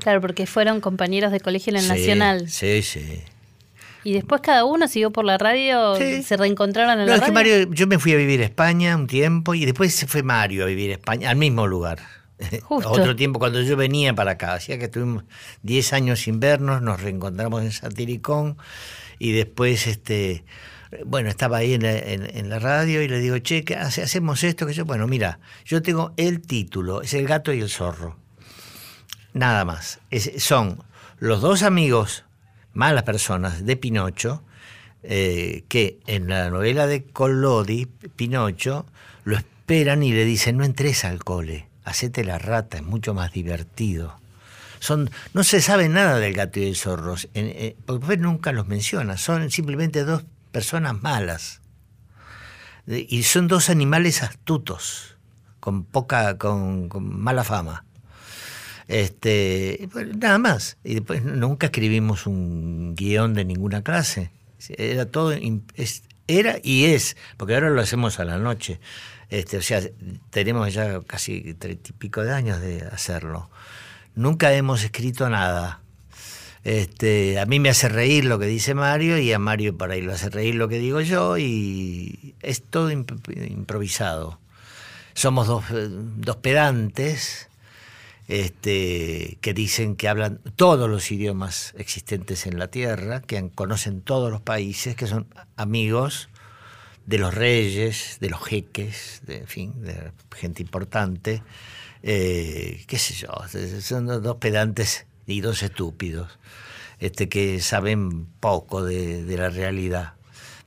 Claro, 0.02 0.20
porque 0.20 0.46
fueron 0.46 0.80
compañeros 0.80 1.32
de 1.32 1.40
colegio 1.40 1.70
en 1.72 1.76
el 1.76 1.82
Sí, 1.82 1.88
Nacional. 1.88 2.48
Sí, 2.50 2.82
sí. 2.82 3.20
Y 4.04 4.12
después 4.12 4.40
cada 4.40 4.64
uno 4.64 4.86
siguió 4.86 5.10
por 5.10 5.24
la 5.24 5.36
radio, 5.38 5.96
Sí. 5.96 6.22
se 6.22 6.36
reencontraron 6.36 7.00
en 7.00 7.06
No, 7.06 7.12
la 7.12 7.16
es 7.16 7.22
que. 7.22 7.32
Mario, 7.32 7.70
yo 7.72 7.86
me 7.86 7.98
fui 7.98 8.12
a 8.12 8.16
vivir 8.16 8.40
a 8.40 8.44
España 8.44 8.94
un 8.96 9.06
tiempo 9.08 9.54
y 9.54 9.64
después 9.64 9.94
se 9.94 10.06
fue 10.06 10.22
Mario 10.22 10.62
a 10.64 10.66
vivir 10.66 10.90
a 10.90 10.94
España, 10.94 11.30
al 11.30 11.36
mismo 11.36 11.66
lugar. 11.66 11.98
Justo. 12.62 12.90
Otro 12.90 13.16
tiempo 13.16 13.38
cuando 13.38 13.62
yo 13.62 13.76
venía 13.76 14.14
para 14.14 14.32
acá, 14.32 14.54
hacía 14.54 14.78
que 14.78 14.84
estuvimos 14.84 15.24
10 15.62 15.92
años 15.92 16.20
sin 16.20 16.38
vernos, 16.38 16.82
nos 16.82 17.00
reencontramos 17.02 17.62
en 17.62 17.72
Satiricón 17.72 18.58
y 19.18 19.32
después, 19.32 19.86
este, 19.86 20.44
bueno, 21.04 21.28
estaba 21.30 21.56
ahí 21.56 21.74
en 21.74 21.82
la, 21.82 21.96
en- 21.98 22.36
en 22.36 22.48
la 22.48 22.58
radio 22.60 23.02
y 23.02 23.08
le 23.08 23.18
digo, 23.18 23.38
che, 23.38 23.64
¿qué 23.64 23.74
hace- 23.74 24.02
hacemos 24.02 24.44
esto? 24.44 24.66
Que 24.66 24.74
yo, 24.74 24.84
bueno, 24.84 25.06
mira, 25.08 25.40
yo 25.64 25.82
tengo 25.82 26.12
el 26.16 26.42
título, 26.42 27.02
es 27.02 27.12
El 27.14 27.26
gato 27.26 27.52
y 27.52 27.60
el 27.60 27.70
zorro. 27.70 28.18
Nada 29.36 29.66
más. 29.66 30.00
Son 30.38 30.82
los 31.18 31.42
dos 31.42 31.62
amigos, 31.62 32.24
malas 32.72 33.02
personas, 33.02 33.66
de 33.66 33.76
Pinocho, 33.76 34.42
eh, 35.02 35.64
que 35.68 35.98
en 36.06 36.28
la 36.30 36.48
novela 36.48 36.86
de 36.86 37.04
Collodi, 37.04 37.84
Pinocho, 37.84 38.86
lo 39.24 39.36
esperan 39.36 40.02
y 40.02 40.12
le 40.12 40.24
dicen, 40.24 40.56
no 40.56 40.64
entres 40.64 41.04
al 41.04 41.22
cole, 41.22 41.68
hacete 41.84 42.24
la 42.24 42.38
rata, 42.38 42.78
es 42.78 42.82
mucho 42.82 43.12
más 43.12 43.30
divertido. 43.30 44.18
Son, 44.78 45.10
no 45.34 45.44
se 45.44 45.60
sabe 45.60 45.90
nada 45.90 46.18
del 46.18 46.32
gato 46.32 46.58
y 46.58 46.64
el 46.64 46.76
zorro, 46.76 47.16
en- 47.34 47.46
eh, 47.46 47.76
porque 47.84 48.16
nunca 48.16 48.52
los 48.52 48.66
menciona, 48.66 49.18
son 49.18 49.50
simplemente 49.50 50.04
dos 50.04 50.24
personas 50.50 51.02
malas. 51.02 51.60
Y 52.86 53.24
son 53.24 53.48
dos 53.48 53.68
animales 53.68 54.22
astutos, 54.22 55.18
con 55.60 55.84
poca, 55.84 56.38
con, 56.38 56.88
con 56.88 57.20
mala 57.20 57.44
fama. 57.44 57.84
Este, 58.88 59.88
bueno, 59.92 60.14
nada 60.18 60.38
más. 60.38 60.76
Y 60.84 60.94
después 60.94 61.24
nunca 61.24 61.66
escribimos 61.66 62.26
un 62.26 62.94
guion 62.94 63.34
de 63.34 63.44
ninguna 63.44 63.82
clase. 63.82 64.30
Era 64.68 65.06
todo, 65.06 65.32
era 66.28 66.56
y 66.62 66.84
es, 66.86 67.16
porque 67.36 67.54
ahora 67.54 67.70
lo 67.70 67.80
hacemos 67.80 68.18
a 68.20 68.24
la 68.24 68.38
noche. 68.38 68.80
Este, 69.28 69.56
o 69.56 69.62
sea, 69.62 69.82
tenemos 70.30 70.72
ya 70.72 71.00
casi 71.06 71.54
treinta 71.54 71.90
y 71.90 71.92
pico 71.92 72.22
de 72.22 72.32
años 72.32 72.60
de 72.60 72.82
hacerlo. 72.82 73.50
Nunca 74.14 74.52
hemos 74.54 74.84
escrito 74.84 75.28
nada. 75.28 75.80
Este, 76.64 77.38
a 77.38 77.46
mí 77.46 77.60
me 77.60 77.68
hace 77.68 77.88
reír 77.88 78.24
lo 78.24 78.40
que 78.40 78.46
dice 78.46 78.74
Mario 78.74 79.18
y 79.18 79.32
a 79.32 79.38
Mario 79.38 79.76
para 79.76 79.94
ahí 79.94 80.02
lo 80.02 80.12
hace 80.12 80.30
reír 80.30 80.56
lo 80.56 80.66
que 80.68 80.78
digo 80.78 81.00
yo 81.00 81.38
y 81.38 82.34
es 82.42 82.60
todo 82.62 82.90
imp- 82.90 83.50
improvisado. 83.50 84.40
Somos 85.14 85.46
dos, 85.46 85.64
eh, 85.70 85.88
dos 85.90 86.36
pedantes 86.36 87.48
este, 88.28 89.38
que 89.40 89.54
dicen 89.54 89.96
que 89.96 90.08
hablan 90.08 90.40
todos 90.56 90.88
los 90.90 91.10
idiomas 91.10 91.74
existentes 91.78 92.46
en 92.46 92.58
la 92.58 92.68
Tierra, 92.68 93.20
que 93.22 93.50
conocen 93.54 94.00
todos 94.00 94.30
los 94.30 94.40
países, 94.40 94.96
que 94.96 95.06
son 95.06 95.26
amigos 95.56 96.28
de 97.06 97.18
los 97.18 97.32
reyes, 97.34 98.18
de 98.20 98.30
los 98.30 98.42
jeques, 98.42 99.22
de, 99.26 99.38
en 99.38 99.46
fin, 99.46 99.82
de 99.82 100.10
gente 100.36 100.62
importante. 100.62 101.42
eh, 102.02 102.84
qué 102.86 102.98
sé 102.98 103.14
yo, 103.14 103.28
son 103.80 104.06
dos 104.06 104.22
dos 104.22 104.36
pedantes 104.36 105.06
y 105.26 105.40
dos 105.40 105.62
estúpidos, 105.62 106.38
este, 106.98 107.28
que 107.28 107.60
saben 107.60 108.26
poco 108.40 108.84
de, 108.84 109.24
de 109.24 109.36
la 109.36 109.50
realidad. 109.50 110.14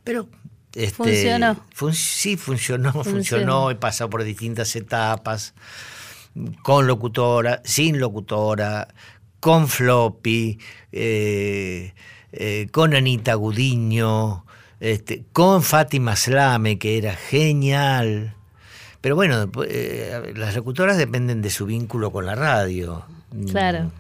Pero 0.04 0.28
este, 0.76 0.92
Funcionó. 0.94 1.66
fun- 1.74 1.94
sí, 1.94 2.38
funcionó, 2.38 2.92
Funcionó. 2.94 3.12
funcionó, 3.16 3.72
he 3.72 3.76
pasado 3.76 4.10
por 4.10 4.24
distintas 4.24 4.76
etapas, 4.76 5.54
con 6.64 6.88
locutora, 6.88 7.62
sin 7.64 8.00
locutora, 8.00 8.88
con 9.40 9.68
floppy, 9.68 10.60
eh, 10.92 11.94
eh, 12.32 12.68
con 12.72 12.94
Anita 12.96 13.34
Gudiño, 13.36 14.46
este, 14.80 15.24
con 15.34 15.64
Fátima 15.64 16.16
Slame, 16.16 16.78
que 16.78 16.98
era 16.98 17.16
genial. 17.16 18.36
Pero 19.02 19.16
bueno, 19.16 19.50
eh, 19.66 20.34
las 20.36 20.56
locutoras 20.56 20.98
dependen 20.98 21.42
de 21.42 21.50
su 21.50 21.66
vínculo 21.66 22.12
con 22.12 22.26
la 22.26 22.36
radio. 22.36 23.06
Claro. 23.50 23.92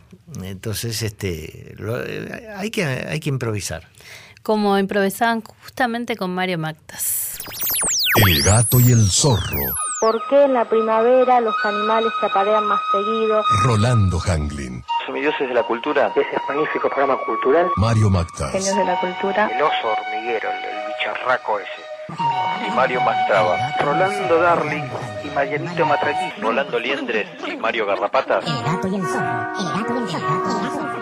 Entonces, 0.43 1.01
este, 1.01 1.73
lo- 1.77 2.03
eh, 2.05 2.47
hay, 2.55 2.69
que, 2.69 2.84
hay 2.86 3.19
que 3.19 3.30
improvisar. 3.30 3.88
Como 4.43 4.77
improvisaban 4.77 5.41
justamente 5.41 6.15
con 6.15 6.34
Mario 6.34 6.57
Mactas. 6.57 7.38
El 8.27 8.41
gato 8.43 8.80
y 8.80 8.91
el 8.91 9.09
zorro. 9.09 9.59
¿Por 9.99 10.25
qué 10.29 10.45
en 10.45 10.53
la 10.53 10.63
primavera 10.63 11.41
los 11.41 11.55
animales 11.65 12.13
se 12.21 12.25
aparean 12.27 12.65
más 12.65 12.79
seguido? 12.89 13.43
Rolando 13.63 14.17
Hanglin. 14.25 14.81
Semidioses 15.05 15.49
de 15.49 15.53
la 15.53 15.63
cultura. 15.63 16.09
Ese 16.15 16.37
magnífico 16.47 16.87
programa 16.87 17.17
cultural. 17.25 17.67
Mario 17.75 18.09
Mactas. 18.09 18.51
Genios 18.51 18.77
de 18.77 18.85
la 18.85 18.97
cultura. 18.97 19.49
El 19.53 19.61
oso 19.61 19.91
hormiguero, 19.91 20.49
el, 20.51 20.65
el 20.65 20.87
bicharraco 20.87 21.59
ese. 21.59 21.83
Y 22.65 22.71
Mario 22.71 23.01
Mastrava. 23.01 23.57
Rolando 23.81 24.41
Darling 24.41 24.87
y 25.25 25.27
Marianito 25.31 25.85
Matraquís. 25.85 26.41
Rolando 26.41 26.79
Liendres 26.79 27.27
y 27.45 27.57
Mario 27.57 27.85
Garrapatas. 27.85 28.45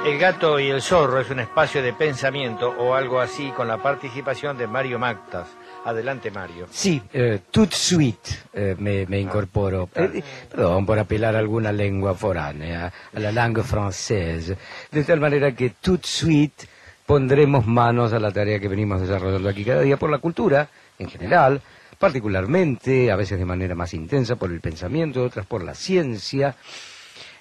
El 0.05 0.17
gato 0.17 0.59
y 0.59 0.69
el 0.69 0.81
zorro 0.81 1.19
es 1.19 1.29
un 1.29 1.39
espacio 1.39 1.83
de 1.83 1.93
pensamiento 1.93 2.73
o 2.79 2.95
algo 2.95 3.19
así 3.19 3.51
con 3.51 3.67
la 3.67 3.77
participación 3.77 4.57
de 4.57 4.65
Mario 4.65 4.99
Mactas, 4.99 5.47
Adelante, 5.88 6.29
Mario. 6.31 6.67
Sí, 6.69 7.01
eh, 7.13 7.39
tout 7.49 7.69
de 7.69 7.75
suite 7.75 8.29
eh, 8.51 8.75
me, 8.77 9.05
me 9.05 9.21
incorporo. 9.21 9.88
Eh, 9.95 10.21
perdón 10.51 10.85
por 10.85 10.99
apelar 10.99 11.33
a 11.33 11.39
alguna 11.39 11.71
lengua 11.71 12.13
foránea, 12.13 12.91
a 13.13 13.19
la 13.21 13.31
langue 13.31 13.63
française. 13.63 14.57
De 14.91 15.03
tal 15.05 15.21
manera 15.21 15.55
que 15.55 15.75
tout 15.79 16.01
de 16.01 16.05
suite 16.05 16.67
pondremos 17.05 17.65
manos 17.65 18.11
a 18.11 18.19
la 18.19 18.33
tarea 18.33 18.59
que 18.59 18.67
venimos 18.67 18.99
desarrollando 18.99 19.47
aquí 19.47 19.63
cada 19.63 19.79
día 19.79 19.95
por 19.95 20.09
la 20.09 20.17
cultura 20.17 20.67
en 20.99 21.09
general, 21.09 21.61
particularmente, 21.97 23.09
a 23.09 23.15
veces 23.15 23.39
de 23.39 23.45
manera 23.45 23.73
más 23.73 23.93
intensa 23.93 24.35
por 24.35 24.51
el 24.51 24.59
pensamiento, 24.59 25.23
otras 25.23 25.45
por 25.45 25.63
la 25.63 25.73
ciencia. 25.73 26.57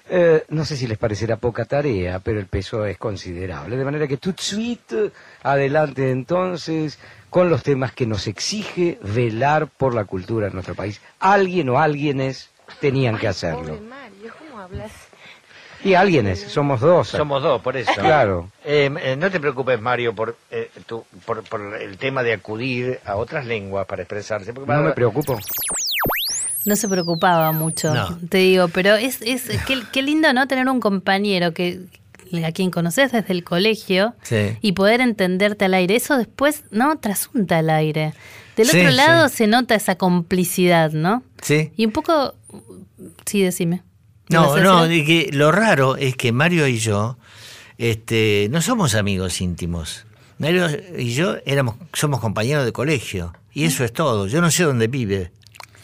Eh, 0.09 0.45
no 0.49 0.63
sé 0.63 0.77
si 0.77 0.87
les 0.87 0.97
parecerá 0.97 1.35
poca 1.37 1.65
tarea, 1.65 2.19
pero 2.19 2.39
el 2.39 2.45
peso 2.47 2.85
es 2.85 2.97
considerable. 2.97 3.75
De 3.75 3.83
manera 3.85 4.07
que 4.07 4.17
tout 4.17 4.35
de 4.37 4.41
suite, 4.43 5.11
adelante 5.43 6.11
entonces, 6.11 6.97
con 7.29 7.49
los 7.49 7.61
temas 7.63 7.91
que 7.91 8.05
nos 8.05 8.25
exige 8.27 8.97
velar 9.01 9.67
por 9.67 9.93
la 9.93 10.05
cultura 10.05 10.47
en 10.47 10.53
nuestro 10.53 10.75
país. 10.75 11.01
Alguien 11.19 11.67
o 11.69 11.79
alguienes 11.79 12.49
tenían 12.79 13.17
que 13.17 13.27
hacerlo. 13.27 13.77
Mario, 13.81 14.33
¿cómo 14.39 14.59
hablas? 14.61 14.91
Y 15.83 15.93
alguienes, 15.93 16.41
somos 16.41 16.79
dos. 16.79 17.09
Somos 17.09 17.43
dos, 17.43 17.61
por 17.61 17.77
eso. 17.77 17.91
Claro. 17.93 18.49
Eh, 18.65 18.89
eh, 18.99 19.15
no 19.15 19.29
te 19.29 19.39
preocupes, 19.39 19.79
Mario, 19.79 20.15
por, 20.15 20.35
eh, 20.49 20.71
tu- 20.87 21.05
por, 21.25 21.43
por 21.43 21.75
el 21.75 21.97
tema 21.97 22.23
de 22.23 22.33
acudir 22.33 22.99
a 23.05 23.15
otras 23.15 23.45
lenguas 23.45 23.85
para 23.85 24.01
expresarse. 24.01 24.53
porque 24.53 24.71
No 24.71 24.79
va- 24.79 24.87
me 24.87 24.93
preocupo. 24.93 25.37
No 26.67 26.75
se 26.75 26.87
preocupaba 26.87 27.51
mucho, 27.51 27.93
No. 27.93 28.17
te 28.29 28.37
digo, 28.37 28.67
pero 28.67 28.95
es, 28.95 29.21
es 29.21 29.43
qué, 29.65 29.81
qué 29.91 30.01
lindo 30.03 30.31
no 30.33 30.47
tener 30.47 30.67
un 30.69 30.79
compañero 30.79 31.53
que 31.53 31.79
a 32.45 32.51
quien 32.51 32.71
conoces 32.71 33.11
desde 33.13 33.31
el 33.33 33.43
colegio 33.45 34.13
Sí. 34.21 34.57
y 34.61 34.73
poder 34.73 34.99
entenderte 35.01 35.65
al 35.65 35.73
aire. 35.73 35.95
Eso 35.95 36.17
después, 36.17 36.63
¿no? 36.71 36.97
Trasunta 36.99 37.57
al 37.59 37.69
aire. 37.69 38.13
Del 38.57 38.67
Sí, 38.67 38.79
otro 38.79 38.91
lado 38.91 39.29
sí. 39.29 39.37
se 39.37 39.47
nota 39.47 39.75
esa 39.75 39.95
complicidad, 39.95 40.91
¿no? 40.91 41.23
Sí. 41.41 41.71
Y 41.77 41.85
un 41.85 41.91
poco, 41.93 42.35
sí, 43.25 43.41
decime. 43.41 43.81
¿Ibas 44.29 44.61
No, 44.61 44.83
no, 44.85 44.87
que 44.89 45.29
lo 45.31 45.53
raro 45.53 45.95
es 45.95 46.17
que 46.17 46.33
Mario 46.33 46.67
y 46.67 46.79
yo 46.79 47.17
este, 47.77 48.47
no 48.51 48.61
somos 48.61 48.93
amigos 48.95 49.39
íntimos. 49.39 50.05
Mario 50.37 50.67
y 50.97 51.13
yo 51.13 51.37
éramos, 51.45 51.75
somos 51.93 52.19
compañeros 52.19 52.65
de 52.65 52.73
colegio. 52.73 53.33
Y 53.53 53.63
eso 53.65 53.83
es 53.85 53.93
todo. 53.93 54.27
Yo 54.27 54.41
no 54.41 54.51
sé 54.51 54.63
dónde 54.63 54.87
vive. 54.87 55.31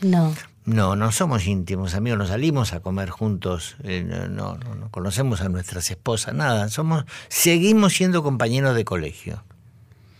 No. 0.02 0.36
No, 0.66 0.96
no 0.96 1.12
somos 1.12 1.46
íntimos 1.46 1.94
amigos, 1.94 2.20
no 2.20 2.26
salimos 2.26 2.74
a 2.74 2.80
comer 2.80 3.10
juntos, 3.10 3.76
eh, 3.84 4.04
no, 4.08 4.28
no, 4.28 4.58
no, 4.58 4.76
no 4.76 4.90
conocemos 4.90 5.42
a 5.42 5.50
nuestras 5.50 5.92
esposas, 5.92 6.34
nada. 6.34 6.70
Somos, 6.70 7.06
seguimos 7.28 7.94
siendo 7.94 8.24
compañeros 8.24 8.76
de 8.76 8.86
colegio. 8.86 9.44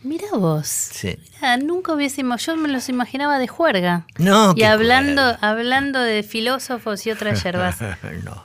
Mira 0.04 0.28
vos. 0.34 0.68
Sí. 0.68 1.18
Mirá, 1.36 1.56
nunca 1.58 1.94
hubiésemos, 1.94 2.46
yo 2.46 2.58
me 2.58 2.68
los 2.68 2.90
imaginaba 2.90 3.40
de 3.40 3.48
juerga. 3.48 4.06
No, 4.18 4.52
y 4.52 4.56
qué 4.56 4.66
hablando, 4.66 5.38
hablando 5.40 6.02
de 6.02 6.24
filósofos 6.24 7.08
y 7.08 7.12
otras 7.12 7.42
yerbas. 7.42 7.78
no. 8.26 8.44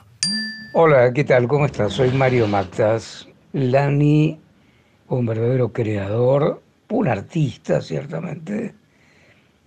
Hola, 0.73 1.11
¿qué 1.11 1.25
tal? 1.25 1.49
¿Cómo 1.49 1.65
estás? 1.65 1.93
Soy 1.93 2.11
Mario 2.11 2.47
Mactas. 2.47 3.27
Lani, 3.51 4.39
un 5.07 5.25
verdadero 5.25 5.73
creador, 5.73 6.61
un 6.89 7.07
artista, 7.07 7.81
ciertamente, 7.81 8.75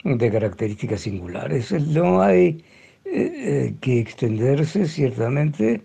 de 0.05 0.31
características 0.31 1.03
singulares. 1.03 1.73
No 1.73 2.23
hay 2.23 2.65
eh, 3.05 3.13
eh, 3.15 3.75
que 3.81 4.01
extenderse, 4.01 4.87
ciertamente, 4.87 5.83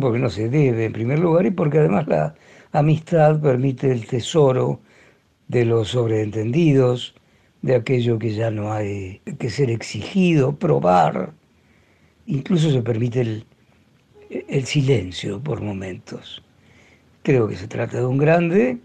porque 0.00 0.18
no 0.18 0.30
se 0.30 0.48
debe, 0.48 0.86
en 0.86 0.92
primer 0.92 1.18
lugar, 1.18 1.46
y 1.46 1.50
porque 1.50 1.78
además 1.78 2.06
la 2.08 2.34
amistad 2.72 3.40
permite 3.40 3.90
el 3.92 4.06
tesoro 4.06 4.80
de 5.48 5.64
los 5.64 5.88
sobreentendidos, 5.88 7.14
de 7.62 7.76
aquello 7.76 8.18
que 8.18 8.34
ya 8.34 8.50
no 8.50 8.72
hay 8.72 9.20
que 9.38 9.50
ser 9.50 9.70
exigido, 9.70 10.56
probar. 10.58 11.32
Incluso 12.26 12.70
se 12.70 12.82
permite 12.82 13.20
el, 13.22 13.46
el 14.48 14.64
silencio 14.64 15.40
por 15.40 15.60
momentos. 15.62 16.42
Creo 17.22 17.48
que 17.48 17.56
se 17.56 17.68
trata 17.68 17.98
de 17.98 18.06
un 18.06 18.18
grande, 18.18 18.78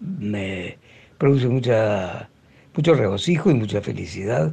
me 0.00 0.78
produce 1.18 1.48
mucha, 1.48 2.28
mucho 2.74 2.94
regocijo 2.94 3.50
y 3.50 3.54
mucha 3.54 3.80
felicidad 3.80 4.52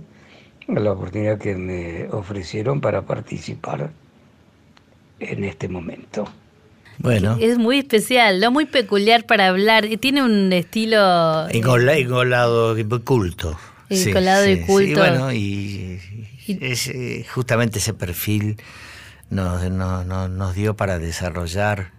la 0.68 0.92
oportunidad 0.92 1.40
que 1.40 1.56
me 1.56 2.08
ofrecieron 2.12 2.80
para 2.80 3.02
participar 3.02 3.90
en 5.20 5.44
este 5.44 5.68
momento. 5.68 6.28
Bueno, 7.00 7.38
Es 7.42 7.58
muy 7.58 7.80
especial, 7.80 8.40
¿no? 8.40 8.52
Muy 8.52 8.66
peculiar 8.66 9.26
para 9.26 9.48
hablar. 9.48 9.86
y 9.86 9.98
Tiene 9.98 10.22
un 10.24 10.52
estilo. 10.54 11.48
eh, 11.48 11.52
engola- 11.58 11.98
engolado 11.98 12.78
y 12.78 12.84
culto. 12.84 13.58
Engolado 13.90 14.48
y 14.48 14.60
culto. 14.62 14.88
Sí, 14.90 14.94
bueno, 14.96 15.32
y, 15.34 16.00
y 16.46 16.58
es, 16.62 16.88
eh, 16.90 17.26
justamente 17.34 17.80
ese 17.80 17.94
perfil 17.96 18.58
nos- 19.32 19.72
nos 20.30 20.54
dio 20.56 20.76
para 20.76 21.00
desarrollar 21.00 21.92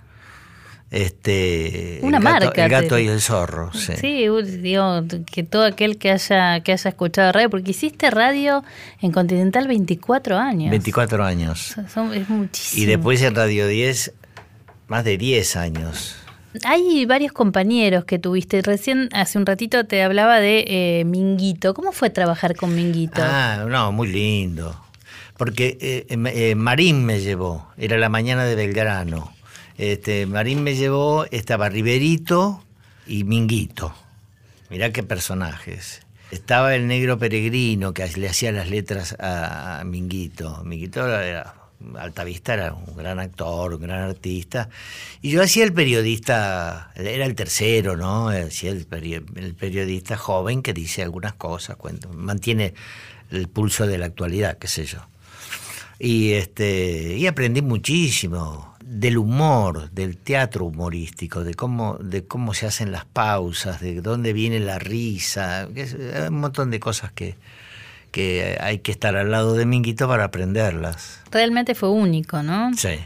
este 0.90 2.00
Una 2.02 2.18
el 2.18 2.24
gato, 2.24 2.44
marca, 2.46 2.64
el 2.64 2.70
gato 2.70 2.94
te- 2.96 3.02
y 3.04 3.08
el 3.08 3.20
zorro. 3.20 3.70
Sí. 3.72 3.92
Digo, 4.02 5.02
que 5.30 5.42
todo 5.44 5.64
aquel 5.64 5.98
que 5.98 6.10
haya, 6.10 6.60
que 6.60 6.72
haya 6.72 6.88
escuchado 6.90 7.32
radio, 7.32 7.48
porque 7.48 7.70
hiciste 7.70 8.10
radio 8.10 8.64
en 9.00 9.12
Continental 9.12 9.68
24 9.68 10.36
años. 10.38 10.70
24 10.70 11.24
años. 11.24 11.76
Son- 11.92 12.12
es 12.14 12.28
muchísimo. 12.28 12.82
Y 12.82 12.86
después 12.86 13.22
en 13.22 13.34
Radio 13.34 13.66
10, 13.68 14.12
más 14.88 15.04
de 15.04 15.16
10 15.16 15.56
años. 15.56 16.16
Hay 16.64 17.06
varios 17.06 17.30
compañeros 17.30 18.04
que 18.04 18.18
tuviste. 18.18 18.60
Recién, 18.62 19.08
hace 19.12 19.38
un 19.38 19.46
ratito, 19.46 19.86
te 19.86 20.02
hablaba 20.02 20.40
de 20.40 20.64
eh, 20.66 21.04
Minguito. 21.04 21.74
¿Cómo 21.74 21.92
fue 21.92 22.10
trabajar 22.10 22.56
con 22.56 22.74
Minguito? 22.74 23.22
Ah, 23.24 23.64
no, 23.68 23.92
muy 23.92 24.08
lindo. 24.08 24.74
Porque 25.36 25.78
eh, 25.80 26.06
eh, 26.10 26.54
Marín 26.56 27.04
me 27.06 27.20
llevó, 27.20 27.68
era 27.78 27.96
la 27.98 28.08
mañana 28.08 28.44
de 28.44 28.56
Belgrano. 28.56 29.32
Este, 29.80 30.26
Marín 30.26 30.62
me 30.62 30.76
llevó, 30.76 31.24
estaba 31.30 31.70
Riverito 31.70 32.62
y 33.06 33.24
Minguito. 33.24 33.94
Mirá 34.68 34.92
qué 34.92 35.02
personajes. 35.02 36.02
Estaba 36.30 36.74
el 36.74 36.86
negro 36.86 37.18
peregrino 37.18 37.94
que 37.94 38.06
le 38.06 38.28
hacía 38.28 38.52
las 38.52 38.68
letras 38.68 39.16
a, 39.18 39.82
Minguito. 39.86 40.62
Minguito 40.64 41.00
era 41.08 41.54
Altavista 41.98 42.52
era 42.52 42.74
un 42.74 42.94
gran 42.94 43.20
actor, 43.20 43.72
un 43.72 43.80
gran 43.80 44.02
artista. 44.02 44.68
Y 45.22 45.30
yo 45.30 45.42
hacía 45.42 45.64
el 45.64 45.72
periodista, 45.72 46.92
era 46.94 47.24
el 47.24 47.34
tercero, 47.34 47.96
¿no? 47.96 48.28
Hacía 48.28 48.72
el, 48.72 48.86
peri- 48.86 49.24
el 49.34 49.54
periodista 49.54 50.18
joven 50.18 50.60
que 50.60 50.74
dice 50.74 51.02
algunas 51.02 51.32
cosas, 51.32 51.76
cuenta, 51.76 52.06
mantiene 52.08 52.74
el 53.30 53.48
pulso 53.48 53.86
de 53.86 53.96
la 53.96 54.04
actualidad, 54.04 54.58
qué 54.58 54.68
sé 54.68 54.84
yo. 54.84 54.98
Y, 55.98 56.32
este, 56.32 57.16
y 57.16 57.26
aprendí 57.26 57.62
muchísimo 57.62 58.69
del 58.84 59.18
humor, 59.18 59.90
del 59.90 60.16
teatro 60.16 60.64
humorístico, 60.64 61.44
de 61.44 61.54
cómo, 61.54 61.96
de 61.98 62.24
cómo 62.24 62.54
se 62.54 62.66
hacen 62.66 62.92
las 62.92 63.04
pausas, 63.04 63.80
de 63.80 64.00
dónde 64.00 64.32
viene 64.32 64.58
la 64.60 64.78
risa, 64.78 65.62
hay 65.74 66.28
un 66.28 66.40
montón 66.40 66.70
de 66.70 66.80
cosas 66.80 67.12
que, 67.12 67.36
que 68.10 68.58
hay 68.60 68.78
que 68.78 68.90
estar 68.90 69.16
al 69.16 69.30
lado 69.30 69.54
de 69.54 69.66
Minguito 69.66 70.08
para 70.08 70.24
aprenderlas. 70.24 71.20
Realmente 71.30 71.74
fue 71.74 71.90
único, 71.90 72.42
¿no? 72.42 72.72
Sí. 72.74 72.98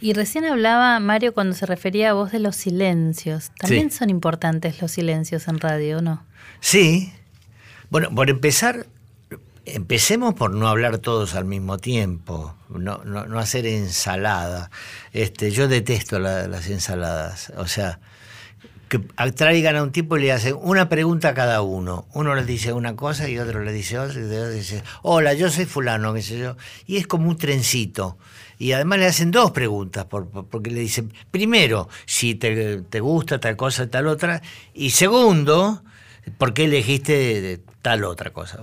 Y 0.00 0.14
recién 0.14 0.44
hablaba 0.44 0.98
Mario 1.00 1.32
cuando 1.34 1.54
se 1.54 1.64
refería 1.66 2.10
a 2.10 2.12
vos 2.14 2.32
de 2.32 2.40
los 2.40 2.56
silencios. 2.56 3.50
También 3.58 3.90
Sí. 3.90 3.98
son 3.98 4.10
importantes 4.10 4.80
los 4.82 4.90
silencios 4.90 5.46
en 5.48 5.60
radio, 5.60 5.98
¿o 5.98 6.02
¿no? 6.02 6.24
Sí. 6.60 7.12
Bueno, 7.90 8.10
por 8.14 8.30
empezar, 8.30 8.86
empecemos 9.66 10.34
por 10.34 10.52
no 10.52 10.68
hablar 10.68 10.98
todos 10.98 11.34
al 11.34 11.44
mismo 11.44 11.78
tiempo, 11.78 12.54
no, 12.68 13.02
no, 13.04 13.26
no 13.26 13.38
hacer 13.38 13.66
ensalada. 13.66 14.70
Este, 15.12 15.50
yo 15.50 15.68
detesto 15.68 16.18
la- 16.18 16.48
las 16.48 16.68
ensaladas. 16.68 17.52
O 17.56 17.66
sea, 17.66 18.00
que 18.88 18.98
traigan 19.34 19.76
a 19.76 19.82
un 19.82 19.90
tipo 19.92 20.18
y 20.18 20.22
le 20.22 20.32
hacen 20.32 20.54
una 20.60 20.88
pregunta 20.88 21.30
a 21.30 21.34
cada 21.34 21.62
uno. 21.62 22.06
Uno 22.12 22.34
le 22.34 22.44
dice 22.44 22.72
una 22.74 22.94
cosa 22.94 23.28
y 23.28 23.38
otro 23.38 23.62
le 23.64 23.72
dice 23.72 23.98
otra 23.98 24.20
y 24.20 24.24
otro 24.24 24.50
dice, 24.50 24.82
hola, 25.02 25.32
yo 25.32 25.50
soy 25.50 25.64
fulano, 25.64 26.12
qué 26.12 26.22
sé 26.22 26.38
yo. 26.38 26.56
Y 26.86 26.98
es 26.98 27.06
como 27.06 27.28
un 27.30 27.38
trencito. 27.38 28.18
Y 28.58 28.72
además 28.72 28.98
le 28.98 29.06
hacen 29.06 29.30
dos 29.30 29.50
preguntas, 29.52 30.04
por- 30.04 30.28
porque 30.28 30.70
le 30.70 30.80
dicen, 30.80 31.12
primero, 31.30 31.88
si 32.04 32.34
te, 32.34 32.82
te 32.82 33.00
gusta 33.00 33.40
tal 33.40 33.56
cosa, 33.56 33.88
tal 33.88 34.06
otra, 34.08 34.42
y 34.74 34.90
segundo, 34.90 35.82
¿por 36.38 36.52
qué 36.52 36.64
elegiste 36.64 37.40
de 37.40 37.60
tal 37.80 38.04
otra 38.04 38.30
cosa? 38.32 38.58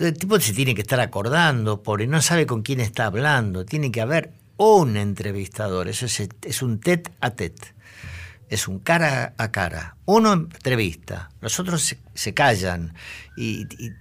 Entonces, 0.00 0.14
el 0.14 0.18
tipo 0.18 0.40
se 0.40 0.54
tiene 0.54 0.74
que 0.74 0.80
estar 0.80 0.98
acordando, 0.98 1.82
porque 1.82 2.06
no 2.06 2.22
sabe 2.22 2.46
con 2.46 2.62
quién 2.62 2.80
está 2.80 3.04
hablando. 3.04 3.66
Tiene 3.66 3.92
que 3.92 4.00
haber 4.00 4.32
un 4.56 4.96
entrevistador, 4.96 5.88
eso 5.88 6.06
es, 6.06 6.26
es 6.40 6.62
un 6.62 6.80
tete 6.80 7.12
a 7.20 7.32
tete 7.32 7.74
es 8.48 8.66
un 8.66 8.80
cara 8.80 9.34
a 9.36 9.52
cara. 9.52 9.96
Uno 10.06 10.32
entrevista, 10.32 11.30
los 11.40 11.60
otros 11.60 11.82
se, 11.82 11.98
se 12.14 12.34
callan 12.34 12.94
y, 13.36 13.66
y 13.78 13.92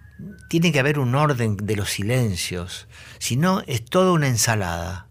tiene 0.49 0.71
que 0.71 0.79
haber 0.79 0.99
un 0.99 1.13
orden 1.15 1.57
de 1.57 1.75
los 1.75 1.91
silencios. 1.91 2.87
Si 3.19 3.35
no, 3.35 3.61
es 3.67 3.85
toda 3.85 4.13
una 4.13 4.27
ensalada, 4.27 5.07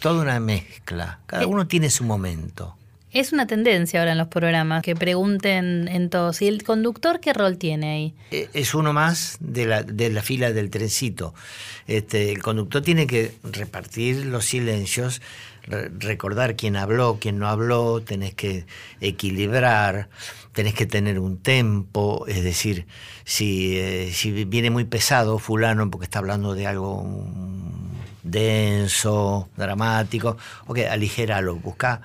toda 0.00 0.22
una 0.22 0.40
mezcla. 0.40 1.20
Cada 1.24 1.46
uno 1.46 1.66
tiene 1.68 1.88
su 1.88 2.04
momento. 2.04 2.76
Es 3.12 3.32
una 3.34 3.46
tendencia 3.46 4.00
ahora 4.00 4.12
en 4.12 4.18
los 4.18 4.28
programas 4.28 4.82
que 4.82 4.96
pregunten 4.96 5.86
en 5.88 6.08
todos. 6.08 6.40
¿Y 6.40 6.48
el 6.48 6.62
conductor 6.64 7.20
qué 7.20 7.34
rol 7.34 7.58
tiene 7.58 7.90
ahí? 7.92 8.14
Eh, 8.30 8.48
Es 8.54 8.74
uno 8.74 8.94
más 8.94 9.36
de 9.40 9.66
la, 9.66 9.82
de 9.82 10.08
la 10.08 10.22
fila 10.22 10.50
del 10.52 10.70
trencito. 10.70 11.34
Este, 11.86 12.32
el 12.32 12.42
conductor 12.42 12.80
tiene 12.80 13.06
que 13.06 13.32
repartir 13.42 14.24
los 14.24 14.46
silencios, 14.46 15.20
re- 15.64 15.90
recordar 15.98 16.56
quién 16.56 16.74
habló, 16.76 17.18
quién 17.20 17.38
no 17.38 17.48
habló, 17.48 18.00
tenés 18.00 18.32
que 18.34 18.64
equilibrar, 19.02 20.08
tenés 20.52 20.72
que 20.72 20.86
tener 20.86 21.18
un 21.18 21.36
tempo, 21.36 22.24
es 22.28 22.42
decir, 22.42 22.86
si, 23.24 23.76
eh, 23.76 24.10
si 24.14 24.44
viene 24.44 24.70
muy 24.70 24.84
pesado 24.84 25.38
fulano 25.38 25.90
porque 25.90 26.04
está 26.04 26.18
hablando 26.20 26.54
de 26.54 26.66
algo 26.66 27.26
denso, 28.22 29.48
dramático, 29.56 30.38
ok, 30.66 30.78
aligéralo, 30.90 31.56
busca 31.56 32.00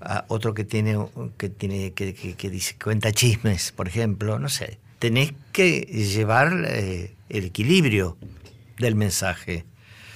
a 0.00 0.24
otro 0.28 0.54
que 0.54 0.64
tiene 0.64 0.96
que 1.36 1.48
tiene 1.48 1.92
que, 1.92 2.14
que- 2.14 2.34
que 2.34 2.50
dice 2.50 2.74
cuenta 2.82 3.12
chismes, 3.12 3.72
por 3.72 3.88
ejemplo, 3.88 4.38
no 4.38 4.48
sé. 4.48 4.78
Tenés 4.98 5.32
que 5.52 5.80
llevar 5.80 6.64
eh, 6.68 7.14
el 7.28 7.44
equilibrio 7.44 8.16
del 8.78 8.94
mensaje 8.94 9.64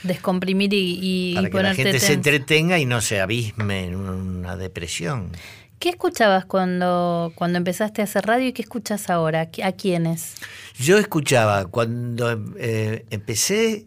Descomprimir 0.03 0.75
y, 0.75 0.99
y 1.01 1.35
para 1.35 1.49
que 1.51 1.63
la 1.63 1.75
gente 1.75 1.99
se 1.99 2.13
entretenga 2.13 2.79
y 2.79 2.85
no 2.85 3.01
se 3.01 3.21
abisme 3.23 3.87
en 3.87 3.97
una 3.97 4.57
depresión. 4.57 5.31
¿Qué 5.79 5.89
escuchabas 5.89 6.45
cuando, 6.45 7.33
cuando 7.35 7.57
empezaste 7.59 8.03
a 8.03 8.05
hacer 8.05 8.27
radio 8.27 8.49
y 8.49 8.53
qué 8.53 8.61
escuchas 8.63 9.09
ahora? 9.11 9.41
¿A 9.43 9.51
qui- 9.51 9.65
¿A 9.65 9.73
quiénes? 9.73 10.35
Yo 10.79 10.99
escuchaba 10.99 11.65
cuando 11.67 12.39
eh, 12.59 13.07
empecé 13.11 13.87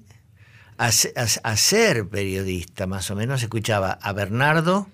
a, 0.80 0.88
a- 0.88 0.92
a 1.52 1.58
ser 1.58 2.08
periodista, 2.08 2.88
más 2.88 3.10
o 3.12 3.16
menos, 3.16 3.42
escuchaba 3.44 3.92
a 4.02 4.12
Bernardo 4.14 4.88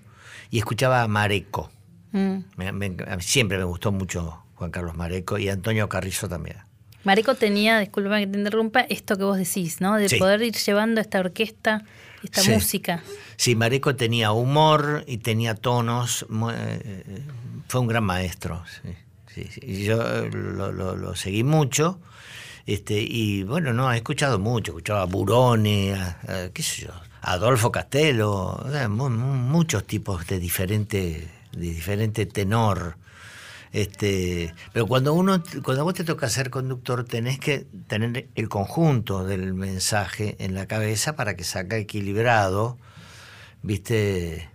y 0.50 0.58
escuchaba 0.58 1.02
a 1.02 1.08
Mareco. 1.08 1.70
Mm. 2.12 2.36
Me- 2.56 2.72
me- 2.72 2.96
siempre 3.20 3.58
me 3.58 3.64
gustó 3.64 3.90
mucho 3.92 4.44
Juan 4.54 4.70
Carlos 4.70 4.96
Mareco 4.96 5.38
y 5.38 5.48
Antonio 5.48 5.88
Carrizo 5.88 6.28
también. 6.28 6.56
Marico 7.02 7.34
tenía, 7.34 7.80
disculpa 7.80 8.18
que 8.18 8.26
te 8.26 8.38
interrumpa, 8.38 8.80
esto 8.80 9.16
que 9.18 9.24
vos 9.24 9.36
decís, 9.36 9.80
¿no? 9.82 9.96
De 9.96 10.08
Sí. 10.08 10.16
poder 10.16 10.40
ir 10.42 10.54
llevando 10.54 11.00
esta 11.02 11.18
orquesta, 11.20 11.84
esta 12.22 12.40
Sí. 12.40 12.50
música. 12.52 13.02
Sí, 13.36 13.56
Mareco 13.56 13.94
tenía 13.94 14.32
humor 14.32 15.04
y 15.06 15.18
tenía 15.18 15.54
tonos. 15.54 16.24
eh, 16.52 17.22
fue 17.68 17.80
un 17.82 17.88
gran 17.88 18.04
maestro. 18.04 18.62
Sí, 18.82 18.94
sí, 19.34 19.48
sí. 19.52 19.60
Y 19.62 19.84
Yo 19.84 20.00
eh, 20.02 20.30
lo, 20.32 20.72
lo- 20.72 20.96
lo 20.96 21.14
seguí 21.16 21.42
mucho. 21.44 22.00
Este, 22.66 23.02
y 23.02 23.42
bueno, 23.42 23.74
no, 23.74 23.92
he 23.92 23.96
escuchado 23.96 24.38
mucho. 24.38 24.70
Escuchaba 24.72 25.02
a 25.02 25.06
Burone, 25.06 25.92
a, 25.94 26.18
a- 26.26 26.48
qué 26.54 26.62
sé 26.62 26.82
yo, 26.86 26.92
Adolfo 27.24 27.72
Castelo, 27.72 28.64
mu- 28.88 29.08
mu- 29.10 29.34
muchos 29.34 29.86
tipos 29.86 30.26
de 30.26 30.38
diferente, 30.38 31.28
de 31.52 31.60
diferente 31.60 32.26
tenor. 32.26 32.96
Este, 33.72 34.54
pero 34.72 34.86
cuando 34.86 35.14
uno, 35.14 35.42
cuando 35.64 35.82
vos 35.84 35.94
te 35.94 36.04
toca 36.04 36.28
ser 36.28 36.50
conductor, 36.50 37.04
tenés 37.04 37.40
que 37.40 37.66
tener 37.88 38.28
el 38.36 38.48
conjunto 38.48 39.24
del 39.24 39.52
mensaje 39.54 40.36
en 40.38 40.54
la 40.54 40.66
cabeza 40.66 41.16
para 41.16 41.34
que 41.34 41.42
salga 41.44 41.76
equilibrado, 41.76 42.78
viste, 43.62 44.48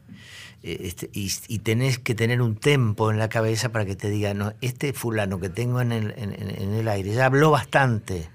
Eh, 0.62 0.78
este, 0.88 1.10
y, 1.14 1.60
tenés 1.60 2.00
que 2.00 2.16
tener 2.16 2.42
un 2.42 2.58
tempo 2.58 3.12
en 3.12 3.18
la 3.18 3.30
cabeza 3.30 3.70
para 3.72 3.86
que 3.86 3.96
te 3.96 4.10
diga, 4.10 4.34
no, 4.34 4.52
este 4.60 4.92
fulano 4.92 5.40
que 5.40 5.48
tengo 5.48 5.80
en 5.80 5.94
el, 5.94 6.14
en 6.18 6.74
el 6.74 6.88
aire 6.90 7.14
ya 7.14 7.28
habló 7.28 7.50
bastante. 7.50 8.30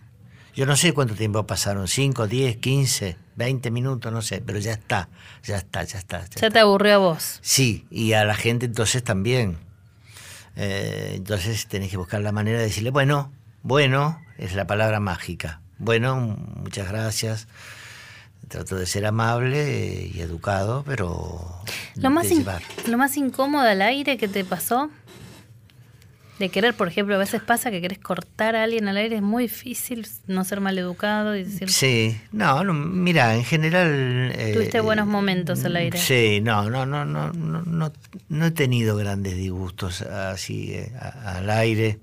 Yo 0.57 0.65
no 0.65 0.75
sé 0.75 0.95
cuánto 0.95 1.15
tiempo 1.15 1.47
pasaron, 1.47 1.87
5, 1.87 2.27
10, 2.27 2.57
15, 2.57 3.17
20 3.37 3.71
minutos, 3.71 4.13
no 4.13 4.23
sé, 4.23 4.41
pero 4.45 4.59
ya 4.59 4.73
está, 4.73 5.09
ya 5.43 5.57
está, 5.57 5.83
ya 5.85 5.99
está. 5.99 6.25
ya 6.25 6.41
Ya 6.43 6.51
te 6.51 6.59
aburrió 6.61 6.95
a 6.95 6.99
vos. 6.99 7.39
Sí, 7.43 7.87
y 7.91 8.13
a 8.13 8.25
la 8.25 8.35
gente 8.35 8.67
entonces 8.67 9.03
también. 9.03 9.59
Eh, 10.57 11.13
entonces 11.17 11.67
tenés 11.67 11.91
que 11.91 11.97
buscar 11.97 12.21
la 12.21 12.33
manera 12.33 12.59
de 12.59 12.65
decirle, 12.65 12.91
bueno, 12.91 13.33
bueno, 13.63 14.21
es 14.39 14.55
la 14.55 14.67
palabra 14.67 15.01
mágica. 15.01 15.61
Bueno, 15.79 16.17
muchas 16.57 16.89
gracias. 16.89 17.49
Trato 18.49 18.77
de 18.77 18.87
ser 18.87 19.07
amable 19.07 20.11
y 20.15 20.21
educado, 20.21 20.85
pero 20.87 21.61
Lo 21.97 22.11
más, 22.11 22.31
in- 22.31 22.45
lo 22.87 22.99
más 22.99 23.17
incómodo 23.17 23.67
al 23.67 23.83
aire 23.83 24.17
que 24.19 24.29
te 24.29 24.45
pasó, 24.45 24.91
de 26.39 26.49
querer, 26.49 26.75
por 26.75 26.89
ejemplo, 26.89 27.15
a 27.15 27.19
veces 27.19 27.41
pasa 27.43 27.71
que 27.71 27.81
querés 27.81 27.99
cortar 28.01 28.57
a 28.57 28.65
alguien 28.65 28.89
al 28.89 28.97
aire, 28.97 29.17
es 29.17 29.23
muy 29.23 29.45
difícil 29.45 30.07
no 30.27 30.45
ser 30.45 30.61
mal 30.61 30.77
educado 30.77 31.37
y 31.37 31.45
decir, 31.45 31.71
Sí, 31.71 32.21
no, 32.33 32.65
no, 32.65 32.73
mira, 32.75 33.37
en 33.37 33.45
general... 33.45 34.33
eh, 34.35 34.53
tuviste 34.53 34.81
buenos 34.81 35.07
momentos 35.07 35.65
al 35.65 35.77
aire. 35.77 35.97
Sí, 35.99 36.41
no, 36.43 36.69
no, 36.71 36.87
no, 36.87 37.05
no, 37.05 37.33
no, 37.33 37.63
no, 37.63 37.93
no 38.29 38.47
he 38.47 38.51
tenido 38.51 38.97
grandes 38.97 39.37
disgustos 39.37 40.03
así 40.03 40.73
eh, 40.73 40.93
al 41.25 41.49
aire. 41.51 42.01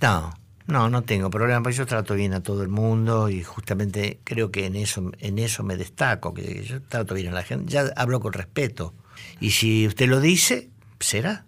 No, 0.00 0.32
no, 0.68 0.88
no 0.88 1.02
tengo 1.02 1.28
problema, 1.30 1.62
porque 1.62 1.78
yo 1.78 1.86
trato 1.86 2.14
bien 2.14 2.32
a 2.32 2.42
todo 2.42 2.62
el 2.62 2.68
mundo 2.68 3.28
y 3.28 3.42
justamente 3.42 4.20
creo 4.24 4.50
que 4.52 4.66
en 4.66 4.76
eso, 4.76 5.10
en 5.18 5.38
eso 5.38 5.62
me 5.64 5.76
destaco, 5.76 6.32
que 6.32 6.62
yo 6.64 6.80
trato 6.82 7.14
bien 7.14 7.28
a 7.28 7.32
la 7.32 7.42
gente, 7.42 7.72
ya 7.72 7.92
hablo 7.96 8.20
con 8.20 8.32
respeto. 8.32 8.94
Y 9.40 9.50
si 9.50 9.86
usted 9.86 10.08
lo 10.08 10.20
dice, 10.20 10.68
será. 11.00 11.44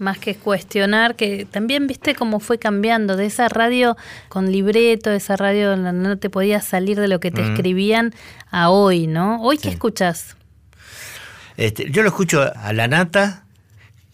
Más 0.00 0.18
que 0.18 0.34
cuestionar, 0.34 1.14
que 1.14 1.44
también 1.44 1.86
viste 1.86 2.14
cómo 2.14 2.40
fue 2.40 2.58
cambiando 2.58 3.16
de 3.16 3.26
esa 3.26 3.50
radio 3.50 3.96
con 4.30 4.50
libreto, 4.50 5.10
esa 5.10 5.36
radio 5.36 5.68
donde 5.76 5.92
no 5.92 6.16
te 6.18 6.30
podías 6.30 6.64
salir 6.66 6.98
de 6.98 7.06
lo 7.06 7.20
que 7.20 7.30
te 7.30 7.42
Mm. 7.42 7.52
escribían, 7.52 8.14
a 8.50 8.70
hoy, 8.70 9.06
¿no? 9.06 9.42
¿Hoy 9.42 9.58
qué 9.58 9.68
escuchas? 9.68 10.36
Este, 11.58 11.90
yo 11.90 12.00
lo 12.02 12.08
escucho 12.08 12.50
a 12.56 12.72
La 12.72 12.88
Nata, 12.88 13.44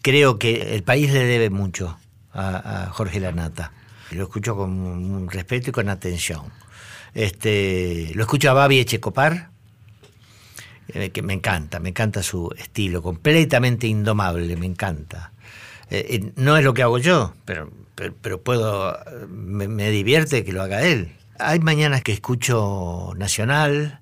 creo 0.01 0.37
que 0.37 0.75
el 0.75 0.83
país 0.83 1.11
le 1.13 1.23
debe 1.23 1.49
mucho 1.49 1.97
a, 2.33 2.83
a 2.83 2.89
Jorge 2.89 3.21
Lanata. 3.21 3.71
Lo 4.11 4.23
escucho 4.23 4.55
con 4.57 5.29
respeto 5.29 5.69
y 5.69 5.73
con 5.73 5.87
atención. 5.87 6.41
Este, 7.13 8.11
lo 8.13 8.23
escucho 8.23 8.49
a 8.51 8.53
Babi 8.53 8.79
Echecopar, 8.79 9.49
eh, 10.89 11.09
que 11.11 11.21
me 11.21 11.33
encanta, 11.33 11.79
me 11.79 11.89
encanta 11.89 12.21
su 12.23 12.53
estilo, 12.57 13.01
completamente 13.01 13.87
indomable, 13.87 14.55
me 14.57 14.65
encanta. 14.65 15.31
Eh, 15.89 16.31
no 16.35 16.57
es 16.57 16.63
lo 16.63 16.73
que 16.73 16.83
hago 16.83 16.97
yo, 16.97 17.33
pero, 17.45 17.71
pero, 17.95 18.13
pero 18.21 18.41
puedo, 18.41 18.97
me, 19.29 19.67
me 19.67 19.89
divierte 19.89 20.43
que 20.43 20.51
lo 20.51 20.61
haga 20.61 20.83
él. 20.83 21.15
Hay 21.39 21.59
mañanas 21.59 22.01
que 22.01 22.13
escucho 22.13 23.13
Nacional, 23.15 24.01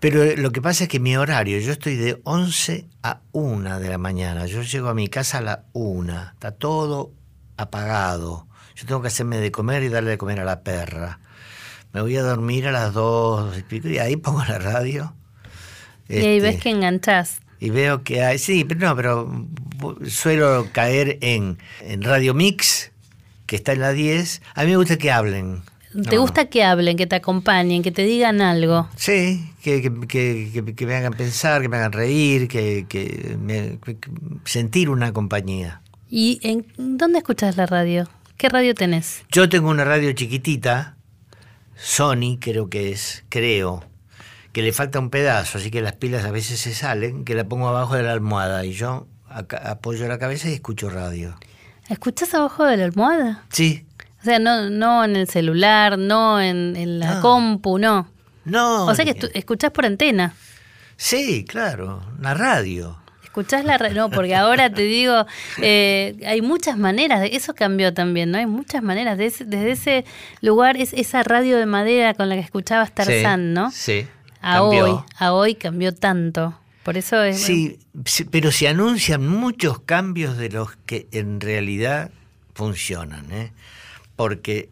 pero 0.00 0.36
lo 0.36 0.52
que 0.52 0.60
pasa 0.60 0.84
es 0.84 0.88
que 0.90 1.00
mi 1.00 1.16
horario, 1.16 1.58
yo 1.58 1.72
estoy 1.72 1.96
de 1.96 2.20
11 2.24 2.86
a 3.02 3.20
1 3.32 3.80
de 3.80 3.88
la 3.88 3.98
mañana. 3.98 4.46
Yo 4.46 4.62
llego 4.62 4.88
a 4.88 4.94
mi 4.94 5.08
casa 5.08 5.38
a 5.38 5.40
la 5.40 5.64
1. 5.72 6.30
Está 6.32 6.52
todo 6.52 7.12
apagado. 7.56 8.46
Yo 8.74 8.86
tengo 8.86 9.00
que 9.00 9.08
hacerme 9.08 9.38
de 9.38 9.50
comer 9.50 9.82
y 9.82 9.88
darle 9.88 10.10
de 10.10 10.18
comer 10.18 10.40
a 10.40 10.44
la 10.44 10.60
perra. 10.60 11.20
Me 11.92 12.02
voy 12.02 12.16
a 12.16 12.22
dormir 12.22 12.66
a 12.68 12.72
las 12.72 12.92
2 12.92 13.58
y 13.58 13.62
pico, 13.62 13.88
y 13.88 13.98
ahí 13.98 14.16
pongo 14.16 14.44
la 14.44 14.58
radio. 14.58 15.14
Y 16.08 16.18
ahí 16.18 16.36
Este, 16.36 16.40
ves 16.40 16.62
que 16.62 16.70
enganchás. 16.70 17.40
Y 17.60 17.70
veo 17.70 18.02
que 18.02 18.22
hay, 18.22 18.38
sí, 18.38 18.64
pero 18.64 18.80
no, 18.80 18.96
pero 18.96 19.46
suelo 20.08 20.68
caer 20.72 21.18
en, 21.20 21.58
en 21.80 22.02
Radio 22.02 22.34
Mix, 22.34 22.90
que 23.46 23.56
está 23.56 23.72
en 23.72 23.80
la 23.80 23.92
10. 23.92 24.42
A 24.54 24.62
mí 24.64 24.70
me 24.70 24.76
gusta 24.76 24.96
que 24.98 25.10
hablen. 25.10 25.62
¿Te 25.92 26.16
No, 26.16 26.20
gusta 26.22 26.46
que 26.46 26.62
hablen, 26.62 26.96
que 26.98 27.06
te 27.06 27.16
acompañen, 27.16 27.82
que 27.82 27.90
te 27.92 28.02
digan 28.02 28.42
algo? 28.42 28.88
Sí, 28.96 29.50
que, 29.62 29.80
que, 29.80 30.52
que- 30.52 30.74
que- 30.74 30.86
me 30.86 30.94
hagan 30.94 31.14
pensar, 31.14 31.62
que 31.62 31.68
me 31.70 31.76
hagan 31.78 31.92
reír, 31.92 32.48
que, 32.48 32.84
que 32.88 33.36
me- 33.40 33.78
sentir 34.44 34.90
una 34.90 35.12
compañía. 35.12 35.80
¿Y 36.10 36.38
en 36.42 36.66
dónde 36.98 37.18
escuchas 37.18 37.56
la 37.56 37.64
radio? 37.66 38.08
¿Qué 38.36 38.50
radio 38.50 38.74
tenés? 38.74 39.22
Yo 39.32 39.48
tengo 39.48 39.70
una 39.70 39.84
radio 39.84 40.12
chiquitita, 40.12 40.96
Sony 41.76 42.38
creo 42.40 42.68
que 42.68 42.90
es, 42.92 43.24
creo, 43.30 43.82
que 44.56 44.62
le 44.62 44.72
falta 44.72 44.98
un 44.98 45.10
pedazo, 45.10 45.58
así 45.58 45.70
que 45.70 45.82
las 45.82 45.92
pilas 45.92 46.24
a 46.24 46.30
veces 46.30 46.58
se 46.58 46.72
salen, 46.72 47.26
que 47.26 47.34
la 47.34 47.44
pongo 47.44 47.68
abajo 47.68 47.94
de 47.94 48.02
la 48.02 48.12
almohada 48.12 48.64
y 48.64 48.72
yo 48.72 49.06
apoyo 49.28 50.08
la 50.08 50.18
cabeza 50.18 50.48
y 50.48 50.54
escucho 50.54 50.88
radio. 50.88 51.36
¿Escuchás 51.90 52.32
abajo 52.32 52.64
de 52.64 52.78
la 52.78 52.84
almohada? 52.86 53.44
Sí. 53.50 53.84
O 54.22 54.24
sea, 54.24 54.38
no, 54.38 54.70
no 54.70 55.04
en 55.04 55.14
el 55.14 55.28
celular, 55.28 55.98
no 55.98 56.40
en, 56.40 56.74
en 56.74 57.00
la 57.00 57.16
No. 57.16 57.20
compu, 57.20 57.78
no. 57.78 58.10
No. 58.46 58.86
O 58.86 58.94
sea 58.94 59.04
que 59.04 59.28
escuchás 59.34 59.72
por 59.72 59.84
antena. 59.84 60.32
Sí, 60.96 61.44
claro, 61.46 62.02
la 62.18 62.32
radio. 62.32 62.96
Escuchás 63.22 63.62
la 63.62 63.76
radio. 63.76 63.94
No, 64.04 64.10
porque 64.10 64.34
ahora 64.34 64.70
te 64.72 64.80
digo, 64.84 65.26
eh, 65.60 66.16
hay 66.26 66.40
muchas 66.40 66.78
maneras. 66.78 67.20
de- 67.20 67.36
Eso 67.36 67.54
cambió 67.54 67.92
también, 67.92 68.30
¿no? 68.30 68.38
Hay 68.38 68.46
muchas 68.46 68.82
maneras. 68.82 69.18
de 69.18 69.26
ese- 69.26 69.44
desde 69.44 69.70
ese 69.72 70.04
lugar, 70.40 70.78
es 70.78 70.94
esa 70.94 71.22
radio 71.22 71.58
de 71.58 71.66
madera 71.66 72.14
con 72.14 72.30
la 72.30 72.36
que 72.36 72.40
escuchabas 72.40 72.94
Tarzán, 72.94 73.52
¿no? 73.52 73.70
Sí. 73.70 74.06
A 74.46 74.58
cambió. 74.58 74.84
hoy, 74.84 75.04
a 75.18 75.32
hoy 75.32 75.54
cambió 75.56 75.92
tanto. 75.92 76.56
Por 76.84 76.96
eso 76.96 77.20
es. 77.20 77.42
Sí, 77.42 77.80
sí, 78.04 78.22
pero 78.22 78.52
se 78.52 78.68
anuncian 78.68 79.26
muchos 79.26 79.80
cambios 79.80 80.36
de 80.36 80.50
los 80.50 80.76
que 80.86 81.08
en 81.10 81.40
realidad 81.40 82.12
funcionan, 82.54 83.32
¿eh? 83.32 83.52
Porque 84.14 84.70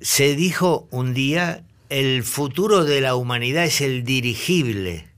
se 0.00 0.36
dijo 0.36 0.86
un 0.92 1.14
día, 1.14 1.64
el 1.88 2.22
futuro 2.22 2.84
de 2.84 3.00
la 3.00 3.16
humanidad 3.16 3.64
es 3.64 3.80
el 3.80 4.04
dirigible. 4.04 5.08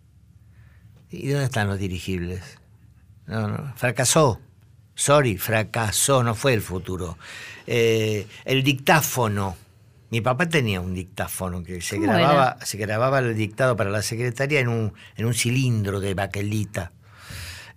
¿Y 1.11 1.28
dónde 1.28 1.45
están 1.45 1.68
los 1.68 1.78
dirigibles? 1.78 2.41
No, 3.26 3.49
no, 3.49 3.74
fracasó. 3.76 4.41
Sorry, 4.95 5.37
fracasó, 5.37 6.22
no 6.22 6.35
fue 6.35 6.55
el 6.55 6.62
futuro. 6.62 7.18
Eh, 7.66 8.26
el 8.47 8.62
dictáfono. 8.62 9.59
Mi 10.14 10.20
papá 10.20 10.48
tenía 10.48 10.80
un 10.80 10.94
dictáfono 10.94 11.64
que 11.64 11.80
se 11.80 11.96
¿Cómo 11.96 12.12
grababa, 12.12 12.56
se 12.64 12.78
grababa 12.78 13.18
el 13.18 13.34
dictado 13.34 13.74
para 13.74 13.90
la 13.90 14.00
secretaria 14.00 14.60
en 14.60 14.68
un, 14.68 14.92
en 15.16 15.26
un 15.26 15.34
cilindro 15.34 15.98
de 15.98 16.14
baquelita. 16.14 16.92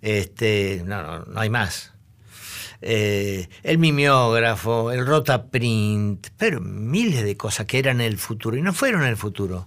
Este, 0.02 0.84
no, 0.86 1.02
no, 1.02 1.24
no 1.24 1.40
hay 1.40 1.50
más. 1.50 1.94
Eh, 2.80 3.48
el 3.64 3.78
mimeógrafo, 3.78 4.92
el 4.92 5.04
rotaprint, 5.04 6.28
pero 6.36 6.60
miles 6.60 7.24
de 7.24 7.36
cosas 7.36 7.66
que 7.66 7.80
eran 7.80 8.00
el 8.00 8.18
futuro 8.18 8.56
y 8.56 8.62
no 8.62 8.72
fueron 8.72 9.02
el 9.02 9.16
futuro. 9.16 9.66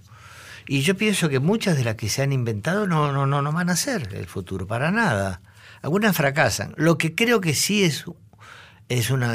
Y 0.66 0.80
yo 0.80 0.96
pienso 0.96 1.28
que 1.28 1.40
muchas 1.40 1.76
de 1.76 1.84
las 1.84 1.96
que 1.96 2.08
se 2.08 2.22
han 2.22 2.32
inventado 2.32 2.86
no, 2.86 3.12
no, 3.12 3.26
no, 3.26 3.42
no 3.42 3.52
van 3.52 3.68
a 3.68 3.76
ser 3.76 4.14
el 4.14 4.24
futuro, 4.24 4.66
para 4.66 4.90
nada. 4.90 5.42
Algunas 5.82 6.16
fracasan. 6.16 6.72
Lo 6.78 6.96
que 6.96 7.14
creo 7.14 7.42
que 7.42 7.52
sí 7.52 7.84
es, 7.84 8.06
es 8.88 9.10
una, 9.10 9.34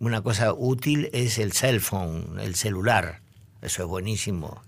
una 0.00 0.22
cosa 0.22 0.52
útil 0.52 1.10
es 1.12 1.38
el 1.38 1.52
cell 1.52 1.80
phone, 1.80 2.38
el 2.40 2.54
celular. 2.54 3.20
Eso 3.62 3.82
es 3.82 3.88
buenísimo. 3.88 4.62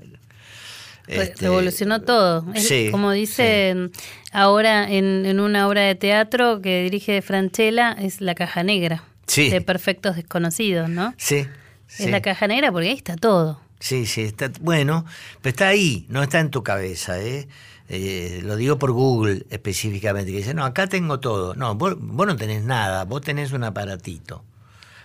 Este, 1.06 1.42
Revolucionó 1.42 2.02
todo. 2.02 2.44
Sí, 2.56 2.88
como 2.90 3.12
dicen 3.12 3.90
ahora 4.32 4.90
en, 4.90 5.26
en 5.26 5.40
una 5.40 5.68
obra 5.68 5.82
de 5.82 5.94
teatro 5.94 6.60
que 6.60 6.82
dirige 6.82 7.22
Franchella, 7.22 7.92
es 7.92 8.20
La 8.20 8.34
Caja 8.34 8.62
Negra. 8.62 9.04
Sí. 9.26 9.48
De 9.48 9.60
Perfectos 9.60 10.16
Desconocidos, 10.16 10.88
¿no? 10.88 11.14
Sí, 11.16 11.46
sí. 11.86 12.04
Es 12.04 12.10
la 12.10 12.20
caja 12.20 12.48
negra 12.48 12.72
porque 12.72 12.88
ahí 12.88 12.96
está 12.96 13.14
todo. 13.14 13.60
Sí, 13.78 14.04
sí, 14.04 14.22
está 14.22 14.50
bueno, 14.60 15.06
pero 15.40 15.50
está 15.50 15.68
ahí, 15.68 16.04
no 16.08 16.22
está 16.22 16.40
en 16.40 16.50
tu 16.50 16.64
cabeza, 16.64 17.20
¿eh? 17.22 17.46
Eh, 17.88 18.40
lo 18.42 18.56
digo 18.56 18.78
por 18.78 18.90
Google 18.90 19.46
específicamente, 19.50 20.32
que 20.32 20.38
dice, 20.38 20.52
no, 20.52 20.64
acá 20.64 20.88
tengo 20.88 21.20
todo. 21.20 21.54
No, 21.54 21.76
vos, 21.76 21.94
vos 21.98 22.26
no 22.26 22.36
tenés 22.36 22.64
nada, 22.64 23.04
vos 23.04 23.20
tenés 23.20 23.52
un 23.52 23.62
aparatito, 23.64 24.44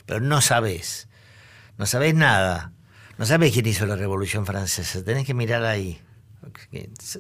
pero 0.06 0.20
no 0.20 0.41
sabés, 0.41 1.08
no 1.78 1.86
sabés 1.86 2.14
nada, 2.16 2.72
no 3.18 3.26
sabés 3.26 3.53
quién 3.53 3.66
hizo 3.66 3.86
la 3.86 3.95
Revolución 3.95 4.45
Francesa, 4.45 5.03
tenés 5.03 5.26
que 5.26 5.34
mirar 5.34 5.64
ahí. 5.64 6.01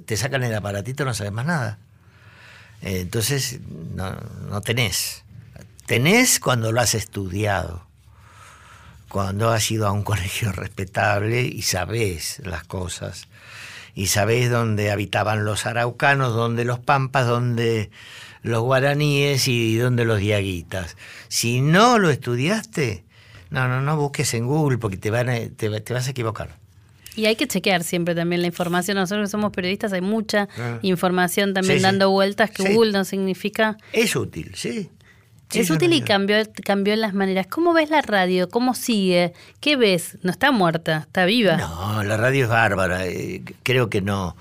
Te 0.05 0.17
sacan 0.17 0.43
el 0.43 0.53
aparatito, 0.53 1.05
no 1.05 1.13
sabes 1.13 1.33
más 1.33 1.45
nada. 1.45 1.79
Eh, 2.81 3.01
entonces, 3.01 3.59
no, 3.95 4.11
no 4.49 4.61
tenés. 4.61 5.23
Tenés 5.87 6.39
cuando 6.39 6.71
lo 6.71 6.81
has 6.81 6.93
estudiado 6.93 7.85
cuando 9.15 9.49
has 9.51 9.71
ido 9.71 9.87
a 9.87 9.93
un 9.93 10.03
colegio 10.03 10.51
respetable 10.51 11.41
y 11.43 11.61
sabés 11.61 12.41
las 12.43 12.65
cosas, 12.65 13.29
y 13.93 14.07
sabés 14.07 14.51
dónde 14.51 14.91
habitaban 14.91 15.45
los 15.45 15.65
araucanos, 15.65 16.33
dónde 16.33 16.65
los 16.65 16.79
pampas, 16.79 17.25
dónde 17.25 17.91
los 18.45 18.61
guaraníes 18.61 19.47
y 19.47 19.75
dónde 19.77 20.05
los 20.05 20.19
diaguitas. 20.19 20.95
Si 21.27 21.61
no 21.61 21.99
lo 21.99 22.09
estudiaste, 22.09 23.03
no, 23.49 23.67
no, 23.67 23.81
no 23.81 23.97
busques 23.97 24.33
en 24.33 24.45
Google 24.47 24.77
porque 24.77 24.97
te, 24.97 25.09
van 25.11 25.29
a- 25.29 25.39
te, 25.49 25.81
te 25.81 25.93
vas 25.93 26.07
a 26.07 26.11
equivocar. 26.11 26.57
Y 27.15 27.27
hay 27.27 27.35
que 27.37 27.47
chequear 27.47 27.83
siempre 27.83 28.13
también 28.13 28.41
la 28.41 28.47
información. 28.47 28.97
Nosotros 28.97 29.27
que 29.27 29.31
somos 29.31 29.51
periodistas, 29.53 29.93
hay 29.93 30.01
mucha 30.01 30.49
Ah. 30.57 30.79
información 30.81 31.53
también 31.53 31.75
Sí, 31.75 31.79
sí. 31.79 31.83
dando 31.83 32.09
vueltas 32.11 32.51
que 32.51 32.63
Sí. 32.63 32.73
Google 32.73 32.91
no 32.91 33.05
significa. 33.05 33.77
Es 33.93 34.15
útil, 34.15 34.51
sí. 34.55 34.89
Es 35.53 35.69
útil 35.69 35.93
y 35.93 36.01
cambió, 36.01 36.37
cambió 36.65 36.95
las 36.97 37.13
maneras. 37.13 37.47
¿Cómo 37.47 37.71
ves 37.73 37.89
la 37.89 38.01
radio? 38.01 38.49
¿Cómo 38.49 38.73
sigue? 38.73 39.31
¿Qué 39.61 39.77
ves? 39.77 40.17
No 40.23 40.31
está 40.31 40.51
muerta, 40.51 41.05
está 41.07 41.23
viva. 41.25 41.55
No, 41.55 42.03
la 42.03 42.17
radio 42.17 42.43
es 42.43 42.49
bárbara. 42.49 43.05
eh, 43.07 43.41
creo 43.63 43.89
que 43.89 44.01
no. 44.01 44.35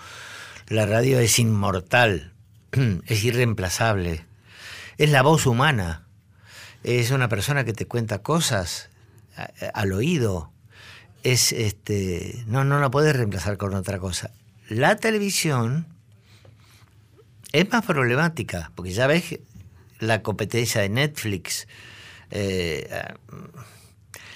La 0.69 0.87
radio 0.87 1.21
es 1.21 1.39
inmortal, 1.39 2.33
es 3.07 3.25
irreemplazable. 3.25 4.25
Es 4.99 5.11
la 5.11 5.23
voz 5.23 5.47
humana. 5.47 6.07
Es 6.83 7.11
una 7.11 7.29
persona 7.29 7.65
que 7.65 7.73
te 7.73 7.87
cuenta 7.87 8.23
cosas 8.23 8.91
al 9.73 9.93
oído. 9.93 10.53
Es 11.23 11.53
este, 11.53 12.45
no, 12.47 12.65
no 12.65 12.79
la 12.81 12.91
puedes 12.91 13.17
reemplazar 13.17 13.57
con 13.57 13.75
otra 13.75 13.99
cosa. 13.99 14.31
La 14.69 14.97
televisión 14.97 15.87
es 17.53 17.71
más 17.71 17.85
problemática, 17.85 18.73
porque 18.75 18.93
ya 18.93 19.07
ves 19.07 19.41
la 19.99 20.23
competencia 20.23 20.83
de 20.83 20.89
Netflix. 20.91 21.67
eh, 22.31 22.89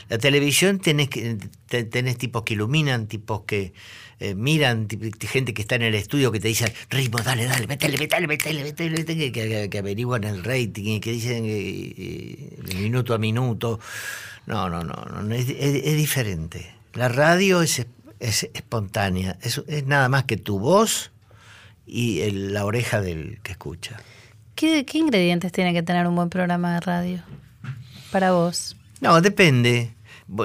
la 0.08 0.16
televisión 0.16 0.78
tenés, 0.78 1.10
tenés 1.66 2.16
tipos 2.16 2.42
que 2.42 2.54
iluminan, 2.54 3.08
tipos 3.08 3.42
que 3.42 3.74
eh, 4.20 4.34
miran, 4.34 4.88
gente 5.20 5.54
que 5.54 5.62
está 5.62 5.76
en 5.76 5.82
el 5.82 5.94
estudio 5.94 6.32
que 6.32 6.40
te 6.40 6.48
dicen, 6.48 6.72
ritmo, 6.90 7.18
dale, 7.18 7.44
dale, 7.44 7.66
metele, 7.66 7.98
metele, 7.98 8.26
metele, 8.26 8.62
metele, 8.64 8.90
metele", 8.98 9.32
que, 9.32 9.48
que- 9.48 9.70
que 9.70 9.78
averiguan 9.78 10.24
el 10.24 10.42
rating, 10.44 10.84
y 10.96 11.00
que 11.00 11.12
dicen 11.12 11.44
eh, 11.44 11.94
eh, 11.96 12.58
de 12.64 12.74
minuto 12.74 13.14
a 13.14 13.18
minuto. 13.18 13.78
No, 14.46 14.68
no, 14.68 14.82
no, 14.82 14.94
no, 15.22 15.34
es, 15.34 15.48
es- 15.48 15.84
es 15.84 15.96
diferente. 15.96 16.66
La 16.94 17.08
radio 17.08 17.62
es, 17.62 17.86
es 18.18 18.48
espontánea, 18.54 19.38
es, 19.42 19.62
es 19.68 19.86
nada 19.86 20.08
más 20.08 20.24
que 20.24 20.36
tu 20.36 20.58
voz 20.58 21.10
y 21.86 22.20
el- 22.20 22.52
la 22.54 22.64
oreja 22.64 23.00
del 23.00 23.38
que 23.42 23.52
escucha. 23.52 23.98
¿Qué, 24.54 24.84
¿Qué 24.84 24.98
ingredientes 24.98 25.52
tiene 25.52 25.72
que 25.72 25.82
tener 25.84 26.06
un 26.08 26.16
buen 26.16 26.28
programa 26.30 26.74
de 26.74 26.80
radio? 26.80 27.22
Para 28.10 28.32
vos. 28.32 28.74
No, 29.00 29.20
depende. 29.20 29.92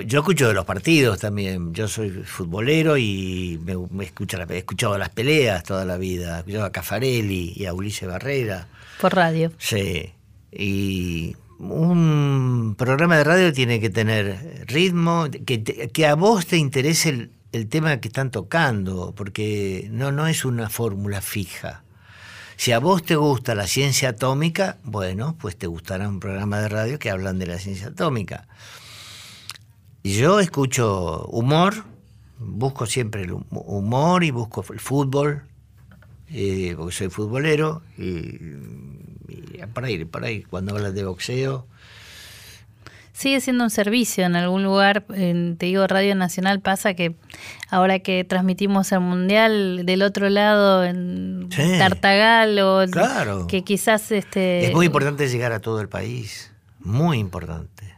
Yo 0.05 0.19
escucho 0.19 0.47
de 0.47 0.53
los 0.53 0.65
partidos 0.65 1.19
también. 1.19 1.73
Yo 1.73 1.87
soy 1.87 2.09
futbolero 2.09 2.97
y 2.97 3.59
me, 3.63 3.75
me 3.91 4.05
escucho 4.05 4.37
he 4.37 4.57
escuchado 4.57 4.97
las 4.97 5.09
peleas 5.09 5.63
toda 5.63 5.83
la 5.83 5.97
vida. 5.97 6.37
He 6.37 6.39
escuchado 6.39 6.65
a 6.65 6.71
Cafarelli 6.71 7.53
y 7.55 7.65
a 7.65 7.73
Ulises 7.73 8.07
Barrera. 8.07 8.67
Por 9.01 9.13
radio. 9.13 9.51
Sí. 9.57 10.13
Y 10.51 11.35
un 11.59 12.75
programa 12.77 13.17
de 13.17 13.23
radio 13.23 13.53
tiene 13.53 13.79
que 13.79 13.89
tener 13.89 14.65
ritmo, 14.67 15.27
que, 15.45 15.63
que 15.63 16.07
a 16.07 16.15
vos 16.15 16.45
te 16.45 16.57
interese 16.57 17.09
el, 17.09 17.31
el 17.53 17.67
tema 17.67 17.97
que 17.97 18.07
están 18.07 18.31
tocando, 18.31 19.13
porque 19.15 19.87
no, 19.91 20.11
no 20.11 20.27
es 20.27 20.43
una 20.43 20.69
fórmula 20.69 21.21
fija. 21.21 21.83
Si 22.55 22.71
a 22.71 22.79
vos 22.79 23.03
te 23.03 23.15
gusta 23.15 23.55
la 23.55 23.67
ciencia 23.67 24.09
atómica, 24.09 24.77
bueno, 24.83 25.35
pues 25.39 25.57
te 25.57 25.67
gustará 25.67 26.07
un 26.07 26.19
programa 26.19 26.59
de 26.59 26.69
radio 26.69 26.99
que 26.99 27.09
hablan 27.09 27.39
de 27.39 27.47
la 27.47 27.59
ciencia 27.59 27.87
atómica. 27.87 28.47
Yo 30.03 30.39
escucho 30.39 31.25
humor, 31.27 31.85
busco 32.39 32.85
siempre 32.85 33.21
el 33.23 33.31
hum- 33.33 33.45
humor 33.51 34.23
y 34.23 34.31
busco 34.31 34.65
el 34.73 34.79
fútbol, 34.79 35.43
eh, 36.29 36.73
porque 36.77 36.93
soy 36.93 37.09
futbolero, 37.09 37.81
y, 37.97 38.03
y 38.03 39.63
por 39.73 39.85
ahí, 39.85 40.03
por 40.05 40.23
ahí, 40.25 40.43
cuando 40.43 40.73
hablas 40.75 40.93
de 40.93 41.05
boxeo, 41.05 41.67
Sigue 43.15 43.41
siendo 43.41 43.63
un 43.63 43.69
servicio 43.69 44.25
en 44.25 44.35
algún 44.35 44.63
lugar, 44.63 45.05
en, 45.13 45.55
te 45.55 45.67
digo, 45.67 45.85
Radio 45.85 46.15
Nacional 46.15 46.61
pasa 46.61 46.95
que 46.95 47.15
ahora 47.69 47.99
que 47.99 48.23
transmitimos 48.23 48.91
el 48.91 49.01
Mundial 49.01 49.85
del 49.85 50.01
otro 50.01 50.29
lado 50.29 50.83
en 50.83 51.47
Sí. 51.51 51.61
Tartagal 51.77 52.57
o 52.59 52.83
Claro. 52.89 53.45
que 53.45 53.63
quizás 53.63 54.11
este 54.11 54.65
Es 54.65 54.73
muy 54.73 54.87
importante 54.87 55.29
llegar 55.29 55.51
a 55.51 55.59
todo 55.59 55.79
el 55.79 55.89
país, 55.89 56.51
muy 56.79 57.19
importante. 57.19 57.93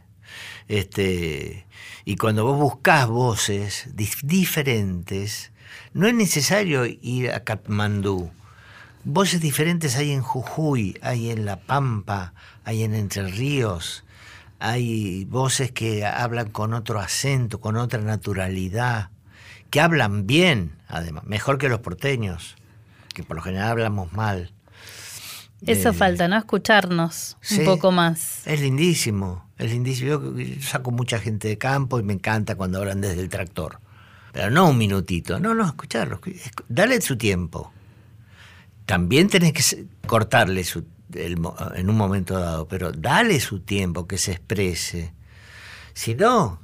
Este, 0.68 1.64
y 2.06 2.16
cuando 2.16 2.44
vos 2.44 2.56
buscás 2.56 3.08
voces 3.08 3.88
dif- 3.96 4.22
diferentes, 4.22 5.50
no 5.92 6.06
es 6.06 6.14
necesario 6.14 6.86
ir 6.86 7.32
a 7.32 7.42
Katmandú. 7.42 8.30
Voces 9.02 9.40
diferentes 9.40 9.96
hay 9.96 10.12
en 10.12 10.22
Jujuy, 10.22 10.96
hay 11.02 11.30
en 11.30 11.44
La 11.44 11.56
Pampa, 11.56 12.32
hay 12.64 12.84
en 12.84 12.94
Entre 12.94 13.26
Ríos, 13.26 14.04
hay 14.60 15.24
voces 15.24 15.72
que 15.72 16.06
hablan 16.06 16.48
con 16.50 16.74
otro 16.74 17.00
acento, 17.00 17.60
con 17.60 17.76
otra 17.76 18.00
naturalidad, 18.00 19.10
que 19.70 19.80
hablan 19.80 20.28
bien, 20.28 20.76
además, 20.86 21.24
mejor 21.24 21.58
que 21.58 21.68
los 21.68 21.80
porteños, 21.80 22.54
que 23.14 23.24
por 23.24 23.36
lo 23.36 23.42
general 23.42 23.70
hablamos 23.70 24.12
mal. 24.12 24.52
Eso 25.64 25.88
Eh, 25.90 25.92
falta, 25.92 26.28
¿no? 26.28 26.36
Escucharnos 26.36 27.36
Sí. 27.40 27.60
un 27.60 27.64
poco 27.64 27.90
más. 27.92 28.46
Es 28.46 28.60
lindísimo, 28.60 29.48
es 29.58 29.70
lindísimo. 29.70 30.10
Yo, 30.10 30.38
yo 30.38 30.62
saco 30.62 30.90
mucha 30.90 31.18
gente 31.18 31.48
de 31.48 31.56
campo 31.58 31.98
y 31.98 32.02
me 32.02 32.12
encanta 32.12 32.56
cuando 32.56 32.78
hablan 32.78 33.00
desde 33.00 33.20
el 33.22 33.28
tractor. 33.28 33.80
Pero 34.32 34.50
no 34.50 34.68
un 34.68 34.76
minutito, 34.76 35.40
no, 35.40 35.54
no, 35.54 35.64
escucharlo, 35.66 36.20
escu- 36.20 36.64
dale 36.68 37.00
su 37.00 37.16
tiempo. 37.16 37.72
También 38.84 39.28
tenés 39.28 39.52
que 39.52 39.86
cortarle 40.06 40.62
su, 40.62 40.84
el 41.14 41.38
en 41.74 41.90
un 41.90 41.96
momento 41.96 42.38
dado, 42.38 42.68
pero 42.68 42.92
dale 42.92 43.40
su 43.40 43.60
tiempo 43.60 44.06
que 44.06 44.18
se 44.18 44.32
exprese. 44.32 45.12
Si 45.94 46.14
no, 46.14 46.60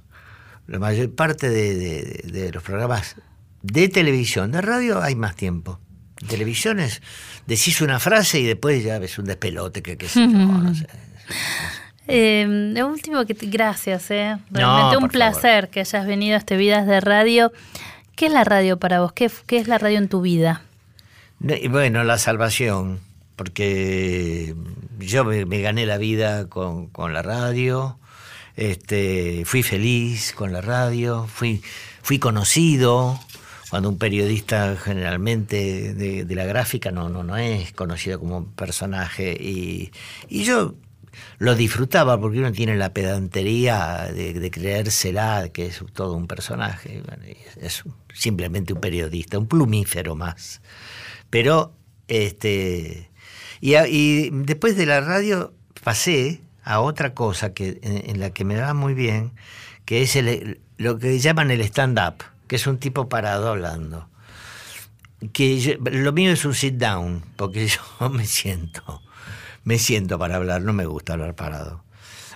la 0.66 0.78
mayor 0.78 1.12
parte 1.14 1.49
de, 1.49 1.74
de- 1.74 2.30
de 2.30 2.53
los 2.53 2.62
programas 2.62 3.16
de 3.62 3.88
televisión, 3.88 4.53
de 4.53 4.61
radio, 4.61 5.01
hay 5.03 5.14
más 5.16 5.34
tiempo. 5.34 5.80
En 6.22 6.28
televisión 6.28 6.80
es, 6.80 7.02
decís 7.46 7.80
una 7.80 7.98
frase 8.00 8.40
y 8.40 8.44
después 8.46 8.82
ya 8.82 8.98
ves 8.98 9.18
un 9.18 9.26
despelote 9.26 9.82
que 9.82 9.96
qué 9.98 10.08
sé 10.08 10.20
yo, 10.20 10.28
no 10.28 10.74
sé. 10.74 10.86
Eh, 12.08 12.72
lo 12.74 12.88
último 12.88 13.24
que 13.26 13.34
te- 13.34 13.46
gracias, 13.46 14.10
eh. 14.10 14.36
Realmente 14.50 14.96
un 14.96 15.08
placer 15.08 15.68
que 15.68 15.80
hayas 15.80 16.06
venido 16.06 16.34
a 16.34 16.38
este 16.38 16.56
Vidas 16.56 16.86
de 16.86 17.00
Radio. 17.00 17.52
¿Qué 18.16 18.26
es 18.26 18.32
la 18.32 18.44
radio 18.44 18.78
para 18.78 19.00
vos? 19.00 19.12
¿Qué, 19.12 19.30
qué 19.46 19.58
es 19.58 19.68
la 19.68 19.78
radio 19.78 19.98
en 19.98 20.08
tu 20.08 20.20
vida? 20.20 20.62
Bueno, 21.38 22.04
la 22.04 22.18
salvación, 22.18 23.00
porque 23.36 24.54
yo 25.00 25.24
me, 25.24 25.44
me 25.44 25.60
gané 25.60 25.86
la 25.86 25.96
vida 25.98 26.48
con, 26.48 26.86
con 26.88 27.12
la 27.12 27.22
radio, 27.22 27.98
este, 28.56 29.42
fui 29.44 29.62
feliz 29.62 30.32
con 30.34 30.52
la 30.52 30.60
radio, 30.60 31.26
fui, 31.26 31.62
fui 32.02 32.18
conocido, 32.18 33.18
cuando 33.72 33.88
un 33.88 33.96
periodista 33.96 34.76
generalmente 34.76 35.94
de, 35.94 36.34
la 36.34 36.44
gráfica 36.44 36.90
no, 36.90 37.08
no, 37.08 37.24
no 37.24 37.38
es 37.38 37.72
conocido 37.72 38.20
como 38.20 38.36
un 38.36 38.52
personaje. 38.52 39.32
Y, 39.32 39.92
y 40.28 40.44
yo 40.44 40.74
lo 41.38 41.54
disfrutaba 41.54 42.20
porque 42.20 42.40
uno 42.40 42.52
tiene 42.52 42.76
la 42.76 42.92
pedantería 42.92 44.10
de, 44.14 44.34
de 44.34 44.50
creérsela, 44.50 45.48
que 45.54 45.68
es 45.68 45.82
todo 45.94 46.12
un 46.12 46.26
personaje. 46.26 47.02
Es 47.62 47.84
simplemente 48.12 48.74
un 48.74 48.80
periodista, 48.82 49.38
un 49.38 49.46
plumífero 49.46 50.16
más. 50.16 50.60
Pero, 51.30 51.72
este. 52.08 53.08
Y 53.62 54.28
después 54.44 54.76
de 54.76 54.84
la 54.84 55.00
radio 55.00 55.54
pasé 55.82 56.42
a 56.62 56.80
otra 56.80 57.14
cosa 57.14 57.54
que, 57.54 57.80
en, 57.80 58.10
en 58.10 58.20
la 58.20 58.34
que 58.34 58.44
me 58.44 58.60
va 58.60 58.74
muy 58.74 58.92
bien, 58.92 59.32
que 59.86 60.02
es 60.02 60.14
el, 60.14 60.60
lo 60.76 60.98
que 60.98 61.18
llaman 61.18 61.50
el 61.50 61.62
stand-up, 61.62 62.32
que 62.53 62.57
es 62.57 62.66
un 62.66 62.76
tipo 62.76 63.09
parado 63.09 63.48
hablando. 63.48 64.11
Que 65.32 65.59
yo- 65.59 65.72
lo 65.90 66.12
mío 66.12 66.32
es 66.32 66.44
un 66.44 66.53
sit 66.55 66.74
down, 66.74 67.22
porque 67.36 67.66
yo 68.00 68.11
me 68.11 68.26
siento, 68.26 69.00
me 69.64 69.78
siento 69.78 70.18
para 70.18 70.36
hablar, 70.36 70.61
no 70.61 70.74
me 70.74 70.84
gusta 70.84 71.14
hablar 71.14 71.34
parado. 71.34 71.82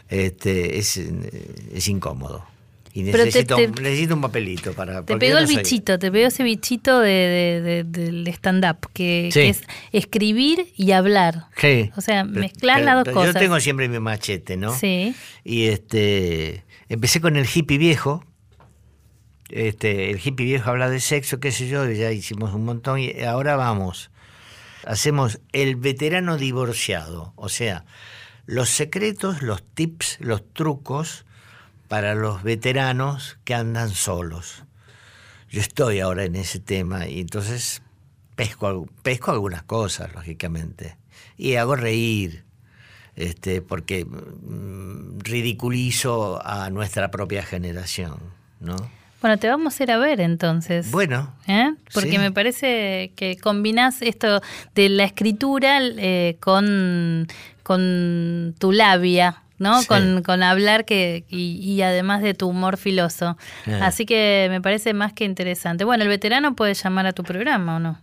Este, 0.09 0.79
es, 0.79 0.97
eh, 0.97 1.67
es 1.75 1.87
incómodo. 1.89 2.47
Y 2.95 3.05
te- 3.05 3.13
necesito, 3.13 3.57
te- 3.57 3.69
necesito 3.83 4.15
un 4.15 4.23
papelito 4.23 4.73
para. 4.73 5.05
Te 5.05 5.19
pegó 5.19 5.37
el 5.37 5.47
soy- 5.47 5.57
bichito, 5.59 5.99
te 5.99 6.11
pegó 6.11 6.29
ese 6.29 6.43
bichito 6.45 6.99
de, 7.01 7.11
de- 7.11 7.85
de- 7.85 7.85
del 7.85 8.27
stand-up, 8.29 8.89
que, 8.95 9.29
Sí. 9.31 9.41
que 9.41 9.49
es 9.51 9.63
escribir 9.93 10.73
y 10.77 10.93
hablar. 10.93 11.49
Sí. 11.59 11.91
O 11.95 12.01
sea, 12.01 12.25
mezclar 12.25 12.81
las 12.81 12.95
dos 12.95 13.05
pero 13.05 13.17
cosas. 13.17 13.35
Yo 13.35 13.41
tengo 13.41 13.61
siempre 13.61 13.87
mi 13.91 13.99
machete, 14.01 14.57
¿no? 14.57 14.73
Sí. 14.73 15.15
Y 15.45 15.65
este 15.67 16.65
empecé 16.89 17.21
con 17.21 17.37
el 17.37 17.47
hippie 17.53 17.77
viejo. 17.77 18.25
Este, 19.51 20.11
el 20.11 20.21
hippie 20.23 20.47
viejo 20.47 20.71
habla 20.71 20.91
de 20.91 21.01
sexo, 21.01 21.39
qué 21.39 21.53
sé 21.53 21.69
yo, 21.69 21.89
ya 21.91 22.11
hicimos 22.11 22.53
un 22.53 22.65
montón 22.65 22.99
y 22.99 23.23
ahora 23.23 23.57
vamos. 23.57 24.11
Hacemos 24.85 25.41
el 25.53 25.77
veterano 25.77 26.37
divorciado, 26.37 27.33
o 27.37 27.49
sea, 27.49 27.85
los 28.47 28.69
secretos, 28.69 29.43
los 29.43 29.63
tips, 29.63 30.19
los 30.21 30.43
trucos 30.53 31.25
para 31.89 32.15
los 32.15 32.43
veteranos 32.43 33.39
que 33.45 33.55
andan 33.55 33.91
solos. 33.91 34.65
Yo 35.51 35.61
estoy 35.61 36.01
ahora 36.01 36.25
en 36.25 36.37
ese 36.37 36.61
tema 36.61 37.07
y 37.07 37.21
entonces 37.21 37.83
pesco, 38.35 38.87
pesco 39.03 39.31
algunas 39.31 39.63
cosas, 39.63 40.13
lógicamente, 40.15 40.97
y 41.37 41.55
hago 41.55 41.77
reír, 41.77 42.45
este, 43.15 43.63
porque 43.63 44.05
mm, 44.05 45.21
ridiculizo 45.21 46.45
a 46.45 46.71
nuestra 46.71 47.11
propia 47.11 47.45
generación, 47.45 48.19
¿no? 48.61 48.77
Bueno, 49.27 49.39
te 49.41 49.49
vamos 49.49 49.81
a 49.81 49.83
ir 49.83 49.91
a 49.91 49.99
ver 49.99 50.21
entonces. 50.21 50.89
Bueno, 50.93 51.35
¿Eh? 51.49 51.73
Porque 51.93 52.11
Sí. 52.13 52.19
me 52.19 52.31
parece 52.31 53.11
que 53.17 53.37
combinás 53.37 54.01
esto 54.03 54.41
de 54.77 54.89
la 54.89 55.03
escritura 55.03 55.81
eh, 55.83 56.37
con, 56.39 57.27
con 57.65 58.55
tu 58.61 58.71
labia, 58.71 59.43
¿no? 59.59 59.81
Sí. 59.83 59.89
Con, 59.89 60.23
con 60.23 60.45
hablar 60.45 60.85
que 60.85 61.25
y, 61.29 61.57
y 61.61 61.83
además 61.83 62.23
de 62.23 62.35
tu 62.35 62.47
humor 62.47 62.77
filoso. 62.77 63.37
Eh. 63.67 63.77
Así 63.83 64.07
que 64.07 64.47
me 64.49 64.61
parece 64.61 64.95
más 64.95 65.13
que 65.13 65.25
interesante. 65.25 65.83
Bueno, 65.85 66.05
el 66.05 66.09
veterano 66.09 66.55
puede 66.55 66.75
llamar 66.75 67.07
a 67.07 67.13
tu 67.13 67.25
programa, 67.25 67.77
¿o 67.77 67.79
no? 67.81 67.99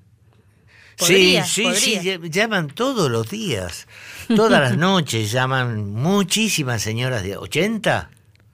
Podría, 0.99 1.45
sí, 1.45 1.61
sí, 1.63 1.63
podría. 1.63 2.01
sí, 2.01 2.09
ll- 2.09 2.29
llaman 2.29 2.67
todos 2.67 3.09
los 3.09 3.29
días, 3.29 3.87
todas 4.35 4.59
las 4.61 4.77
noches 4.77 5.31
llaman 5.31 5.91
muchísimas 5.93 6.81
señoras 6.81 7.23
de 7.23 7.37
80. 7.37 8.09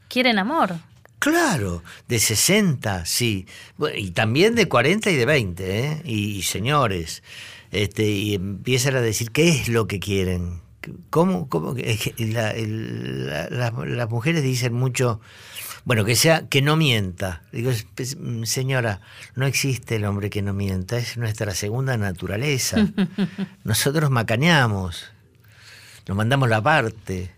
¿Quieren 0.07 0.39
amor? 0.39 0.75
Claro, 1.19 1.83
de 2.07 2.17
60, 2.19 3.05
sí. 3.05 3.45
Bueno, 3.77 3.97
y 3.97 4.11
también 4.11 4.55
de 4.55 4.67
40 4.67 5.11
y 5.11 5.15
de 5.15 5.25
20, 5.25 5.79
¿eh? 5.85 6.01
Y, 6.05 6.37
y 6.37 6.41
señores. 6.43 7.23
Este, 7.71 8.09
y 8.09 8.35
empiezan 8.35 8.95
a 8.95 9.01
decir 9.01 9.31
qué 9.31 9.49
es 9.49 9.67
lo 9.67 9.85
que 9.87 9.99
quieren. 9.99 10.61
¿Cómo, 11.09 11.49
cómo 11.49 11.75
que- 11.75 11.91
es 11.91 11.99
que 12.01 12.25
la- 12.25 12.51
el- 12.51 13.27
la- 13.27 13.49
la- 13.49 13.71
las 13.85 14.09
mujeres 14.09 14.41
dicen 14.43 14.73
mucho, 14.73 15.19
bueno, 15.83 16.05
que 16.05 16.15
sea, 16.15 16.47
que 16.47 16.61
no 16.61 16.77
mienta. 16.77 17.43
Digo, 17.51 17.69
es- 17.69 17.85
pues, 17.95 18.15
mm, 18.17 18.43
señora, 18.45 19.01
no 19.35 19.45
existe 19.45 19.97
el 19.97 20.05
hombre 20.05 20.29
que 20.29 20.41
no 20.41 20.53
mienta, 20.53 20.97
es 20.97 21.17
nuestra 21.17 21.53
segunda 21.53 21.97
naturaleza. 21.97 22.77
Nosotros 23.65 24.09
macaneamos, 24.09 25.11
nos 26.07 26.15
mandamos 26.17 26.47
la 26.49 26.61
parte, 26.63 27.31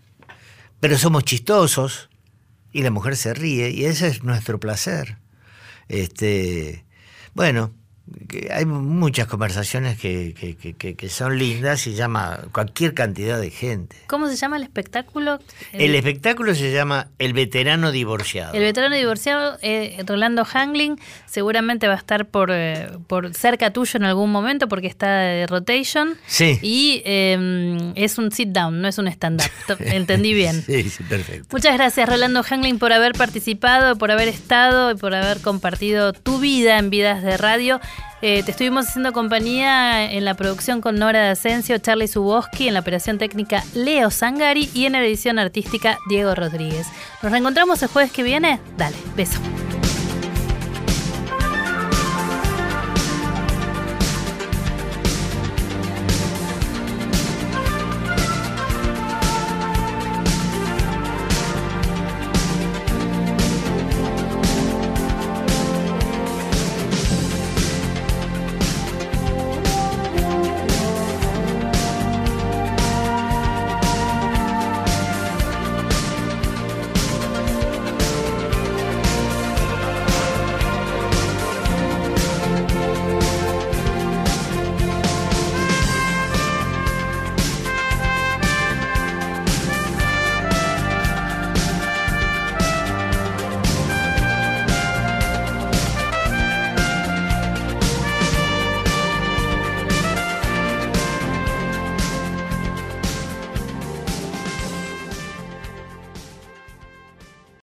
pero 0.80 0.96
somos 0.96 1.24
chistosos 1.24 2.08
y 2.72 2.82
la 2.82 2.90
mujer 2.90 3.16
se 3.16 3.34
ríe 3.34 3.70
y 3.70 3.84
ese 3.84 4.08
es 4.08 4.22
nuestro 4.22 4.58
placer. 4.58 5.18
Este, 5.88 6.84
bueno, 7.34 7.72
que 8.28 8.50
hay 8.52 8.66
muchas 8.66 9.26
conversaciones 9.28 9.98
que, 9.98 10.34
que- 10.38 10.56
que- 10.56 10.74
que- 10.74 10.94
que 10.96 11.08
son 11.08 11.38
lindas 11.38 11.86
y 11.86 11.94
llama 11.94 12.40
cualquier 12.52 12.94
cantidad 12.94 13.40
de 13.40 13.50
gente. 13.50 13.96
¿Cómo 14.08 14.28
se 14.28 14.36
llama 14.36 14.56
el 14.56 14.64
espectáculo? 14.64 15.38
El 15.72 15.94
espectáculo 15.94 16.54
se 16.54 16.72
llama 16.72 17.08
El 17.18 17.32
veterano 17.32 17.92
divorciado. 17.92 18.54
El 18.54 18.62
veterano 18.62 18.96
divorciado, 18.96 19.56
eh, 19.62 20.02
Rolando 20.06 20.44
Hangling, 20.44 20.98
seguramente 21.26 21.86
va 21.86 21.94
a 21.94 21.96
estar 21.98 22.26
por, 22.26 22.50
eh, 22.52 22.88
por 23.06 23.32
cerca 23.34 23.72
tuyo 23.72 23.96
en 23.98 24.04
algún 24.04 24.32
momento 24.32 24.68
porque 24.68 24.88
está 24.88 25.18
de 25.20 25.46
rotation. 25.46 26.16
Sí. 26.26 26.58
Y 26.60 27.02
eh, 27.04 27.92
es 27.94 28.18
un 28.18 28.32
sit 28.32 28.48
down, 28.48 28.82
no 28.82 28.88
es 28.88 28.98
un 28.98 29.06
stand-up. 29.08 29.48
Entendí 29.80 30.34
bien. 30.34 30.60
Sí, 30.62 30.90
sí, 30.90 31.02
perfecto. 31.04 31.48
Muchas 31.52 31.74
gracias, 31.76 32.08
Rolando 32.08 32.42
Hangling, 32.42 32.78
por 32.78 32.92
haber 32.92 33.12
participado, 33.12 33.96
por 33.96 34.10
haber 34.10 34.28
estado 34.28 34.90
y 34.90 34.96
por 34.96 35.14
haber 35.14 35.40
compartido 35.40 36.12
tu 36.12 36.40
vida 36.40 36.78
en 36.78 36.90
Vidas 36.90 37.22
de 37.22 37.36
Radio. 37.36 37.80
Eh, 38.24 38.44
te 38.44 38.52
estuvimos 38.52 38.86
haciendo 38.86 39.12
compañía 39.12 40.12
en 40.12 40.24
la 40.24 40.34
producción 40.34 40.80
con 40.80 40.96
Nora 40.96 41.22
de 41.22 41.28
Asensio, 41.30 41.78
Charlie 41.78 42.06
Suboski, 42.06 42.68
en 42.68 42.74
la 42.74 42.80
operación 42.80 43.18
técnica 43.18 43.64
Leo 43.74 44.10
Sangari 44.10 44.70
y 44.74 44.86
en 44.86 44.92
la 44.92 45.04
edición 45.04 45.40
artística 45.40 45.98
Diego 46.08 46.32
Rodríguez. 46.34 46.86
Nos 47.20 47.32
reencontramos 47.32 47.82
el 47.82 47.88
jueves 47.88 48.12
que 48.12 48.22
viene. 48.22 48.60
Dale, 48.76 48.96
beso. 49.16 49.40